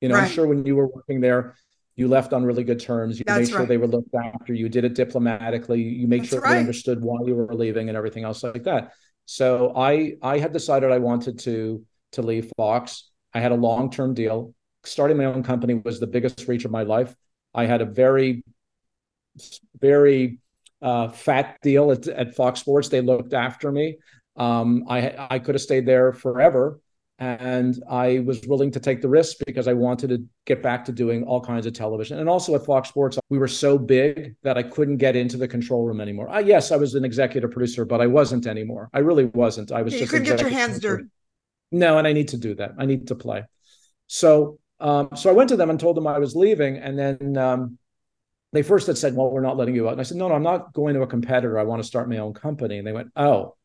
You 0.00 0.10
know 0.10 0.16
right. 0.16 0.24
i'm 0.24 0.30
sure 0.30 0.46
when 0.46 0.66
you 0.66 0.76
were 0.76 0.88
working 0.88 1.20
there 1.20 1.56
you 1.96 2.08
left 2.08 2.32
on 2.34 2.44
really 2.44 2.62
good 2.62 2.78
terms. 2.78 3.18
You 3.18 3.24
That's 3.26 3.40
made 3.40 3.48
sure 3.48 3.58
right. 3.60 3.68
they 3.68 3.78
were 3.78 3.86
looked 3.86 4.14
after. 4.14 4.52
You 4.52 4.68
did 4.68 4.84
it 4.84 4.94
diplomatically. 4.94 5.82
You 5.82 6.06
made 6.06 6.22
That's 6.22 6.30
sure 6.30 6.40
right. 6.40 6.52
they 6.52 6.58
understood 6.60 7.02
why 7.02 7.18
you 7.26 7.34
were 7.34 7.54
leaving 7.54 7.88
and 7.88 7.96
everything 7.96 8.24
else 8.24 8.42
like 8.42 8.64
that. 8.64 8.92
So 9.24 9.72
I 9.74 10.14
I 10.22 10.38
had 10.38 10.52
decided 10.52 10.92
I 10.92 10.98
wanted 10.98 11.38
to 11.40 11.84
to 12.12 12.22
leave 12.22 12.52
Fox. 12.56 13.10
I 13.32 13.40
had 13.40 13.52
a 13.52 13.56
long 13.56 13.90
term 13.90 14.14
deal. 14.14 14.54
Starting 14.84 15.16
my 15.16 15.24
own 15.24 15.42
company 15.42 15.74
was 15.74 15.98
the 15.98 16.06
biggest 16.06 16.46
reach 16.46 16.64
of 16.64 16.70
my 16.70 16.82
life. 16.82 17.14
I 17.54 17.64
had 17.66 17.80
a 17.80 17.86
very 17.86 18.44
very 19.80 20.38
uh, 20.82 21.08
fat 21.08 21.58
deal 21.62 21.90
at, 21.90 22.06
at 22.08 22.34
Fox 22.34 22.60
Sports. 22.60 22.88
They 22.88 23.00
looked 23.00 23.32
after 23.32 23.72
me. 23.72 23.96
Um, 24.36 24.84
I 24.88 25.28
I 25.30 25.38
could 25.38 25.54
have 25.54 25.62
stayed 25.62 25.86
there 25.86 26.12
forever, 26.12 26.78
and 27.18 27.82
I 27.88 28.18
was 28.20 28.46
willing 28.46 28.70
to 28.72 28.80
take 28.80 29.00
the 29.00 29.08
risk 29.08 29.38
because 29.46 29.68
I 29.68 29.72
wanted 29.72 30.10
to 30.10 30.24
get 30.44 30.62
back 30.62 30.84
to 30.84 30.92
doing 30.92 31.24
all 31.24 31.40
kinds 31.40 31.64
of 31.64 31.72
television. 31.72 32.18
And 32.18 32.28
also 32.28 32.54
at 32.54 32.66
Fox 32.66 32.88
Sports, 32.88 33.18
we 33.30 33.38
were 33.38 33.48
so 33.48 33.78
big 33.78 34.36
that 34.42 34.58
I 34.58 34.62
couldn't 34.62 34.98
get 34.98 35.16
into 35.16 35.38
the 35.38 35.48
control 35.48 35.84
room 35.84 36.00
anymore. 36.00 36.28
Uh, 36.28 36.40
yes, 36.40 36.72
I 36.72 36.76
was 36.76 36.94
an 36.94 37.04
executive 37.04 37.50
producer, 37.50 37.86
but 37.86 38.02
I 38.02 38.06
wasn't 38.06 38.46
anymore. 38.46 38.90
I 38.92 38.98
really 38.98 39.26
wasn't. 39.26 39.72
I 39.72 39.80
was 39.80 39.94
you 39.94 40.00
just. 40.00 40.12
You 40.12 40.18
couldn't 40.18 40.36
get 40.36 40.40
your 40.42 40.50
hands 40.50 40.78
dirty. 40.78 41.04
No, 41.72 41.98
and 41.98 42.06
I 42.06 42.12
need 42.12 42.28
to 42.28 42.36
do 42.36 42.54
that. 42.56 42.72
I 42.78 42.84
need 42.84 43.08
to 43.08 43.14
play. 43.14 43.44
So, 44.08 44.58
um, 44.78 45.08
so 45.16 45.30
I 45.30 45.32
went 45.32 45.48
to 45.48 45.56
them 45.56 45.70
and 45.70 45.80
told 45.80 45.96
them 45.96 46.06
I 46.06 46.18
was 46.18 46.36
leaving, 46.36 46.76
and 46.76 46.98
then 46.98 47.36
um, 47.38 47.78
they 48.52 48.62
first 48.62 48.86
had 48.86 48.98
said, 48.98 49.16
"Well, 49.16 49.30
we're 49.30 49.40
not 49.40 49.56
letting 49.56 49.74
you 49.74 49.88
out." 49.88 49.92
And 49.92 50.00
I 50.00 50.04
said, 50.04 50.18
"No, 50.18 50.28
no, 50.28 50.34
I'm 50.34 50.42
not 50.42 50.74
going 50.74 50.94
to 50.94 51.02
a 51.02 51.06
competitor. 51.06 51.58
I 51.58 51.64
want 51.64 51.82
to 51.82 51.86
start 51.86 52.10
my 52.10 52.18
own 52.18 52.34
company." 52.34 52.76
And 52.76 52.86
they 52.86 52.92
went, 52.92 53.10
"Oh." 53.16 53.56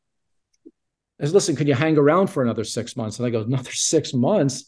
I 1.22 1.26
said, 1.26 1.34
listen, 1.34 1.56
can 1.56 1.68
you 1.68 1.76
hang 1.76 1.98
around 1.98 2.28
for 2.28 2.42
another 2.42 2.64
six 2.64 2.98
months? 2.98 3.20
And 3.20 3.28
I 3.28 3.30
go, 3.30 3.42
another 3.42 3.72
six 3.72 4.14
months. 4.14 4.66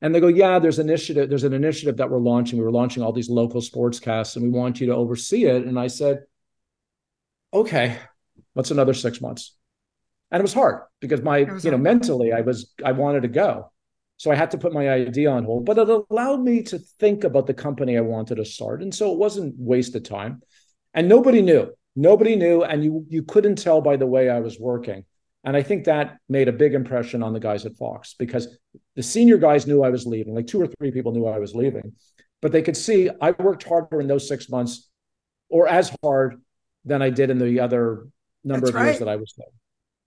And 0.00 0.12
they 0.12 0.18
go, 0.18 0.26
yeah, 0.26 0.58
there's 0.58 0.80
initiative. 0.80 1.28
There's 1.28 1.44
an 1.44 1.52
initiative 1.52 1.98
that 1.98 2.10
we're 2.10 2.18
launching. 2.18 2.58
We 2.58 2.64
were 2.64 2.72
launching 2.72 3.04
all 3.04 3.12
these 3.12 3.30
local 3.30 3.60
sportscasts, 3.60 4.34
and 4.34 4.44
we 4.44 4.50
want 4.50 4.80
you 4.80 4.88
to 4.88 4.96
oversee 4.96 5.44
it. 5.44 5.64
And 5.64 5.78
I 5.78 5.86
said, 5.86 6.24
okay, 7.54 7.98
what's 8.54 8.72
another 8.72 8.94
six 8.94 9.20
months? 9.20 9.54
And 10.32 10.40
it 10.40 10.42
was 10.42 10.54
hard 10.54 10.82
because 11.00 11.22
my, 11.22 11.38
you 11.62 11.70
know, 11.70 11.78
mentally 11.78 12.32
I 12.32 12.40
was, 12.40 12.72
I 12.84 12.92
wanted 12.92 13.22
to 13.22 13.28
go. 13.28 13.70
So 14.16 14.30
I 14.30 14.34
had 14.34 14.50
to 14.52 14.58
put 14.58 14.72
my 14.72 14.88
idea 14.88 15.30
on 15.30 15.44
hold, 15.44 15.66
but 15.66 15.78
it 15.78 15.88
allowed 15.88 16.42
me 16.42 16.62
to 16.64 16.78
think 16.78 17.24
about 17.24 17.46
the 17.46 17.54
company 17.54 17.96
I 17.96 18.02
wanted 18.02 18.36
to 18.36 18.44
start. 18.44 18.82
And 18.82 18.94
so 18.94 19.12
it 19.12 19.18
wasn't 19.18 19.54
wasted 19.58 20.04
time. 20.04 20.42
And 20.94 21.08
nobody 21.08 21.42
knew. 21.42 21.72
Nobody 21.94 22.34
knew. 22.34 22.62
And 22.62 22.82
you 22.82 23.06
you 23.08 23.22
couldn't 23.22 23.56
tell 23.56 23.80
by 23.80 23.96
the 23.96 24.06
way 24.06 24.30
I 24.30 24.40
was 24.40 24.58
working. 24.58 25.04
And 25.44 25.56
I 25.56 25.62
think 25.62 25.84
that 25.84 26.18
made 26.28 26.48
a 26.48 26.52
big 26.52 26.74
impression 26.74 27.22
on 27.22 27.32
the 27.32 27.40
guys 27.40 27.66
at 27.66 27.76
Fox 27.76 28.14
because 28.18 28.56
the 28.94 29.02
senior 29.02 29.38
guys 29.38 29.66
knew 29.66 29.82
I 29.82 29.90
was 29.90 30.06
leaving, 30.06 30.34
like 30.34 30.46
two 30.46 30.60
or 30.60 30.68
three 30.68 30.92
people 30.92 31.12
knew 31.12 31.26
I 31.26 31.38
was 31.38 31.54
leaving, 31.54 31.94
but 32.40 32.52
they 32.52 32.62
could 32.62 32.76
see 32.76 33.10
I 33.20 33.32
worked 33.32 33.64
harder 33.64 34.00
in 34.00 34.06
those 34.06 34.28
six 34.28 34.48
months 34.48 34.88
or 35.48 35.66
as 35.66 35.94
hard 36.02 36.40
than 36.84 37.02
I 37.02 37.10
did 37.10 37.30
in 37.30 37.38
the 37.38 37.60
other 37.60 38.06
number 38.44 38.66
That's 38.66 38.70
of 38.70 38.74
right. 38.76 38.86
years 38.86 38.98
that 39.00 39.08
I 39.08 39.16
was 39.16 39.34
there. 39.36 39.46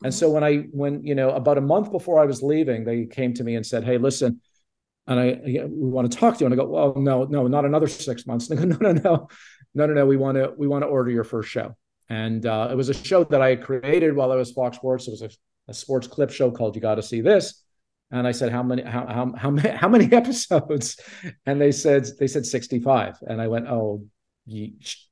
And 0.04 0.14
mm-hmm. 0.14 0.20
so 0.20 0.30
when 0.30 0.44
I, 0.44 0.58
when, 0.72 1.06
you 1.06 1.16
know, 1.16 1.32
about 1.32 1.58
a 1.58 1.62
month 1.62 1.92
before 1.92 2.22
I 2.22 2.26
was 2.26 2.42
leaving, 2.42 2.86
they 2.86 3.06
came 3.06 3.34
to 3.34 3.44
me 3.44 3.56
and 3.56 3.66
said, 3.66 3.84
Hey, 3.84 3.98
listen, 3.98 4.42
and 5.08 5.20
I, 5.20 5.40
we 5.44 5.90
want 5.90 6.12
to 6.12 6.18
talk 6.18 6.36
to 6.36 6.40
you. 6.42 6.46
And 6.48 6.54
I 6.54 6.58
go, 6.58 6.68
well, 6.68 6.94
no, 6.96 7.26
no, 7.26 7.48
not 7.48 7.66
another 7.66 7.88
six 7.88 8.26
months. 8.26 8.50
And 8.50 8.58
they 8.58 8.66
go, 8.66 8.78
no, 8.78 8.92
no, 8.92 9.02
no, 9.02 9.28
no, 9.74 9.86
no, 9.86 9.94
no. 9.94 10.06
We 10.06 10.18
want 10.18 10.36
to, 10.38 10.54
we 10.58 10.68
want 10.68 10.84
to 10.84 10.88
order 10.88 11.12
your 11.12 11.24
first 11.24 11.50
show. 11.50 11.76
And 12.10 12.46
uh, 12.46 12.70
it 12.72 12.76
was 12.76 12.90
a 12.90 12.94
show 12.94 13.24
that 13.26 13.42
I 13.42 13.56
created 13.56 14.16
while 14.16 14.32
I 14.32 14.36
was 14.36 14.52
Fox 14.52 14.78
Sports. 14.78 15.08
It 15.08 15.12
was 15.12 15.22
a, 15.24 15.30
a 15.68 15.74
sports 15.74 16.08
clip 16.08 16.32
show 16.32 16.52
called 16.52 16.76
"You 16.76 16.82
Got 16.82 16.96
to 16.96 17.04
See 17.04 17.22
This." 17.22 17.64
And 18.12 18.28
I 18.28 18.32
said, 18.32 18.52
"How 18.52 18.62
many? 18.62 18.84
How 18.84 19.08
how 19.08 19.34
how 19.36 19.56
how 19.76 19.90
many 19.90 20.06
episodes?" 20.12 21.00
And 21.46 21.60
they 21.60 21.72
said 21.72 22.08
they 22.20 22.28
said 22.28 22.46
sixty 22.46 22.80
five. 22.80 23.18
And 23.22 23.42
I 23.42 23.48
went, 23.48 23.68
"Oh, 23.68 24.06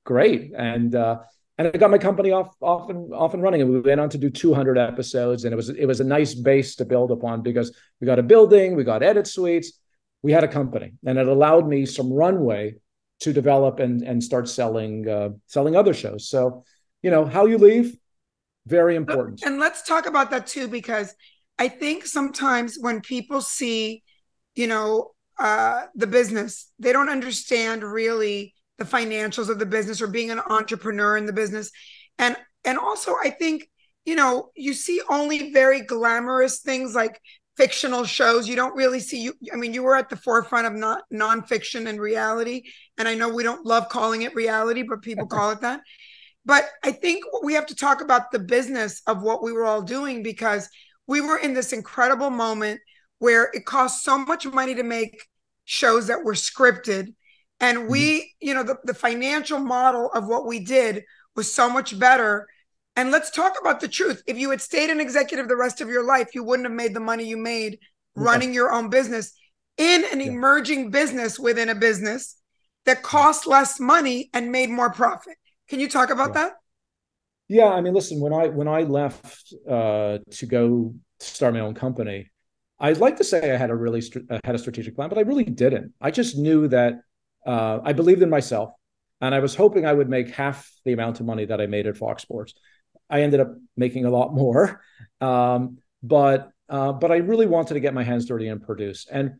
great!" 0.04 0.52
And 0.56 0.94
uh, 0.94 1.20
and 1.58 1.68
I 1.68 1.72
got 1.72 1.92
my 1.92 1.98
company 1.98 2.32
off 2.32 2.56
off 2.62 2.90
and 2.90 3.14
off 3.14 3.34
and 3.34 3.42
running. 3.42 3.62
And 3.62 3.72
we 3.72 3.80
went 3.80 4.00
on 4.00 4.10
to 4.10 4.18
do 4.18 4.30
two 4.30 4.54
hundred 4.54 4.78
episodes. 4.78 5.46
And 5.46 5.54
it 5.54 5.56
was 5.56 5.70
it 5.70 5.86
was 5.86 6.00
a 6.00 6.06
nice 6.06 6.36
base 6.36 6.76
to 6.76 6.86
build 6.86 7.12
upon 7.12 7.42
because 7.42 7.76
we 8.00 8.06
got 8.06 8.20
a 8.20 8.24
building, 8.24 8.76
we 8.76 8.84
got 8.84 9.02
edit 9.02 9.26
suites, 9.26 9.80
we 10.22 10.32
had 10.32 10.44
a 10.44 10.48
company, 10.48 10.94
and 11.06 11.18
it 11.18 11.28
allowed 11.28 11.68
me 11.68 11.88
some 11.88 12.14
runway 12.14 12.76
to 13.22 13.34
develop 13.34 13.80
and 13.80 14.04
and 14.04 14.24
start 14.24 14.48
selling 14.48 15.08
uh, 15.08 15.30
selling 15.48 15.76
other 15.76 15.94
shows. 15.94 16.30
So 16.30 16.64
you 17.04 17.12
know 17.12 17.26
how 17.26 17.46
you 17.46 17.58
leave 17.58 17.96
very 18.66 18.96
important. 18.96 19.44
and 19.44 19.60
let's 19.60 19.84
talk 19.84 20.08
about 20.08 20.32
that 20.32 20.48
too 20.48 20.68
because 20.68 21.14
i 21.60 21.68
think 21.68 22.06
sometimes 22.06 22.78
when 22.80 23.02
people 23.02 23.42
see 23.42 24.02
you 24.56 24.68
know 24.68 25.12
uh 25.40 25.84
the 25.96 26.08
business 26.08 26.72
they 26.80 26.92
don't 26.92 27.10
understand 27.10 27.84
really 27.84 28.54
the 28.78 28.86
financials 28.86 29.50
of 29.50 29.60
the 29.60 29.66
business 29.66 30.02
or 30.02 30.08
being 30.08 30.32
an 30.32 30.40
entrepreneur 30.40 31.18
in 31.18 31.26
the 31.26 31.34
business. 31.34 31.72
And 32.20 32.36
and 32.66 32.78
also 32.78 33.16
i 33.24 33.30
think 33.30 33.70
you 34.06 34.16
know 34.16 34.50
you 34.56 34.74
see 34.74 35.02
only 35.10 35.52
very 35.52 35.82
glamorous 35.82 36.60
things 36.60 36.96
like 36.96 37.20
fictional 37.56 38.04
shows. 38.04 38.48
You 38.48 38.56
don't 38.56 38.76
really 38.76 39.00
see 39.00 39.22
you 39.22 39.34
i 39.54 39.56
mean 39.56 39.74
you 39.74 39.84
were 39.84 39.96
at 39.96 40.10
the 40.10 40.18
forefront 40.18 40.68
of 40.68 40.74
not 40.74 41.04
nonfiction 41.14 41.88
and 41.88 42.00
reality. 42.00 42.64
And 42.98 43.08
i 43.08 43.16
know 43.16 43.30
we 43.30 43.44
don't 43.44 43.66
love 43.66 43.90
calling 43.90 44.24
it 44.24 44.36
reality 44.36 44.84
but 44.84 45.02
people 45.02 45.28
call 45.36 45.52
it 45.52 45.62
that 45.62 45.82
but 46.46 46.70
I 46.84 46.92
think 46.92 47.24
we 47.44 47.54
have 47.54 47.66
to 47.68 47.76
talk 47.76 48.02
about 48.02 48.32
the 48.32 48.40
business 48.40 49.02
of 49.08 49.22
what 49.22 49.44
we 49.44 49.52
were 49.52 49.66
all 49.66 49.82
doing 49.82 50.24
because 50.24 50.70
we 51.08 51.22
were 51.22 51.38
in 51.38 51.54
this 51.54 51.74
incredible 51.74 52.30
moment 52.30 52.82
where 53.20 53.50
it 53.54 53.66
cost 53.66 54.04
so 54.04 54.18
much 54.18 54.46
money 54.46 54.76
to 54.76 54.84
make 54.84 55.28
shows 55.66 56.08
that 56.08 56.24
were 56.24 56.34
scripted. 56.34 57.14
And 57.60 57.88
we, 57.88 58.20
mm-hmm. 58.20 58.48
you 58.48 58.54
know, 58.54 58.64
the, 58.64 58.78
the 58.84 58.94
financial 58.94 59.60
model 59.60 60.12
of 60.14 60.28
what 60.28 60.46
we 60.46 60.60
did 60.60 61.04
was 61.36 61.54
so 61.54 61.70
much 61.70 61.98
better. 61.98 62.48
And 62.96 63.12
let's 63.12 63.32
talk 63.32 63.54
about 63.60 63.80
the 63.80 63.88
truth. 63.88 64.22
If 64.28 64.38
you 64.38 64.50
had 64.50 64.62
stayed 64.62 64.90
an 64.90 65.00
executive 65.00 65.48
the 65.48 65.56
rest 65.56 65.82
of 65.82 65.90
your 65.90 66.06
life, 66.06 66.36
you 66.36 66.44
wouldn't 66.44 66.68
have 66.68 66.76
made 66.76 66.94
the 66.94 67.00
money 67.00 67.26
you 67.26 67.38
made 67.38 67.80
running 68.16 68.54
your 68.54 68.72
own 68.72 68.90
business 68.90 69.34
in 69.78 70.04
an 70.12 70.20
Yeah. 70.20 70.28
emerging 70.28 70.92
business 70.92 71.40
within 71.40 71.70
a 71.70 71.76
business 71.76 72.36
that 72.86 73.02
cost 73.02 73.48
less 73.48 73.80
money 73.80 74.30
and 74.34 74.52
made 74.52 74.70
more 74.70 74.92
profit. 74.92 75.38
Can 75.70 75.80
you 75.80 75.90
talk 75.90 76.10
about 76.10 76.30
Yeah. 76.30 76.34
that? 76.34 76.54
Yeah, 77.50 77.68
I 77.68 77.82
mean, 77.82 77.94
listen, 77.94 78.20
when 78.20 78.34
I 78.34 78.48
when 78.48 78.68
I 78.68 78.84
left 78.84 79.54
uh, 79.68 80.20
to 80.32 80.46
go 80.46 80.96
start 81.20 81.54
my 81.54 81.60
own 81.60 81.74
company, 81.74 82.32
I'd 82.80 82.98
like 82.98 83.18
to 83.18 83.24
say 83.24 83.52
I 83.52 83.58
had 83.58 83.70
a 83.70 83.76
really 83.76 84.02
str- 84.02 84.20
uh, 84.30 84.40
had 84.44 84.56
a 84.56 84.58
strategic 84.58 84.96
plan, 84.96 85.10
but 85.10 85.18
I 85.18 85.22
really 85.22 85.44
didn't. 85.44 85.94
I 86.02 86.12
just 86.12 86.38
knew 86.38 86.68
that 86.70 87.02
uh, 87.46 87.80
I 87.84 87.94
believed 87.94 88.22
in 88.22 88.30
myself, 88.30 88.72
and 89.22 89.36
I 89.36 89.40
was 89.40 89.56
hoping 89.56 89.86
I 89.86 89.94
would 89.94 90.10
make 90.10 90.30
half 90.32 90.70
the 90.86 90.94
amount 90.94 91.20
of 91.20 91.26
money 91.26 91.46
that 91.46 91.60
I 91.62 91.68
made 91.68 91.86
at 91.86 91.98
Fox 91.98 92.24
Sports. 92.24 92.54
I 93.10 93.22
ended 93.22 93.40
up 93.42 93.54
making 93.76 94.06
a 94.06 94.10
lot 94.10 94.34
more, 94.34 94.82
um, 95.22 95.78
but 96.02 96.50
uh, 96.70 96.94
but 96.94 97.12
I 97.12 97.18
really 97.18 97.46
wanted 97.46 97.76
to 97.76 97.80
get 97.82 97.94
my 97.94 98.04
hands 98.04 98.26
dirty 98.26 98.48
and 98.48 98.62
produce. 98.62 99.06
And 99.12 99.36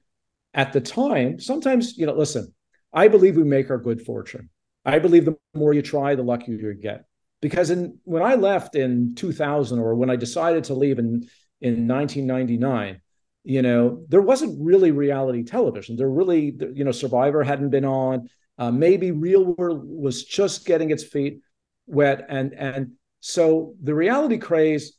at 0.54 0.74
the 0.74 0.82
time, 0.82 1.40
sometimes 1.40 1.98
you 1.98 2.06
know, 2.06 2.14
listen, 2.14 2.54
I 2.92 3.08
believe 3.08 3.38
we 3.38 3.44
make 3.44 3.70
our 3.72 3.78
good 3.78 4.02
fortune. 4.02 4.50
I 4.86 5.00
believe 5.00 5.26
the 5.26 5.38
more 5.54 5.74
you 5.74 5.82
try, 5.82 6.16
the 6.16 6.24
luckier 6.24 6.56
you 6.56 6.74
get. 6.74 7.06
Because 7.42 7.70
in 7.70 8.00
when 8.04 8.24
I 8.24 8.36
left 8.36 8.76
in 8.76 9.16
2000 9.16 9.80
or 9.80 9.96
when 9.96 10.10
I 10.10 10.16
decided 10.16 10.66
to 10.66 10.74
leave 10.74 11.00
in 11.00 11.28
in 11.62 11.88
1999 11.88 13.02
you 13.44 13.62
know 13.62 14.06
there 14.10 14.22
wasn't 14.22 14.58
really 14.62 14.92
reality 14.92 15.44
television. 15.44 15.96
There 15.96 16.10
really 16.10 16.58
you 16.74 16.84
know 16.84 16.92
survivor 16.92 17.44
hadn't 17.44 17.70
been 17.70 17.86
on. 17.86 18.30
Uh, 18.58 18.72
maybe 18.72 19.12
real 19.12 19.44
world 19.44 19.84
was 19.84 20.24
just 20.24 20.66
getting 20.66 20.92
its 20.92 21.04
feet 21.04 21.40
wet. 21.86 22.26
And 22.30 22.54
and 22.54 22.94
so 23.20 23.76
the 23.82 23.94
reality 23.94 24.38
craze 24.38 24.94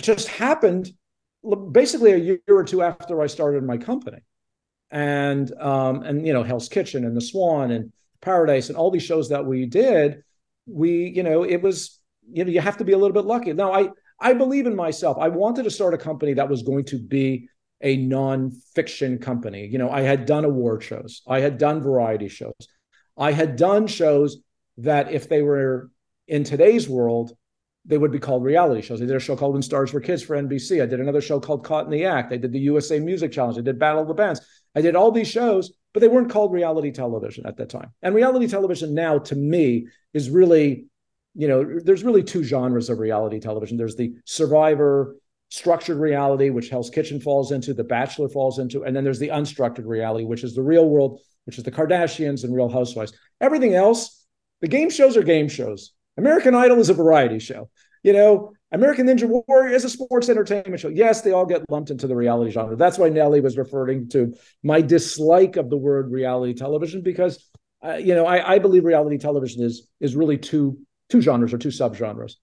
just 0.00 0.28
happened 0.28 0.90
basically 1.72 2.12
a 2.12 2.18
year 2.18 2.40
or 2.48 2.64
two 2.64 2.82
after 2.82 3.22
I 3.22 3.26
started 3.26 3.64
my 3.64 3.78
company. 3.78 4.18
And 4.90 5.50
um 5.58 6.02
and 6.02 6.26
you 6.26 6.32
know 6.32 6.42
Hell's 6.42 6.68
Kitchen 6.68 7.04
and 7.04 7.16
The 7.16 7.22
Swan 7.22 7.70
and 7.70 7.92
Paradise 8.20 8.68
and 8.68 8.76
all 8.76 8.90
these 8.90 9.02
shows 9.02 9.28
that 9.28 9.46
we 9.46 9.66
did 9.66 10.22
we 10.68 11.12
you 11.14 11.22
know 11.22 11.42
it 11.42 11.62
was 11.62 11.98
you 12.30 12.44
know 12.44 12.50
you 12.50 12.60
have 12.60 12.76
to 12.76 12.84
be 12.84 12.92
a 12.92 12.98
little 12.98 13.14
bit 13.14 13.24
lucky. 13.24 13.52
Now 13.52 13.72
i 13.72 13.88
i 14.20 14.34
believe 14.34 14.66
in 14.66 14.76
myself. 14.76 15.16
I 15.18 15.28
wanted 15.28 15.64
to 15.64 15.70
start 15.70 15.94
a 15.94 15.98
company 15.98 16.34
that 16.34 16.48
was 16.48 16.62
going 16.62 16.84
to 16.86 16.98
be 16.98 17.48
a 17.80 17.96
non-fiction 17.96 19.18
company. 19.18 19.66
You 19.66 19.78
know 19.78 19.90
i 19.90 20.02
had 20.02 20.26
done 20.26 20.44
award 20.44 20.82
shows. 20.82 21.22
I 21.26 21.40
had 21.40 21.58
done 21.58 21.82
variety 21.82 22.28
shows. 22.28 22.54
I 23.16 23.32
had 23.32 23.56
done 23.56 23.86
shows 23.86 24.38
that 24.78 25.10
if 25.10 25.28
they 25.28 25.42
were 25.42 25.90
in 26.28 26.44
today's 26.44 26.88
world 26.88 27.32
they 27.84 27.96
would 27.96 28.12
be 28.12 28.18
called 28.18 28.44
reality 28.44 28.82
shows. 28.82 29.00
I 29.00 29.06
did 29.06 29.16
a 29.16 29.20
show 29.20 29.34
called 29.34 29.54
when 29.54 29.62
stars 29.62 29.94
were 29.94 30.00
kids 30.00 30.22
for 30.22 30.36
nbc 30.36 30.82
i 30.82 30.86
did 30.86 31.00
another 31.00 31.22
show 31.22 31.40
called 31.40 31.64
caught 31.64 31.86
in 31.86 31.90
the 31.90 32.04
act. 32.04 32.32
I 32.32 32.36
did 32.36 32.52
the 32.52 32.60
usa 32.60 33.00
music 33.00 33.32
challenge. 33.32 33.56
I 33.56 33.62
did 33.62 33.78
battle 33.78 34.02
of 34.02 34.08
the 34.08 34.14
bands 34.14 34.40
i 34.74 34.80
did 34.80 34.96
all 34.96 35.10
these 35.10 35.28
shows 35.28 35.72
but 35.98 36.00
they 36.00 36.08
weren't 36.08 36.30
called 36.30 36.52
reality 36.52 36.92
television 36.92 37.46
at 37.46 37.56
that 37.56 37.70
time. 37.70 37.92
And 38.02 38.14
reality 38.14 38.46
television 38.46 38.94
now 38.94 39.18
to 39.18 39.34
me 39.34 39.88
is 40.14 40.30
really 40.30 40.86
you 41.34 41.46
know 41.46 41.80
there's 41.84 42.04
really 42.04 42.22
two 42.22 42.42
genres 42.42 42.90
of 42.90 42.98
reality 42.98 43.40
television. 43.40 43.76
There's 43.76 43.96
the 43.96 44.14
survivor 44.24 45.16
structured 45.50 45.98
reality 45.98 46.50
which 46.50 46.68
hell's 46.68 46.90
kitchen 46.90 47.20
falls 47.20 47.52
into 47.52 47.72
the 47.72 47.84
bachelor 47.84 48.28
falls 48.28 48.58
into 48.58 48.84
and 48.84 48.94
then 48.94 49.02
there's 49.02 49.18
the 49.18 49.28
unstructured 49.28 49.86
reality 49.86 50.24
which 50.24 50.44
is 50.44 50.54
the 50.54 50.62
real 50.62 50.86
world 50.86 51.20
which 51.46 51.56
is 51.56 51.64
the 51.64 51.70
kardashians 51.70 52.44
and 52.44 52.54
real 52.54 52.68
housewives. 52.68 53.12
Everything 53.40 53.74
else 53.74 54.26
the 54.60 54.68
game 54.68 54.90
shows 54.90 55.16
are 55.16 55.22
game 55.22 55.48
shows. 55.48 55.92
American 56.16 56.54
idol 56.54 56.78
is 56.80 56.90
a 56.90 56.94
variety 56.94 57.38
show. 57.38 57.70
You 58.02 58.12
know 58.12 58.52
american 58.72 59.06
ninja 59.06 59.26
warrior 59.26 59.74
is 59.74 59.84
a 59.84 59.88
sports 59.88 60.28
entertainment 60.28 60.80
show. 60.80 60.88
Yes 60.88 61.22
they 61.22 61.32
all 61.32 61.46
get 61.46 61.68
lumped 61.70 61.90
into 61.90 62.06
the 62.06 62.16
reality 62.16 62.50
genre. 62.50 62.76
That's 62.76 62.98
why 62.98 63.08
nely 63.08 63.42
was 63.42 63.56
referring 63.56 64.08
to 64.10 64.34
my 64.62 64.80
dislike 64.80 65.56
of 65.56 65.70
the 65.70 65.76
word 65.76 66.10
reality 66.10 66.54
television 66.54 67.02
because 67.02 67.50
uh, 67.84 67.94
you 67.94 68.14
know 68.14 68.26
I, 68.26 68.54
I 68.54 68.58
believe 68.58 68.84
reality 68.84 69.18
television 69.18 69.62
is 69.62 69.88
is 70.00 70.16
really 70.16 70.38
two 70.38 70.78
two 71.08 71.20
genres 71.20 71.54
or 71.54 71.58
two 71.58 71.68
subgenres. 71.68 72.34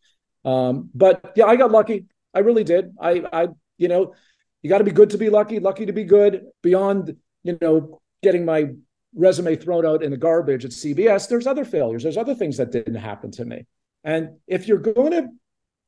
Um, 0.43 0.89
but 0.93 1.33
yeah 1.35 1.45
i 1.45 1.55
got 1.55 1.71
lucky. 1.71 2.05
I 2.33 2.39
really 2.39 2.63
did. 2.63 2.93
I 2.99 3.23
i 3.31 3.47
you 3.77 3.87
know 3.87 4.13
you 4.61 4.69
got 4.69 4.79
to 4.79 4.83
be 4.83 4.91
good 4.91 5.11
to 5.11 5.17
be 5.17 5.29
lucky 5.29 5.59
lucky 5.59 5.85
to 5.85 5.93
be 5.93 6.03
good. 6.03 6.45
Beyond 6.63 7.15
you 7.43 7.57
know 7.61 8.01
getting 8.23 8.45
my 8.45 8.69
resume 9.15 9.55
thrown 9.55 9.85
out 9.85 10.03
in 10.03 10.11
the 10.11 10.17
garbage 10.17 10.65
at 10.65 10.71
cbs 10.71 11.29
there's 11.29 11.47
other 11.47 11.63
failures. 11.63 12.03
There's 12.03 12.17
other 12.17 12.35
things 12.35 12.57
that 12.57 12.71
didn't 12.71 12.95
happen 12.95 13.31
to 13.31 13.45
me. 13.45 13.65
And 14.03 14.37
if 14.45 14.67
you're 14.67 14.77
going 14.77 15.11
to 15.11 15.29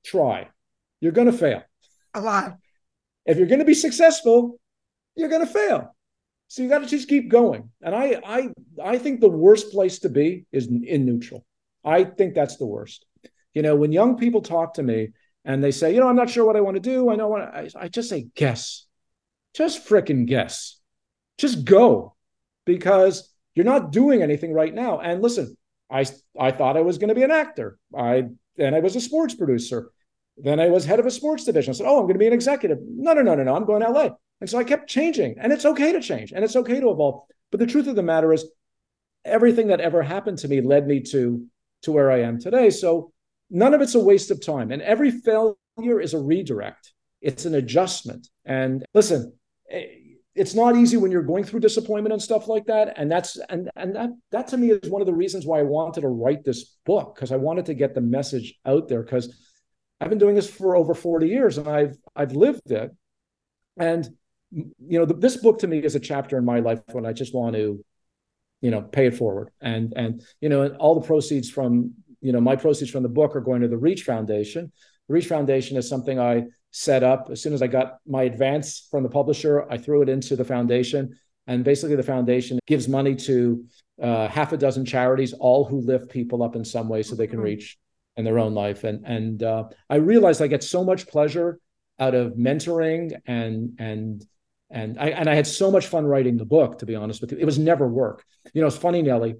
try. 0.06 0.48
You're 1.02 1.12
going 1.12 1.32
to 1.32 1.38
fail. 1.38 1.64
A 2.14 2.22
lot. 2.22 2.58
if 3.26 3.38
you're 3.38 3.48
going 3.48 3.60
to 3.60 3.66
be 3.66 3.76
successful 3.76 4.60
you're 5.18 5.30
going 5.30 5.46
to 5.46 5.52
fail. 5.52 5.94
So 6.48 6.64
you 6.64 6.70
got 6.70 6.80
to 6.80 6.86
just 6.86 7.10
keep 7.10 7.30
going. 7.30 7.70
And 7.82 7.94
i 7.94 8.22
i 8.26 8.50
i 8.82 8.98
think 8.98 9.20
the 9.20 9.28
worst 9.28 9.72
place 9.72 10.00
to 10.00 10.10
be 10.10 10.46
is 10.54 10.68
in, 10.68 11.06
neutral. 11.06 11.46
I 11.84 12.06
think 12.06 12.36
that's 12.36 12.58
the 12.58 12.66
worst. 12.66 13.06
You 13.54 13.64
know 13.64 13.76
when 13.76 13.92
young 13.92 14.18
people 14.18 14.42
talk 14.42 14.76
to 14.76 14.84
me 14.84 15.10
and 15.44 15.62
they 15.62 15.72
say 15.72 15.94
you 15.94 16.00
know 16.00 16.08
i'm 16.08 16.16
not 16.16 16.30
sure 16.30 16.46
what 16.46 16.56
i 16.56 16.62
want 16.62 16.76
to 16.76 16.82
do. 16.82 17.10
I 17.10 17.16
know 17.16 17.28
what 17.28 17.42
I, 17.42 17.70
I 17.76 17.88
just 17.90 18.08
say 18.08 18.28
guess. 18.36 18.86
Just 19.54 19.86
fricking 19.88 20.26
guess. 20.26 20.80
Just 21.38 21.66
go. 21.66 22.16
Because 22.66 23.34
you're 23.56 23.66
not 23.66 23.92
doing 23.92 24.22
anything 24.22 24.54
right 24.54 24.74
now. 24.74 25.00
And 25.00 25.22
listen 25.22 25.58
i 25.92 26.06
i 26.40 26.52
thought 26.52 26.78
i 26.78 26.82
was 26.82 26.98
going 26.98 27.10
to 27.10 27.16
be 27.16 27.24
an 27.24 27.32
actor. 27.32 27.78
I 27.98 28.30
then 28.58 28.74
i 28.74 28.80
was 28.80 28.96
a 28.96 29.02
sports 29.02 29.34
producer 29.34 29.92
then 30.38 30.60
i 30.60 30.68
was 30.68 30.86
head 30.86 31.00
of 31.00 31.06
a 31.06 31.12
sports 31.12 31.44
division 31.46 31.72
i 31.72 31.74
said 31.74 31.88
oh 31.88 32.00
i'm 32.00 32.04
going 32.04 32.14
to 32.14 32.20
be 32.20 32.28
an 32.28 32.34
executive 32.34 32.78
no 32.82 33.14
no 33.14 33.22
no 33.22 33.36
no 33.36 33.44
no 33.44 33.56
i'm 33.56 33.66
going 33.66 33.82
to 33.82 33.90
la 33.90 34.10
and 34.40 34.50
so 34.50 34.58
I 34.60 34.64
kept 34.64 34.90
changing, 34.90 35.36
and 35.40 35.52
it's 35.52 35.66
okay 35.66 35.92
to 35.92 36.02
change, 36.02 36.32
and 36.32 36.44
it's 36.44 36.56
okay 36.56 36.80
to 36.80 36.92
evolve. 36.92 37.24
But 37.52 37.60
the 37.60 37.66
truth 37.66 37.88
of 37.88 37.96
the 37.96 38.04
matter 38.04 38.34
is, 38.34 38.46
everything 39.26 39.68
that 39.68 39.82
ever 39.82 40.02
happened 40.04 40.38
to 40.40 40.48
me 40.48 40.62
led 40.62 40.88
me 40.88 41.02
to 41.02 41.46
to 41.84 41.92
where 41.92 42.12
I 42.12 42.22
am 42.22 42.40
today. 42.40 42.70
So 42.70 43.12
none 43.50 43.74
of 43.74 43.82
it's 43.82 43.96
a 43.96 44.00
waste 44.00 44.32
of 44.32 44.44
time, 44.44 44.72
and 44.72 44.82
every 44.82 45.12
failure 45.12 45.56
is 45.78 46.14
a 46.14 46.20
redirect. 46.20 46.94
It's 47.22 47.46
an 47.46 47.56
adjustment. 47.56 48.28
And 48.46 48.86
listen, 48.94 49.34
eh, 49.70 49.86
it's 50.38 50.54
not 50.54 50.76
easy 50.76 50.98
when 50.98 51.12
you're 51.12 51.24
going 51.24 51.44
through 51.44 51.60
disappointment 51.60 52.14
and 52.14 52.22
stuff 52.22 52.48
like 52.48 52.66
that. 52.68 52.94
And 52.98 53.12
that's 53.12 53.38
and 53.50 53.70
and 53.76 53.96
that 53.96 54.12
that 54.32 54.48
to 54.50 54.58
me 54.58 54.72
is 54.72 54.90
one 54.90 55.02
of 55.02 55.08
the 55.08 55.14
reasons 55.14 55.46
why 55.46 55.60
I 55.60 55.64
wanted 55.64 56.02
to 56.02 56.10
write 56.10 56.44
this 56.44 56.76
book 56.86 57.16
because 57.16 57.32
I 57.32 57.38
wanted 57.38 57.66
to 57.66 57.74
get 57.74 57.96
the 57.96 58.02
message 58.02 58.54
out 58.66 58.88
there 58.88 59.02
because 59.02 59.36
I've 60.00 60.10
been 60.10 60.20
doing 60.20 60.36
this 60.36 60.50
for 60.50 60.76
over 60.76 60.94
40 60.94 61.28
years 61.28 61.58
and 61.58 61.68
I've 61.68 61.98
I've 62.16 62.34
lived 62.34 62.72
it. 62.72 62.96
And 63.78 64.08
you 64.52 65.00
know, 65.00 65.06
the, 65.06 65.16
this 65.16 65.38
book 65.38 65.60
to 65.60 65.68
me 65.68 65.80
is 65.80 65.96
a 65.96 66.00
chapter 66.00 66.38
in 66.38 66.46
my 66.46 66.60
life 66.60 66.80
when 66.92 67.06
I 67.06 67.14
just 67.14 67.34
want 67.34 67.56
to, 67.56 67.84
you 68.62 68.72
know, 68.72 68.82
pay 68.82 69.08
it 69.08 69.16
forward. 69.16 69.50
And 69.60 69.94
and 69.96 70.24
you 70.40 70.50
know, 70.50 70.68
all 70.80 71.00
the 71.00 71.08
proceeds 71.08 71.50
from 71.50 71.96
you 72.22 72.32
know 72.32 72.42
my 72.42 72.56
proceeds 72.56 72.92
from 72.92 73.04
the 73.04 73.10
book 73.10 73.36
are 73.36 73.42
going 73.42 73.62
to 73.62 73.68
the 73.68 73.78
Reach 73.78 74.04
Foundation. 74.04 74.72
The 75.08 75.14
Reach 75.14 75.28
Foundation 75.28 75.78
is 75.78 75.90
something 75.90 76.20
I 76.20 76.46
set 76.78 77.04
up 77.04 77.30
as 77.32 77.42
soon 77.42 77.54
as 77.54 77.62
I 77.64 77.68
got 77.68 77.98
my 78.06 78.24
advance 78.24 78.88
from 78.92 79.02
the 79.02 79.10
publisher. 79.10 79.66
I 79.70 79.78
threw 79.78 80.04
it 80.04 80.10
into 80.10 80.36
the 80.36 80.46
foundation, 80.46 81.18
and 81.48 81.64
basically 81.64 81.96
the 81.96 82.04
foundation 82.04 82.60
gives 82.68 82.88
money 82.88 83.16
to 83.16 83.66
uh, 84.02 84.28
half 84.28 84.54
a 84.54 84.58
dozen 84.58 84.86
charities, 84.86 85.34
all 85.34 85.66
who 85.66 85.82
lift 85.82 86.10
people 86.10 86.44
up 86.44 86.56
in 86.56 86.64
some 86.64 86.88
way 86.88 87.02
so 87.02 87.16
they 87.16 87.26
can 87.26 87.40
reach 87.40 87.78
in 88.16 88.24
their 88.24 88.38
own 88.38 88.54
life. 88.54 88.84
And 88.84 89.06
and 89.06 89.42
uh, 89.42 89.64
I 89.90 89.96
realized 89.96 90.42
I 90.42 90.48
get 90.48 90.64
so 90.64 90.84
much 90.84 91.08
pleasure 91.08 91.60
out 92.00 92.14
of 92.14 92.34
mentoring 92.34 93.14
and 93.26 93.76
and 93.80 94.24
and 94.70 95.00
I 95.00 95.10
and 95.10 95.28
I 95.28 95.34
had 95.34 95.48
so 95.48 95.72
much 95.72 95.88
fun 95.88 96.06
writing 96.06 96.38
the 96.38 96.46
book. 96.46 96.78
To 96.80 96.86
be 96.86 96.96
honest 96.96 97.22
with 97.22 97.32
you, 97.32 97.40
it 97.40 97.46
was 97.46 97.58
never 97.58 97.88
work. 97.88 98.24
You 98.54 98.62
know, 98.62 98.68
it's 98.68 98.78
funny, 98.78 99.02
Nely. 99.02 99.38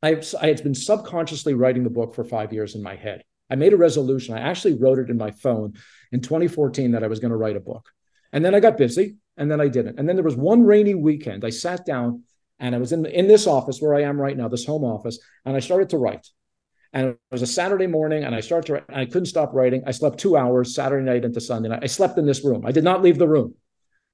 I 0.00 0.22
I 0.40 0.46
had 0.46 0.62
been 0.62 0.74
subconsciously 0.74 1.54
writing 1.54 1.82
the 1.82 1.90
book 1.90 2.14
for 2.14 2.22
five 2.22 2.52
years 2.52 2.76
in 2.76 2.82
my 2.84 2.94
head. 2.94 3.24
I 3.50 3.56
made 3.56 3.72
a 3.72 3.76
resolution. 3.76 4.34
I 4.34 4.40
actually 4.40 4.74
wrote 4.74 5.00
it 5.00 5.10
in 5.10 5.16
my 5.16 5.32
phone 5.32 5.74
in 6.12 6.20
2014 6.20 6.92
that 6.92 7.02
I 7.02 7.08
was 7.08 7.18
going 7.20 7.30
to 7.30 7.36
write 7.36 7.56
a 7.56 7.60
book, 7.60 7.88
and 8.32 8.44
then 8.44 8.54
I 8.54 8.60
got 8.60 8.76
busy, 8.78 9.16
and 9.36 9.50
then 9.50 9.60
I 9.60 9.68
didn't. 9.68 9.98
And 9.98 10.08
then 10.08 10.16
there 10.16 10.24
was 10.24 10.36
one 10.36 10.62
rainy 10.64 10.94
weekend. 10.94 11.44
I 11.44 11.50
sat 11.50 11.84
down 11.86 12.22
and 12.60 12.74
I 12.74 12.78
was 12.78 12.92
in 12.92 13.04
in 13.06 13.26
this 13.26 13.46
office 13.46 13.80
where 13.80 13.94
I 13.94 14.02
am 14.02 14.20
right 14.20 14.36
now, 14.36 14.48
this 14.48 14.64
home 14.66 14.84
office, 14.84 15.18
and 15.44 15.56
I 15.56 15.60
started 15.60 15.88
to 15.90 15.98
write. 15.98 16.26
And 16.92 17.06
it 17.08 17.18
was 17.30 17.40
a 17.42 17.46
Saturday 17.46 17.86
morning, 17.86 18.24
and 18.24 18.34
I 18.34 18.40
started 18.40 18.66
to 18.66 18.72
write, 18.74 18.84
and 18.88 18.98
I 18.98 19.06
couldn't 19.06 19.26
stop 19.26 19.54
writing. 19.54 19.82
I 19.86 19.92
slept 19.92 20.18
two 20.18 20.36
hours 20.36 20.74
Saturday 20.74 21.04
night 21.04 21.24
into 21.24 21.40
Sunday 21.40 21.70
night. 21.70 21.82
I 21.82 21.86
slept 21.86 22.18
in 22.18 22.26
this 22.26 22.44
room. 22.44 22.66
I 22.66 22.72
did 22.72 22.84
not 22.84 23.02
leave 23.02 23.18
the 23.18 23.26
room. 23.28 23.54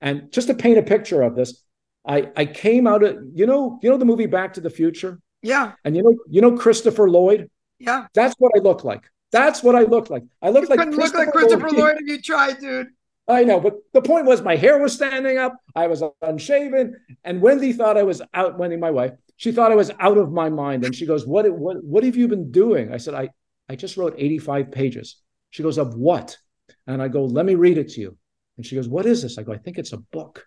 And 0.01 0.31
just 0.31 0.47
to 0.47 0.55
paint 0.55 0.79
a 0.79 0.83
picture 0.83 1.23
of 1.23 1.35
this, 1.35 1.65
I, 2.07 2.31
I 2.37 2.47
came 2.47 2.87
out 2.87 3.03
of 3.03 3.19
you 3.35 3.47
know 3.47 3.79
you 3.83 3.91
know 3.91 3.97
the 3.99 4.05
movie 4.05 4.27
Back 4.27 4.55
to 4.55 4.61
the 4.61 4.71
Future, 4.71 5.19
Yeah. 5.43 5.73
and 5.85 5.97
you 5.97 6.03
know 6.05 6.15
you 6.31 6.41
know 6.41 6.57
Christopher 6.57 7.11
Lloyd. 7.11 7.51
Yeah. 7.81 8.07
That's 8.15 8.35
what 8.39 8.53
I 8.57 8.61
look 8.61 8.85
like. 8.85 9.05
That's 9.31 9.63
what 9.63 9.75
I 9.75 9.83
look 9.83 10.11
like. 10.11 10.25
I 10.41 10.51
look 10.51 10.63
You 10.63 10.69
like 10.69 10.79
couldn't 10.79 10.97
look 10.97 11.15
like 11.15 11.33
Christopher 11.33 11.71
Lloyd 11.71 11.97
if 12.01 12.09
you 12.09 12.21
tried, 12.21 12.59
dude. 12.59 12.89
I 13.27 13.45
know, 13.45 13.61
but 13.61 13.75
the 13.93 14.01
point 14.01 14.25
was 14.25 14.41
my 14.41 14.57
hair 14.57 14.79
was 14.79 14.95
standing 14.95 15.37
up. 15.37 15.55
I 15.77 15.87
was 15.87 16.03
unshaven, 16.23 16.97
and 17.25 17.43
Wendy 17.43 17.75
thought 17.75 17.99
I 17.99 18.03
was 18.03 18.23
out. 18.33 18.59
Wendy, 18.59 18.77
my 18.77 18.91
wife, 18.91 19.13
she 19.37 19.53
thought 19.53 19.71
I 19.71 19.75
was 19.75 19.91
out 20.01 20.17
of 20.17 20.33
my 20.33 20.49
mind, 20.49 20.85
and 20.85 20.95
she 20.95 21.05
goes, 21.05 21.27
"What? 21.27 21.51
What? 21.53 21.85
What 21.85 22.05
have 22.05 22.17
you 22.17 22.27
been 22.27 22.51
doing?" 22.51 22.91
I 22.91 22.97
said, 22.97 23.13
"I, 23.13 23.29
I 23.69 23.77
just 23.77 23.99
wrote 23.99 24.15
85 24.17 24.71
pages." 24.71 25.17
She 25.51 25.63
goes, 25.63 25.77
"Of 25.77 25.95
what?" 25.95 26.39
And 26.87 27.03
I 27.03 27.09
go, 27.09 27.27
"Let 27.27 27.45
me 27.45 27.55
read 27.55 27.77
it 27.77 27.91
to 27.91 28.01
you." 28.01 28.17
And 28.59 28.67
she 28.67 28.75
goes, 28.75 28.89
What 28.89 29.07
is 29.07 29.23
this? 29.23 29.39
I 29.39 29.43
go, 29.43 29.53
I 29.53 29.57
think 29.57 29.79
it's 29.79 29.95
a 29.95 29.99
book. 29.99 30.47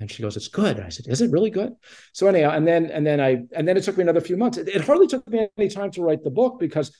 And 0.00 0.10
she 0.10 0.22
goes, 0.22 0.36
It's 0.36 0.48
good. 0.48 0.80
I 0.80 0.88
said, 0.88 1.06
Is 1.06 1.20
it 1.20 1.30
really 1.30 1.50
good? 1.50 1.74
So 2.12 2.26
anyhow, 2.26 2.50
and 2.50 2.66
then 2.66 2.86
and 2.86 3.06
then 3.06 3.20
I 3.20 3.42
and 3.52 3.68
then 3.68 3.76
it 3.76 3.84
took 3.84 3.96
me 3.96 4.02
another 4.02 4.20
few 4.20 4.36
months. 4.36 4.58
It, 4.58 4.68
it 4.68 4.80
hardly 4.80 5.06
took 5.06 5.28
me 5.28 5.46
any 5.56 5.68
time 5.68 5.92
to 5.92 6.02
write 6.02 6.24
the 6.24 6.30
book 6.30 6.58
because 6.58 6.96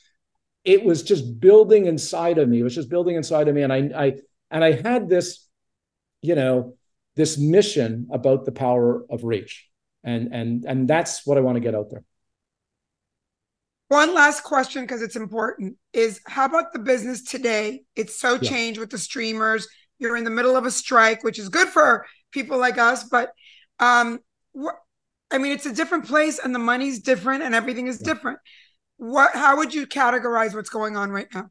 it 0.65 0.85
was 0.85 1.03
just 1.03 1.41
building 1.41 1.87
inside 1.87 2.39
of 2.39 2.49
me. 2.49 2.61
It 2.61 2.63
was 2.63 2.75
just 2.75 2.89
building 2.89 3.17
inside 3.17 3.49
of 3.49 3.55
me. 3.55 3.63
And 3.63 3.73
I 3.73 3.91
I 3.97 4.15
and 4.51 4.65
I 4.65 4.73
had 4.73 5.09
this, 5.09 5.49
you 6.21 6.35
know, 6.35 6.75
this 7.17 7.39
mission 7.39 8.09
about 8.13 8.45
the 8.45 8.53
power 8.53 9.05
of 9.11 9.25
reach. 9.25 9.69
And 10.05 10.33
and 10.33 10.65
and 10.65 10.89
that's 10.89 11.27
what 11.27 11.39
I 11.39 11.41
want 11.41 11.57
to 11.57 11.61
get 11.61 11.75
out 11.75 11.91
there. 11.91 12.05
One 13.89 14.15
last 14.15 14.43
question 14.43 14.83
because 14.83 15.03
it's 15.03 15.17
important 15.17 15.77
is 15.93 16.21
how 16.27 16.47
about 16.47 16.73
the 16.73 16.79
business 16.79 17.23
today? 17.23 17.83
It's 17.95 18.19
so 18.19 18.39
yeah. 18.41 18.49
changed 18.49 18.81
with 18.81 18.91
the 18.91 18.99
streamers. 18.99 19.69
You're 19.99 20.17
in 20.17 20.25
the 20.25 20.31
middle 20.31 20.57
of 20.57 20.65
a 20.65 20.71
strike, 20.71 21.23
which 21.23 21.39
is 21.39 21.49
good 21.49 21.69
for 21.69 22.07
people 22.33 22.59
like 22.59 22.79
us, 22.79 23.05
but 23.05 23.33
um 23.81 24.21
I 25.31 25.39
mean 25.39 25.53
it's 25.53 25.67
a 25.67 25.75
different 25.75 26.07
place 26.07 26.39
and 26.39 26.55
the 26.55 26.59
money's 26.59 27.01
different 27.01 27.43
and 27.43 27.55
everything 27.55 27.87
is 27.87 28.01
yeah. 28.01 28.15
different. 28.15 28.39
What 29.03 29.35
how 29.35 29.57
would 29.57 29.75
you 29.75 29.87
categorize 29.89 30.55
what's 30.55 30.71
going 30.71 30.97
on 30.97 31.11
right 31.11 31.27
now? 31.35 31.51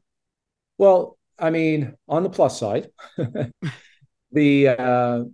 Well, 0.78 1.18
I 1.38 1.50
mean, 1.50 1.94
on 2.08 2.22
the 2.22 2.30
plus 2.30 2.58
side, 2.58 2.88
the 4.32 4.68
uh 4.68 5.24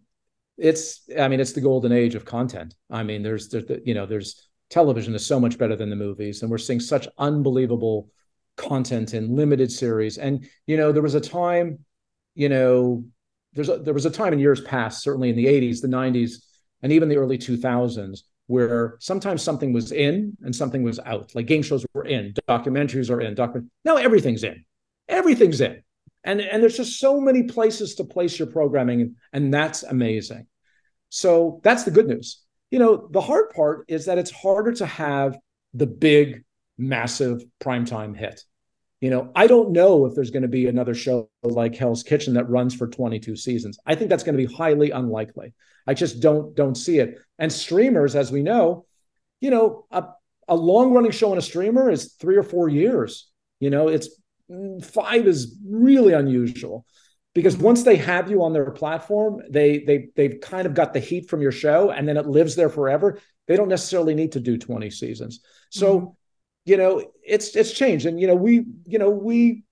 it's 0.57 1.09
i 1.17 1.29
mean 1.29 1.39
it's 1.39 1.53
the 1.53 1.61
golden 1.61 1.93
age 1.93 2.17
of 2.17 2.25
content 2.25 2.75
i 2.91 3.05
mean 3.05 3.23
there's, 3.23 3.49
there's 3.49 3.65
you 3.85 3.95
know 3.95 4.07
there's 4.07 4.49
television 4.71 5.15
is 5.15 5.25
so 5.25 5.39
much 5.39 5.57
better 5.57 5.77
than 5.77 5.89
the 5.89 5.95
movies 5.95 6.43
and 6.43 6.51
we're 6.51 6.59
seeing 6.59 6.81
such 6.81 7.07
unbelievable 7.19 8.11
content 8.57 9.15
in 9.15 9.37
limited 9.37 9.71
series 9.71 10.19
and 10.19 10.49
you 10.67 10.77
know 10.77 10.91
there 10.91 11.03
was 11.03 11.15
a 11.15 11.21
time 11.21 11.79
you 12.35 12.49
know 12.49 13.05
there's 13.53 13.69
a, 13.69 13.79
there 13.79 13.95
was 13.95 14.05
a 14.05 14.11
time 14.11 14.33
in 14.33 14.41
years 14.41 14.61
past 14.63 15.01
certainly 15.01 15.31
in 15.31 15.37
the 15.37 15.47
80s 15.47 15.81
the 15.81 15.87
90s 15.87 16.43
and 16.83 16.91
even 16.91 17.09
the 17.09 17.17
early 17.19 17.39
2000s 17.39 18.23
where 18.49 18.97
sometimes 18.99 19.43
something 19.43 19.73
was 19.73 19.93
in 19.93 20.37
and 20.43 20.57
something 20.57 20.83
was 20.83 20.99
out. 21.01 21.35
Like 21.35 21.47
game 21.47 21.63
shows 21.63 21.87
were 21.93 22.07
in 22.07 22.33
documentaries 22.49 23.11
are 23.11 23.21
in 23.21 23.35
document 23.35 23.71
now 23.85 23.97
everything's 23.97 24.43
in. 24.43 24.65
Everything's 25.09 25.61
in. 25.61 25.83
And 26.25 26.41
and 26.41 26.63
there's 26.63 26.77
just 26.77 26.99
so 26.99 27.21
many 27.21 27.45
places 27.45 27.95
to 27.97 28.05
place 28.05 28.39
your 28.39 28.49
programming 28.49 29.15
and 29.33 29.55
that's 29.55 29.83
amazing. 29.85 30.47
So 31.11 31.61
that's 31.63 31.85
the 31.85 31.91
good 31.91 32.09
news. 32.09 32.43
You 32.71 32.79
know 32.79 33.09
the 33.11 33.21
hard 33.21 33.51
part 33.51 33.85
is 33.87 34.07
that 34.07 34.19
it's 34.19 34.31
harder 34.31 34.73
to 34.73 34.87
have 34.87 35.39
the 35.75 35.87
big 35.87 36.43
massive 36.79 37.43
primetime 37.61 38.17
hit 38.17 38.43
you 39.01 39.11
know 39.11 39.31
i 39.35 39.47
don't 39.47 39.71
know 39.73 40.07
if 40.07 40.15
there's 40.15 40.31
going 40.31 40.43
to 40.43 40.49
be 40.49 40.67
another 40.67 40.95
show 40.95 41.31
like 41.43 41.75
hell's 41.75 42.03
kitchen 42.03 42.35
that 42.35 42.49
runs 42.49 42.75
for 42.75 42.87
22 42.87 43.37
seasons. 43.37 43.79
I 43.87 43.95
think 43.95 44.11
that's 44.11 44.25
going 44.25 44.37
to 44.37 44.47
be 44.47 44.53
highly 44.53 44.91
unlikely. 44.91 45.55
I 45.87 45.95
just 45.95 46.21
don't 46.21 46.55
don't 46.55 46.75
see 46.75 46.99
it. 46.99 47.19
And 47.39 47.53
streamers 47.53 48.15
as 48.15 48.33
we 48.33 48.43
know 48.43 48.87
you 49.41 49.51
know 49.51 49.87
a, 49.91 50.05
a 50.49 50.57
long 50.57 50.93
running 50.93 51.13
show 51.13 51.33
on 51.33 51.39
a 51.39 51.43
streamer 51.43 51.91
is 51.91 52.15
three 52.15 52.37
or 52.37 52.43
four 52.43 52.69
years. 52.69 53.31
You 53.61 53.71
know 53.71 53.89
it's 53.89 54.09
five 54.83 55.27
is 55.27 55.59
really 55.67 56.15
unusual 56.15 56.87
because 57.35 57.57
once 57.57 57.83
they 57.83 57.97
have 57.97 58.31
you 58.31 58.43
on 58.43 58.53
their 58.53 58.71
platform 58.71 59.43
they 59.51 59.81
they 59.81 60.09
they've 60.17 60.41
kind 60.41 60.67
of 60.67 60.75
got 60.75 60.93
the 60.93 61.01
heat 61.01 61.29
from 61.29 61.43
your 61.43 61.53
show 61.53 61.91
and 61.91 62.09
then 62.09 62.17
it 62.17 62.27
lives 62.27 62.57
there 62.57 62.71
forever. 62.71 63.21
They 63.47 63.57
don't 63.57 63.69
necessarily 63.69 64.15
need 64.15 64.33
to 64.33 64.41
do 64.41 64.59
20 64.59 64.91
seasons. 64.91 65.41
So 65.71 66.01
mm-hmm. 66.01 66.07
You 66.69 66.77
know 66.77 67.03
it's 67.25 67.57
it's 67.57 67.73
changed 67.73 68.07
and 68.07 68.21
you 68.21 68.27
know 68.27 68.35
we 68.35 68.65
you 68.87 68.99
know 68.99 69.11
we 69.11 69.65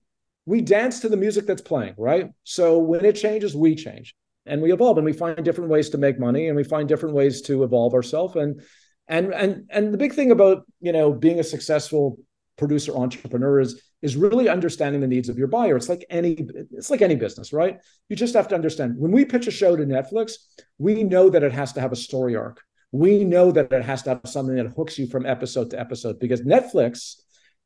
we 0.45 0.61
dance 0.61 0.99
to 1.01 1.09
the 1.09 1.17
music 1.17 1.45
that's 1.45 1.61
playing 1.61 1.93
right 1.97 2.31
so 2.43 2.77
when 2.77 3.05
it 3.05 3.13
changes 3.13 3.55
we 3.55 3.75
change 3.75 4.15
and 4.45 4.61
we 4.61 4.71
evolve 4.71 4.97
and 4.97 5.05
we 5.05 5.13
find 5.13 5.43
different 5.43 5.69
ways 5.69 5.89
to 5.89 5.97
make 5.97 6.19
money 6.19 6.47
and 6.47 6.55
we 6.55 6.63
find 6.63 6.87
different 6.87 7.13
ways 7.13 7.41
to 7.41 7.63
evolve 7.63 7.93
ourselves 7.93 8.35
and 8.35 8.61
and 9.07 9.33
and 9.33 9.65
and 9.69 9.93
the 9.93 9.97
big 9.97 10.13
thing 10.13 10.31
about 10.31 10.65
you 10.81 10.91
know 10.91 11.13
being 11.13 11.39
a 11.39 11.43
successful 11.43 12.17
producer 12.57 12.95
entrepreneur 12.95 13.59
is 13.59 13.81
is 14.01 14.15
really 14.15 14.47
understanding 14.47 15.01
the 15.01 15.07
needs 15.07 15.29
of 15.29 15.37
your 15.37 15.47
buyer. 15.47 15.75
It's 15.75 15.89
like 15.89 16.05
any 16.09 16.37
it's 16.71 16.89
like 16.89 17.01
any 17.01 17.15
business, 17.15 17.53
right? 17.53 17.77
You 18.09 18.15
just 18.15 18.35
have 18.35 18.47
to 18.49 18.55
understand 18.55 18.95
when 18.97 19.11
we 19.11 19.25
pitch 19.25 19.47
a 19.47 19.51
show 19.51 19.75
to 19.75 19.83
Netflix, 19.83 20.33
we 20.77 21.03
know 21.03 21.29
that 21.29 21.43
it 21.43 21.51
has 21.51 21.73
to 21.73 21.81
have 21.81 21.91
a 21.91 21.95
story 21.95 22.35
arc. 22.35 22.61
We 22.91 23.23
know 23.23 23.51
that 23.51 23.71
it 23.71 23.83
has 23.83 24.03
to 24.03 24.09
have 24.11 24.21
something 24.25 24.55
that 24.55 24.67
hooks 24.67 24.97
you 24.97 25.07
from 25.07 25.25
episode 25.25 25.71
to 25.71 25.79
episode 25.79 26.19
because 26.19 26.41
Netflix, 26.41 27.15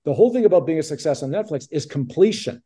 the 0.04 0.14
whole 0.14 0.34
thing 0.34 0.46
about 0.46 0.66
being 0.66 0.80
a 0.80 0.84
success 0.84 1.22
on 1.24 1.30
Netflix 1.30 1.68
is 1.72 1.86
completion. 1.86 2.64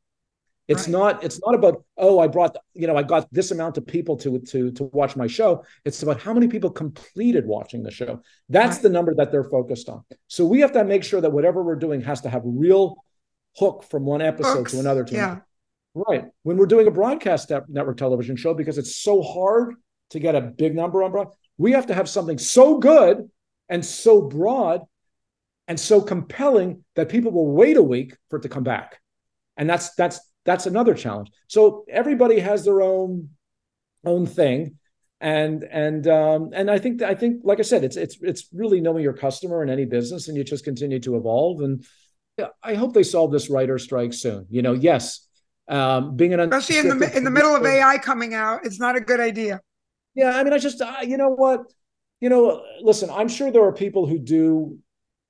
It's 0.68 0.88
right. 0.88 0.92
not 0.92 1.24
it's 1.24 1.40
not 1.46 1.54
about 1.54 1.84
oh 1.98 2.18
I 2.20 2.28
brought 2.28 2.58
you 2.74 2.88
know 2.88 2.96
I 2.96 3.04
got 3.04 3.32
this 3.32 3.52
amount 3.52 3.78
of 3.78 3.86
people 3.86 4.18
to 4.18 4.40
to 4.40 4.72
to 4.72 4.84
watch 4.86 5.16
my 5.16 5.28
show. 5.28 5.64
It's 5.84 6.02
about 6.02 6.20
how 6.20 6.34
many 6.34 6.48
people 6.48 6.72
completed 6.72 7.46
watching 7.46 7.84
the 7.84 7.92
show. 7.92 8.22
That's 8.50 8.78
right. 8.78 8.84
the 8.84 8.90
number 8.90 9.14
that 9.16 9.32
they're 9.32 9.44
focused 9.44 9.90
on. 9.90 10.04
So 10.28 10.46
we 10.46 10.62
have 10.62 10.72
to 10.72 10.84
make 10.84 11.04
sure 11.04 11.22
that 11.22 11.32
whatever 11.32 11.62
we're 11.62 11.76
doing 11.76 12.02
has 12.02 12.22
to 12.22 12.30
have 12.30 12.42
real 12.46 12.96
hook 13.58 13.84
from 13.84 14.06
one 14.06 14.22
episode 14.22 14.58
Hooks. 14.58 14.72
to 14.72 14.80
another. 14.80 15.04
To 15.04 15.14
yeah. 15.14 15.38
Right. 15.94 16.26
When 16.44 16.58
we're 16.58 16.66
doing 16.66 16.88
a 16.88 16.92
broadcast 16.92 17.52
network 17.70 17.98
television 17.98 18.36
show, 18.36 18.54
because 18.54 18.78
it's 18.78 18.96
so 18.96 19.22
hard 19.22 19.76
to 20.10 20.20
get 20.20 20.36
a 20.36 20.42
big 20.42 20.76
number 20.76 21.04
on 21.04 21.12
broad, 21.12 21.30
we 21.58 21.72
have 21.72 21.88
to 21.88 21.94
have 21.94 22.10
something 22.10 22.38
so 22.38 22.78
good 22.78 23.30
and 23.70 23.86
so 23.86 24.22
broad 24.22 24.82
and 25.68 25.80
so 25.80 26.02
compelling 26.02 26.84
that 26.96 27.10
people 27.10 27.32
will 27.32 27.52
wait 27.52 27.78
a 27.78 27.82
week 27.82 28.16
for 28.30 28.38
it 28.38 28.44
to 28.44 28.50
come 28.50 28.64
back. 28.64 29.00
And 29.58 29.70
that's 29.70 29.94
that's 29.96 30.20
that's 30.46 30.66
another 30.66 30.94
challenge. 30.94 31.32
So 31.48 31.86
everybody 31.90 32.40
has 32.40 32.66
their 32.66 32.82
own 32.82 33.30
own 34.06 34.26
thing. 34.26 34.78
And 35.22 35.64
and 35.64 36.06
um, 36.08 36.52
and 36.54 36.70
I 36.70 36.78
think 36.78 37.02
I 37.02 37.16
think 37.16 37.42
like 37.44 37.60
I 37.60 37.64
said, 37.64 37.84
it's 37.84 37.96
it's 37.96 38.18
it's 38.22 38.48
really 38.54 38.82
knowing 38.82 39.04
your 39.04 39.14
customer 39.14 39.64
in 39.64 39.70
any 39.70 39.86
business, 39.86 40.28
and 40.28 40.38
you 40.38 40.44
just 40.44 40.66
continue 40.66 41.00
to 41.00 41.16
evolve 41.16 41.62
and 41.62 41.86
I 42.62 42.76
hope 42.76 42.94
they 42.94 43.04
solve 43.04 43.32
this 43.32 43.50
writer 43.50 43.80
strike 43.80 44.14
soon. 44.14 44.46
You 44.50 44.62
know, 44.62 44.74
yes, 44.74 45.26
um, 45.68 46.16
being 46.16 46.34
an 46.34 46.42
especially 46.42 46.90
in 46.90 47.00
the 47.00 47.18
in 47.18 47.24
the 47.24 47.30
middle 47.30 47.56
of 47.56 47.66
AI 47.66 47.98
coming 47.98 48.34
out, 48.34 48.66
it's 48.66 48.80
not 48.80 48.96
a 48.96 49.00
good 49.00 49.20
idea. 49.20 49.62
Yeah, 50.16 50.32
I 50.38 50.44
mean, 50.44 50.54
I 50.54 50.58
just 50.58 50.82
uh, 50.82 50.98
you 51.04 51.18
know 51.18 51.30
what, 51.30 51.72
you 52.22 52.30
know, 52.30 52.64
listen, 52.82 53.10
I'm 53.10 53.28
sure 53.28 53.52
there 53.52 53.64
are 53.66 53.74
people 53.74 54.08
who 54.08 54.18
do 54.18 54.80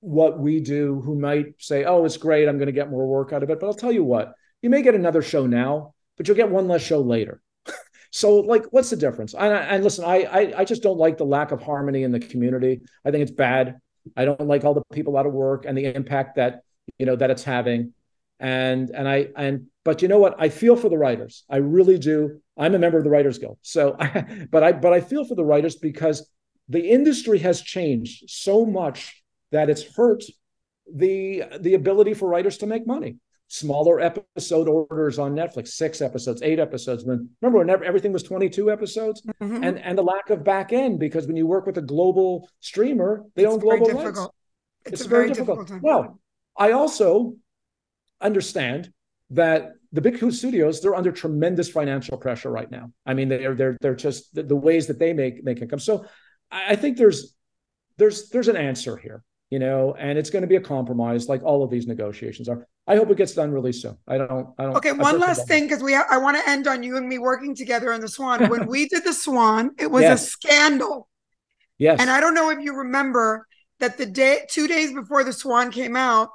what 0.01 0.39
we 0.39 0.59
do 0.59 1.01
who 1.01 1.15
might 1.19 1.55
say, 1.59 1.83
"Oh, 1.85 2.05
it's 2.05 2.17
great, 2.17 2.47
I'm 2.47 2.57
going 2.57 2.67
to 2.67 2.71
get 2.71 2.91
more 2.91 3.07
work 3.07 3.33
out 3.33 3.43
of 3.43 3.49
it." 3.49 3.59
But 3.59 3.67
I'll 3.67 3.73
tell 3.73 3.91
you 3.91 4.03
what, 4.03 4.33
you 4.61 4.69
may 4.69 4.81
get 4.81 4.95
another 4.95 5.21
show 5.21 5.47
now, 5.47 5.95
but 6.17 6.27
you'll 6.27 6.37
get 6.37 6.49
one 6.49 6.67
less 6.67 6.81
show 6.83 7.01
later. 7.01 7.41
so, 8.11 8.37
like, 8.37 8.65
what's 8.71 8.91
the 8.91 8.95
difference? 8.95 9.33
And, 9.33 9.53
and 9.53 9.83
listen, 9.83 10.05
I, 10.05 10.23
I 10.23 10.59
I 10.59 10.65
just 10.65 10.83
don't 10.83 10.97
like 10.99 11.17
the 11.17 11.25
lack 11.25 11.51
of 11.51 11.61
harmony 11.61 12.03
in 12.03 12.11
the 12.11 12.19
community. 12.19 12.81
I 13.03 13.11
think 13.11 13.23
it's 13.23 13.31
bad. 13.31 13.79
I 14.15 14.25
don't 14.25 14.41
like 14.41 14.63
all 14.63 14.75
the 14.75 14.83
people 14.93 15.17
out 15.17 15.25
of 15.25 15.33
work 15.33 15.65
and 15.65 15.75
the 15.77 15.85
impact 15.85 16.35
that 16.35 16.61
you 16.99 17.07
know 17.07 17.15
that 17.15 17.31
it's 17.31 17.43
having 17.43 17.93
and 18.39 18.89
and 18.89 19.07
i 19.07 19.27
and 19.35 19.67
but 19.85 20.01
you 20.01 20.07
know 20.07 20.17
what? 20.17 20.35
I 20.39 20.49
feel 20.49 20.75
for 20.75 20.89
the 20.89 20.97
writers. 20.97 21.45
I 21.47 21.57
really 21.57 21.99
do. 21.99 22.41
I'm 22.57 22.73
a 22.73 22.79
member 22.79 22.97
of 22.97 23.03
the 23.03 23.09
writers 23.11 23.37
guild. 23.37 23.59
So 23.61 23.95
I, 23.99 24.47
but 24.51 24.63
i 24.63 24.71
but 24.73 24.91
i 24.91 24.99
feel 24.99 25.23
for 25.23 25.35
the 25.35 25.45
writers 25.45 25.75
because 25.75 26.29
the 26.67 26.83
industry 26.83 27.39
has 27.39 27.61
changed 27.61 28.27
so 28.27 28.65
much 28.65 29.23
that 29.51 29.69
it's 29.69 29.95
hurt 29.95 30.23
the 30.93 31.43
the 31.61 31.75
ability 31.75 32.15
for 32.15 32.27
writers 32.27 32.57
to 32.57 32.65
make 32.67 32.85
money. 32.85 33.17
Smaller 33.47 33.99
episode 34.01 34.67
orders 34.67 35.19
on 35.19 35.35
netflix 35.35 35.67
six 35.67 36.01
episodes 36.01 36.41
eight 36.41 36.59
episodes. 36.59 37.05
When 37.05 37.29
remember 37.41 37.59
when 37.59 37.69
everything 37.69 38.11
was 38.11 38.23
22 38.23 38.71
episodes? 38.71 39.21
Mm-hmm. 39.21 39.63
and 39.63 39.79
and 39.79 39.95
the 39.95 40.01
lack 40.01 40.31
of 40.31 40.43
back 40.43 40.73
end 40.73 40.99
because 40.99 41.27
when 41.27 41.35
you 41.35 41.45
work 41.45 41.67
with 41.67 41.77
a 41.77 41.83
global 41.83 42.49
streamer 42.59 43.23
they 43.35 43.43
it's 43.43 43.53
own 43.53 43.59
global 43.59 43.91
rights. 43.91 44.19
it's, 44.85 45.01
it's 45.01 45.05
very, 45.05 45.25
very 45.25 45.33
difficult, 45.33 45.67
difficult 45.67 45.83
now 45.83 46.19
I 46.57 46.71
also 46.71 47.35
understand 48.21 48.91
that 49.31 49.73
the 49.91 50.01
big 50.01 50.31
studios 50.33 50.81
they're 50.81 50.95
under 50.95 51.11
tremendous 51.11 51.69
financial 51.69 52.17
pressure 52.17 52.51
right 52.51 52.69
now. 52.69 52.91
I 53.05 53.13
mean, 53.13 53.29
they're 53.29 53.55
they're 53.55 53.77
they're 53.81 53.95
just 53.95 54.33
the, 54.35 54.43
the 54.43 54.55
ways 54.55 54.87
that 54.87 54.99
they 54.99 55.13
make 55.13 55.43
make 55.43 55.61
income. 55.61 55.79
So 55.79 56.05
I 56.51 56.75
think 56.75 56.97
there's 56.97 57.35
there's 57.97 58.29
there's 58.29 58.47
an 58.47 58.57
answer 58.57 58.97
here, 58.97 59.23
you 59.49 59.59
know, 59.59 59.95
and 59.97 60.17
it's 60.17 60.29
going 60.29 60.41
to 60.41 60.47
be 60.47 60.57
a 60.57 60.61
compromise, 60.61 61.27
like 61.27 61.43
all 61.43 61.63
of 61.63 61.69
these 61.69 61.87
negotiations 61.87 62.49
are. 62.49 62.67
I 62.87 62.97
hope 62.97 63.09
it 63.09 63.17
gets 63.17 63.33
done 63.33 63.51
really 63.51 63.71
soon. 63.71 63.97
I 64.07 64.17
don't. 64.17 64.49
I 64.59 64.63
don't. 64.63 64.75
Okay, 64.75 64.91
one 64.91 65.19
last 65.19 65.47
thing 65.47 65.63
because 65.63 65.81
we 65.81 65.93
ha- 65.93 66.07
I 66.11 66.17
want 66.17 66.37
to 66.37 66.47
end 66.47 66.67
on 66.67 66.83
you 66.83 66.97
and 66.97 67.07
me 67.07 67.17
working 67.17 67.55
together 67.55 67.91
on 67.91 68.01
the 68.01 68.07
Swan. 68.07 68.47
When 68.47 68.67
we 68.67 68.87
did 68.89 69.03
the 69.03 69.13
Swan, 69.13 69.71
it 69.79 69.89
was 69.89 70.03
yes. 70.03 70.23
a 70.23 70.29
scandal. 70.29 71.07
Yes. 71.77 71.99
And 71.99 72.09
I 72.09 72.19
don't 72.19 72.35
know 72.35 72.51
if 72.51 72.59
you 72.59 72.75
remember 72.75 73.47
that 73.79 73.97
the 73.97 74.05
day 74.05 74.45
two 74.49 74.67
days 74.67 74.93
before 74.93 75.23
the 75.23 75.33
Swan 75.33 75.71
came 75.71 75.95
out, 75.95 76.29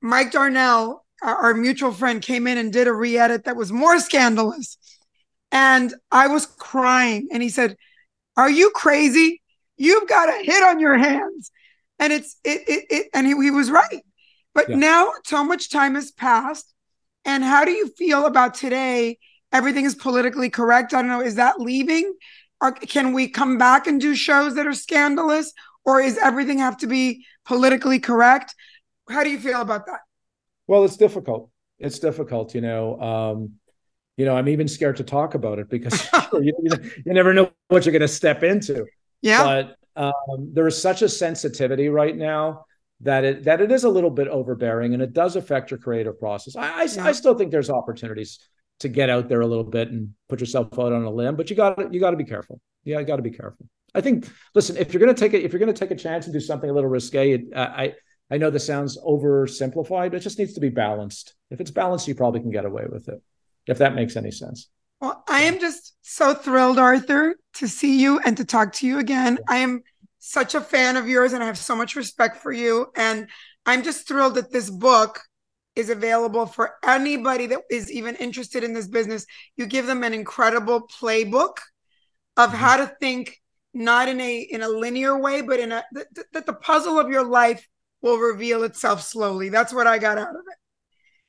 Mike 0.00 0.30
Darnell, 0.30 1.04
our 1.22 1.54
mutual 1.54 1.92
friend, 1.92 2.22
came 2.22 2.46
in 2.46 2.58
and 2.58 2.72
did 2.72 2.86
a 2.86 2.92
re 2.92 3.18
edit 3.18 3.44
that 3.44 3.56
was 3.56 3.72
more 3.72 3.98
scandalous. 4.00 4.78
And 5.50 5.94
I 6.10 6.28
was 6.28 6.46
crying. 6.46 7.28
And 7.32 7.42
he 7.42 7.48
said, 7.48 7.76
Are 8.36 8.50
you 8.50 8.70
crazy? 8.70 9.42
You've 9.76 10.08
got 10.08 10.28
a 10.28 10.44
hit 10.44 10.62
on 10.62 10.80
your 10.80 10.96
hands. 10.96 11.50
And 11.98 12.12
it's, 12.12 12.36
it, 12.44 12.62
it, 12.68 12.84
it 12.90 13.06
and 13.14 13.26
he, 13.26 13.32
he 13.42 13.50
was 13.50 13.70
right. 13.70 14.02
But 14.54 14.70
yeah. 14.70 14.76
now 14.76 15.12
so 15.24 15.44
much 15.44 15.70
time 15.70 15.94
has 15.94 16.10
passed. 16.10 16.72
And 17.24 17.42
how 17.44 17.64
do 17.64 17.72
you 17.72 17.88
feel 17.88 18.26
about 18.26 18.54
today 18.54 19.18
everything 19.52 19.84
is 19.84 19.94
politically 19.94 20.50
correct. 20.50 20.94
I 20.94 21.00
don't 21.00 21.10
know. 21.10 21.22
Is 21.22 21.36
that 21.36 21.60
leaving? 21.60 22.14
Or 22.60 22.72
can 22.72 23.12
we 23.12 23.28
come 23.28 23.56
back 23.56 23.86
and 23.86 24.00
do 24.00 24.14
shows 24.14 24.54
that 24.54 24.66
are 24.66 24.74
scandalous? 24.74 25.52
Or 25.84 26.00
is 26.00 26.18
everything 26.18 26.58
have 26.58 26.76
to 26.78 26.86
be 26.86 27.24
politically 27.46 27.98
correct? 27.98 28.54
How 29.08 29.24
do 29.24 29.30
you 29.30 29.38
feel 29.38 29.60
about 29.60 29.86
that? 29.86 30.00
Well, 30.68 30.84
it's 30.84 30.96
difficult. 30.96 31.50
It's 31.80 31.98
difficult, 31.98 32.54
you 32.54 32.60
know. 32.60 33.00
Um, 33.00 33.52
you 34.16 34.24
know, 34.24 34.36
I'm 34.36 34.48
even 34.48 34.68
scared 34.68 34.96
to 34.96 35.04
talk 35.04 35.34
about 35.34 35.58
it 35.58 35.68
because 35.68 36.06
you, 36.34 36.52
you, 36.62 37.12
never 37.12 37.32
know 37.34 37.50
what 37.68 37.84
you're 37.84 37.92
going 37.92 38.02
to 38.02 38.08
step 38.08 38.42
into. 38.42 38.86
Yeah. 39.22 39.44
But 39.44 39.76
um, 39.96 40.50
there 40.52 40.66
is 40.66 40.80
such 40.80 41.02
a 41.02 41.08
sensitivity 41.08 41.88
right 41.88 42.16
now 42.16 42.66
that 43.00 43.24
it 43.24 43.44
that 43.44 43.60
it 43.60 43.70
is 43.70 43.84
a 43.84 43.88
little 43.88 44.10
bit 44.10 44.28
overbearing 44.28 44.92
and 44.92 45.02
it 45.02 45.12
does 45.12 45.36
affect 45.36 45.70
your 45.70 45.78
creative 45.78 46.18
process. 46.18 46.56
I 46.56 46.82
I, 46.82 46.82
yeah. 46.84 47.04
I 47.04 47.12
still 47.12 47.34
think 47.34 47.50
there's 47.50 47.70
opportunities 47.70 48.40
to 48.80 48.88
get 48.88 49.10
out 49.10 49.28
there 49.28 49.40
a 49.40 49.46
little 49.46 49.64
bit 49.64 49.88
and 49.88 50.14
put 50.28 50.40
yourself 50.40 50.78
out 50.78 50.92
on 50.92 51.04
a 51.04 51.10
limb, 51.10 51.36
but 51.36 51.50
you 51.50 51.56
got 51.56 51.92
you 51.92 52.00
got 52.00 52.10
to 52.10 52.16
be 52.16 52.24
careful. 52.24 52.60
Yeah, 52.84 53.00
you 53.00 53.06
got 53.06 53.16
to 53.16 53.22
be 53.22 53.30
careful. 53.30 53.66
I 53.94 54.00
think. 54.00 54.28
Listen, 54.54 54.76
if 54.76 54.92
you're 54.92 55.00
going 55.00 55.14
to 55.14 55.18
take 55.18 55.34
it, 55.34 55.44
if 55.44 55.52
you're 55.52 55.60
going 55.60 55.72
to 55.72 55.78
take 55.78 55.90
a 55.90 56.00
chance 56.00 56.26
and 56.26 56.32
do 56.32 56.40
something 56.40 56.68
a 56.68 56.72
little 56.72 56.90
risque, 56.90 57.32
it, 57.32 57.56
I 57.56 57.94
I 58.30 58.38
know 58.38 58.50
this 58.50 58.66
sounds 58.66 58.98
oversimplified, 58.98 60.10
but 60.10 60.14
it 60.14 60.20
just 60.20 60.38
needs 60.38 60.54
to 60.54 60.60
be 60.60 60.68
balanced. 60.68 61.34
If 61.50 61.60
it's 61.60 61.70
balanced, 61.70 62.08
you 62.08 62.14
probably 62.14 62.40
can 62.40 62.50
get 62.50 62.64
away 62.64 62.84
with 62.90 63.08
it. 63.08 63.22
If 63.66 63.78
that 63.78 63.94
makes 63.94 64.16
any 64.16 64.30
sense. 64.30 64.68
Well, 65.00 65.22
I 65.28 65.42
am 65.42 65.60
just 65.60 65.96
so 66.02 66.34
thrilled, 66.34 66.78
Arthur, 66.78 67.36
to 67.54 67.68
see 67.68 68.00
you 68.00 68.18
and 68.18 68.36
to 68.36 68.44
talk 68.44 68.72
to 68.74 68.86
you 68.86 68.98
again. 68.98 69.38
I 69.48 69.58
am 69.58 69.82
such 70.18 70.54
a 70.54 70.60
fan 70.60 70.96
of 70.96 71.08
yours 71.08 71.32
and 71.32 71.42
I 71.42 71.46
have 71.46 71.58
so 71.58 71.76
much 71.76 71.94
respect 71.94 72.38
for 72.38 72.52
you. 72.52 72.88
And 72.96 73.28
I'm 73.64 73.82
just 73.82 74.08
thrilled 74.08 74.34
that 74.34 74.50
this 74.50 74.68
book 74.68 75.20
is 75.76 75.90
available 75.90 76.44
for 76.46 76.74
anybody 76.84 77.46
that 77.46 77.60
is 77.70 77.90
even 77.92 78.16
interested 78.16 78.64
in 78.64 78.74
this 78.74 78.88
business. 78.88 79.24
You 79.56 79.66
give 79.66 79.86
them 79.86 80.02
an 80.02 80.12
incredible 80.12 80.88
playbook 81.00 81.58
of 82.36 82.50
mm-hmm. 82.50 82.56
how 82.58 82.78
to 82.78 82.92
think 83.00 83.40
not 83.72 84.08
in 84.08 84.20
a 84.20 84.40
in 84.40 84.62
a 84.62 84.68
linear 84.68 85.16
way, 85.16 85.40
but 85.42 85.60
in 85.60 85.70
a 85.70 85.84
that, 85.92 86.06
that 86.32 86.46
the 86.46 86.54
puzzle 86.54 86.98
of 86.98 87.10
your 87.10 87.24
life 87.24 87.68
will 88.02 88.18
reveal 88.18 88.62
itself 88.62 89.02
slowly. 89.02 89.48
That's 89.48 89.72
what 89.72 89.86
I 89.86 89.98
got 89.98 90.18
out 90.18 90.30
of 90.30 90.36
it. 90.36 90.58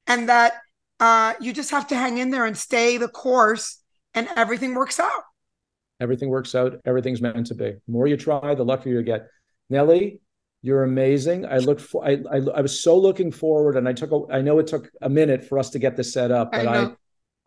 And 0.07 0.29
that 0.29 0.53
uh, 0.99 1.33
you 1.39 1.53
just 1.53 1.71
have 1.71 1.87
to 1.87 1.95
hang 1.95 2.17
in 2.17 2.29
there 2.29 2.45
and 2.45 2.57
stay 2.57 2.97
the 2.97 3.07
course, 3.07 3.81
and 4.13 4.27
everything 4.35 4.73
works 4.73 4.99
out. 4.99 5.23
Everything 6.01 6.29
works 6.29 6.55
out. 6.55 6.79
Everything's 6.85 7.21
meant 7.21 7.47
to 7.47 7.55
be. 7.55 7.71
The 7.71 7.81
more 7.87 8.07
you 8.07 8.17
try, 8.17 8.55
the 8.55 8.63
luckier 8.63 8.93
you 8.93 9.03
get. 9.03 9.27
Nely, 9.69 10.19
you're 10.61 10.83
amazing. 10.83 11.45
I 11.45 11.57
look 11.57 11.79
for. 11.79 12.05
I, 12.05 12.17
I, 12.31 12.37
I 12.55 12.61
was 12.61 12.81
so 12.81 12.97
looking 12.97 13.31
forward, 13.31 13.77
and 13.77 13.87
I 13.87 13.93
took. 13.93 14.11
A, 14.11 14.33
I 14.33 14.41
know 14.41 14.59
it 14.59 14.67
took 14.67 14.89
a 15.01 15.09
minute 15.09 15.45
for 15.45 15.59
us 15.59 15.69
to 15.71 15.79
get 15.79 15.95
this 15.95 16.13
set 16.13 16.31
up, 16.31 16.51
but 16.51 16.67
I, 16.67 16.79
I, 16.79 16.91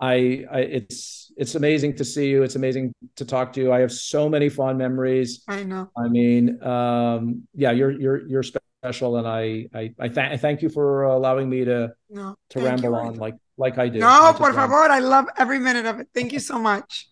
I, 0.00 0.44
I, 0.50 0.58
it's 0.60 1.32
it's 1.36 1.54
amazing 1.54 1.96
to 1.96 2.04
see 2.04 2.28
you. 2.28 2.42
It's 2.42 2.56
amazing 2.56 2.94
to 3.16 3.24
talk 3.24 3.52
to 3.54 3.60
you. 3.60 3.72
I 3.72 3.80
have 3.80 3.92
so 3.92 4.28
many 4.28 4.48
fond 4.48 4.78
memories. 4.78 5.42
I 5.48 5.62
know. 5.64 5.90
I 5.96 6.08
mean, 6.08 6.62
um, 6.62 7.46
yeah, 7.54 7.72
you're 7.72 7.90
you're 7.90 8.26
you're 8.26 8.42
special, 8.42 8.64
and 8.83 9.26
I 9.28 9.66
I 9.74 9.95
I, 9.99 10.09
th- 10.09 10.33
I 10.33 10.37
thank 10.37 10.62
you 10.62 10.68
for 10.68 11.05
allowing 11.05 11.49
me 11.49 11.64
to 11.64 11.93
no, 12.11 12.35
to 12.51 12.61
ramble 12.61 12.91
you. 12.91 12.95
on 12.95 13.14
like 13.14 13.35
like 13.57 13.78
I 13.78 13.89
do. 13.89 14.01
No, 14.01 14.33
por 14.37 14.53
favor. 14.53 14.74
I 14.74 14.99
love 14.99 15.26
every 15.39 15.59
minute 15.59 15.87
of 15.87 16.01
it. 16.01 16.09
Thank 16.14 16.33
you 16.33 16.41
so 16.41 16.59
much. 16.59 17.09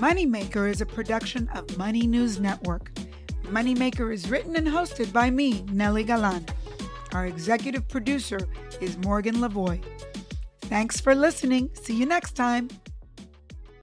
Moneymaker 0.00 0.70
is 0.70 0.80
a 0.80 0.86
production 0.86 1.48
of 1.54 1.76
Money 1.76 2.06
News 2.06 2.40
Network. 2.40 2.92
Moneymaker 3.44 4.12
is 4.12 4.30
written 4.30 4.56
and 4.56 4.66
hosted 4.66 5.12
by 5.12 5.28
me, 5.28 5.62
Nely 5.64 6.06
Galan. 6.06 6.46
Our 7.12 7.26
executive 7.26 7.86
producer 7.88 8.38
is 8.80 8.96
Morgan 8.98 9.36
Lavoie. 9.36 9.82
Thanks 10.62 11.00
for 11.00 11.14
listening. 11.14 11.68
See 11.74 11.94
you 11.94 12.06
next 12.06 12.32
time. 12.36 12.68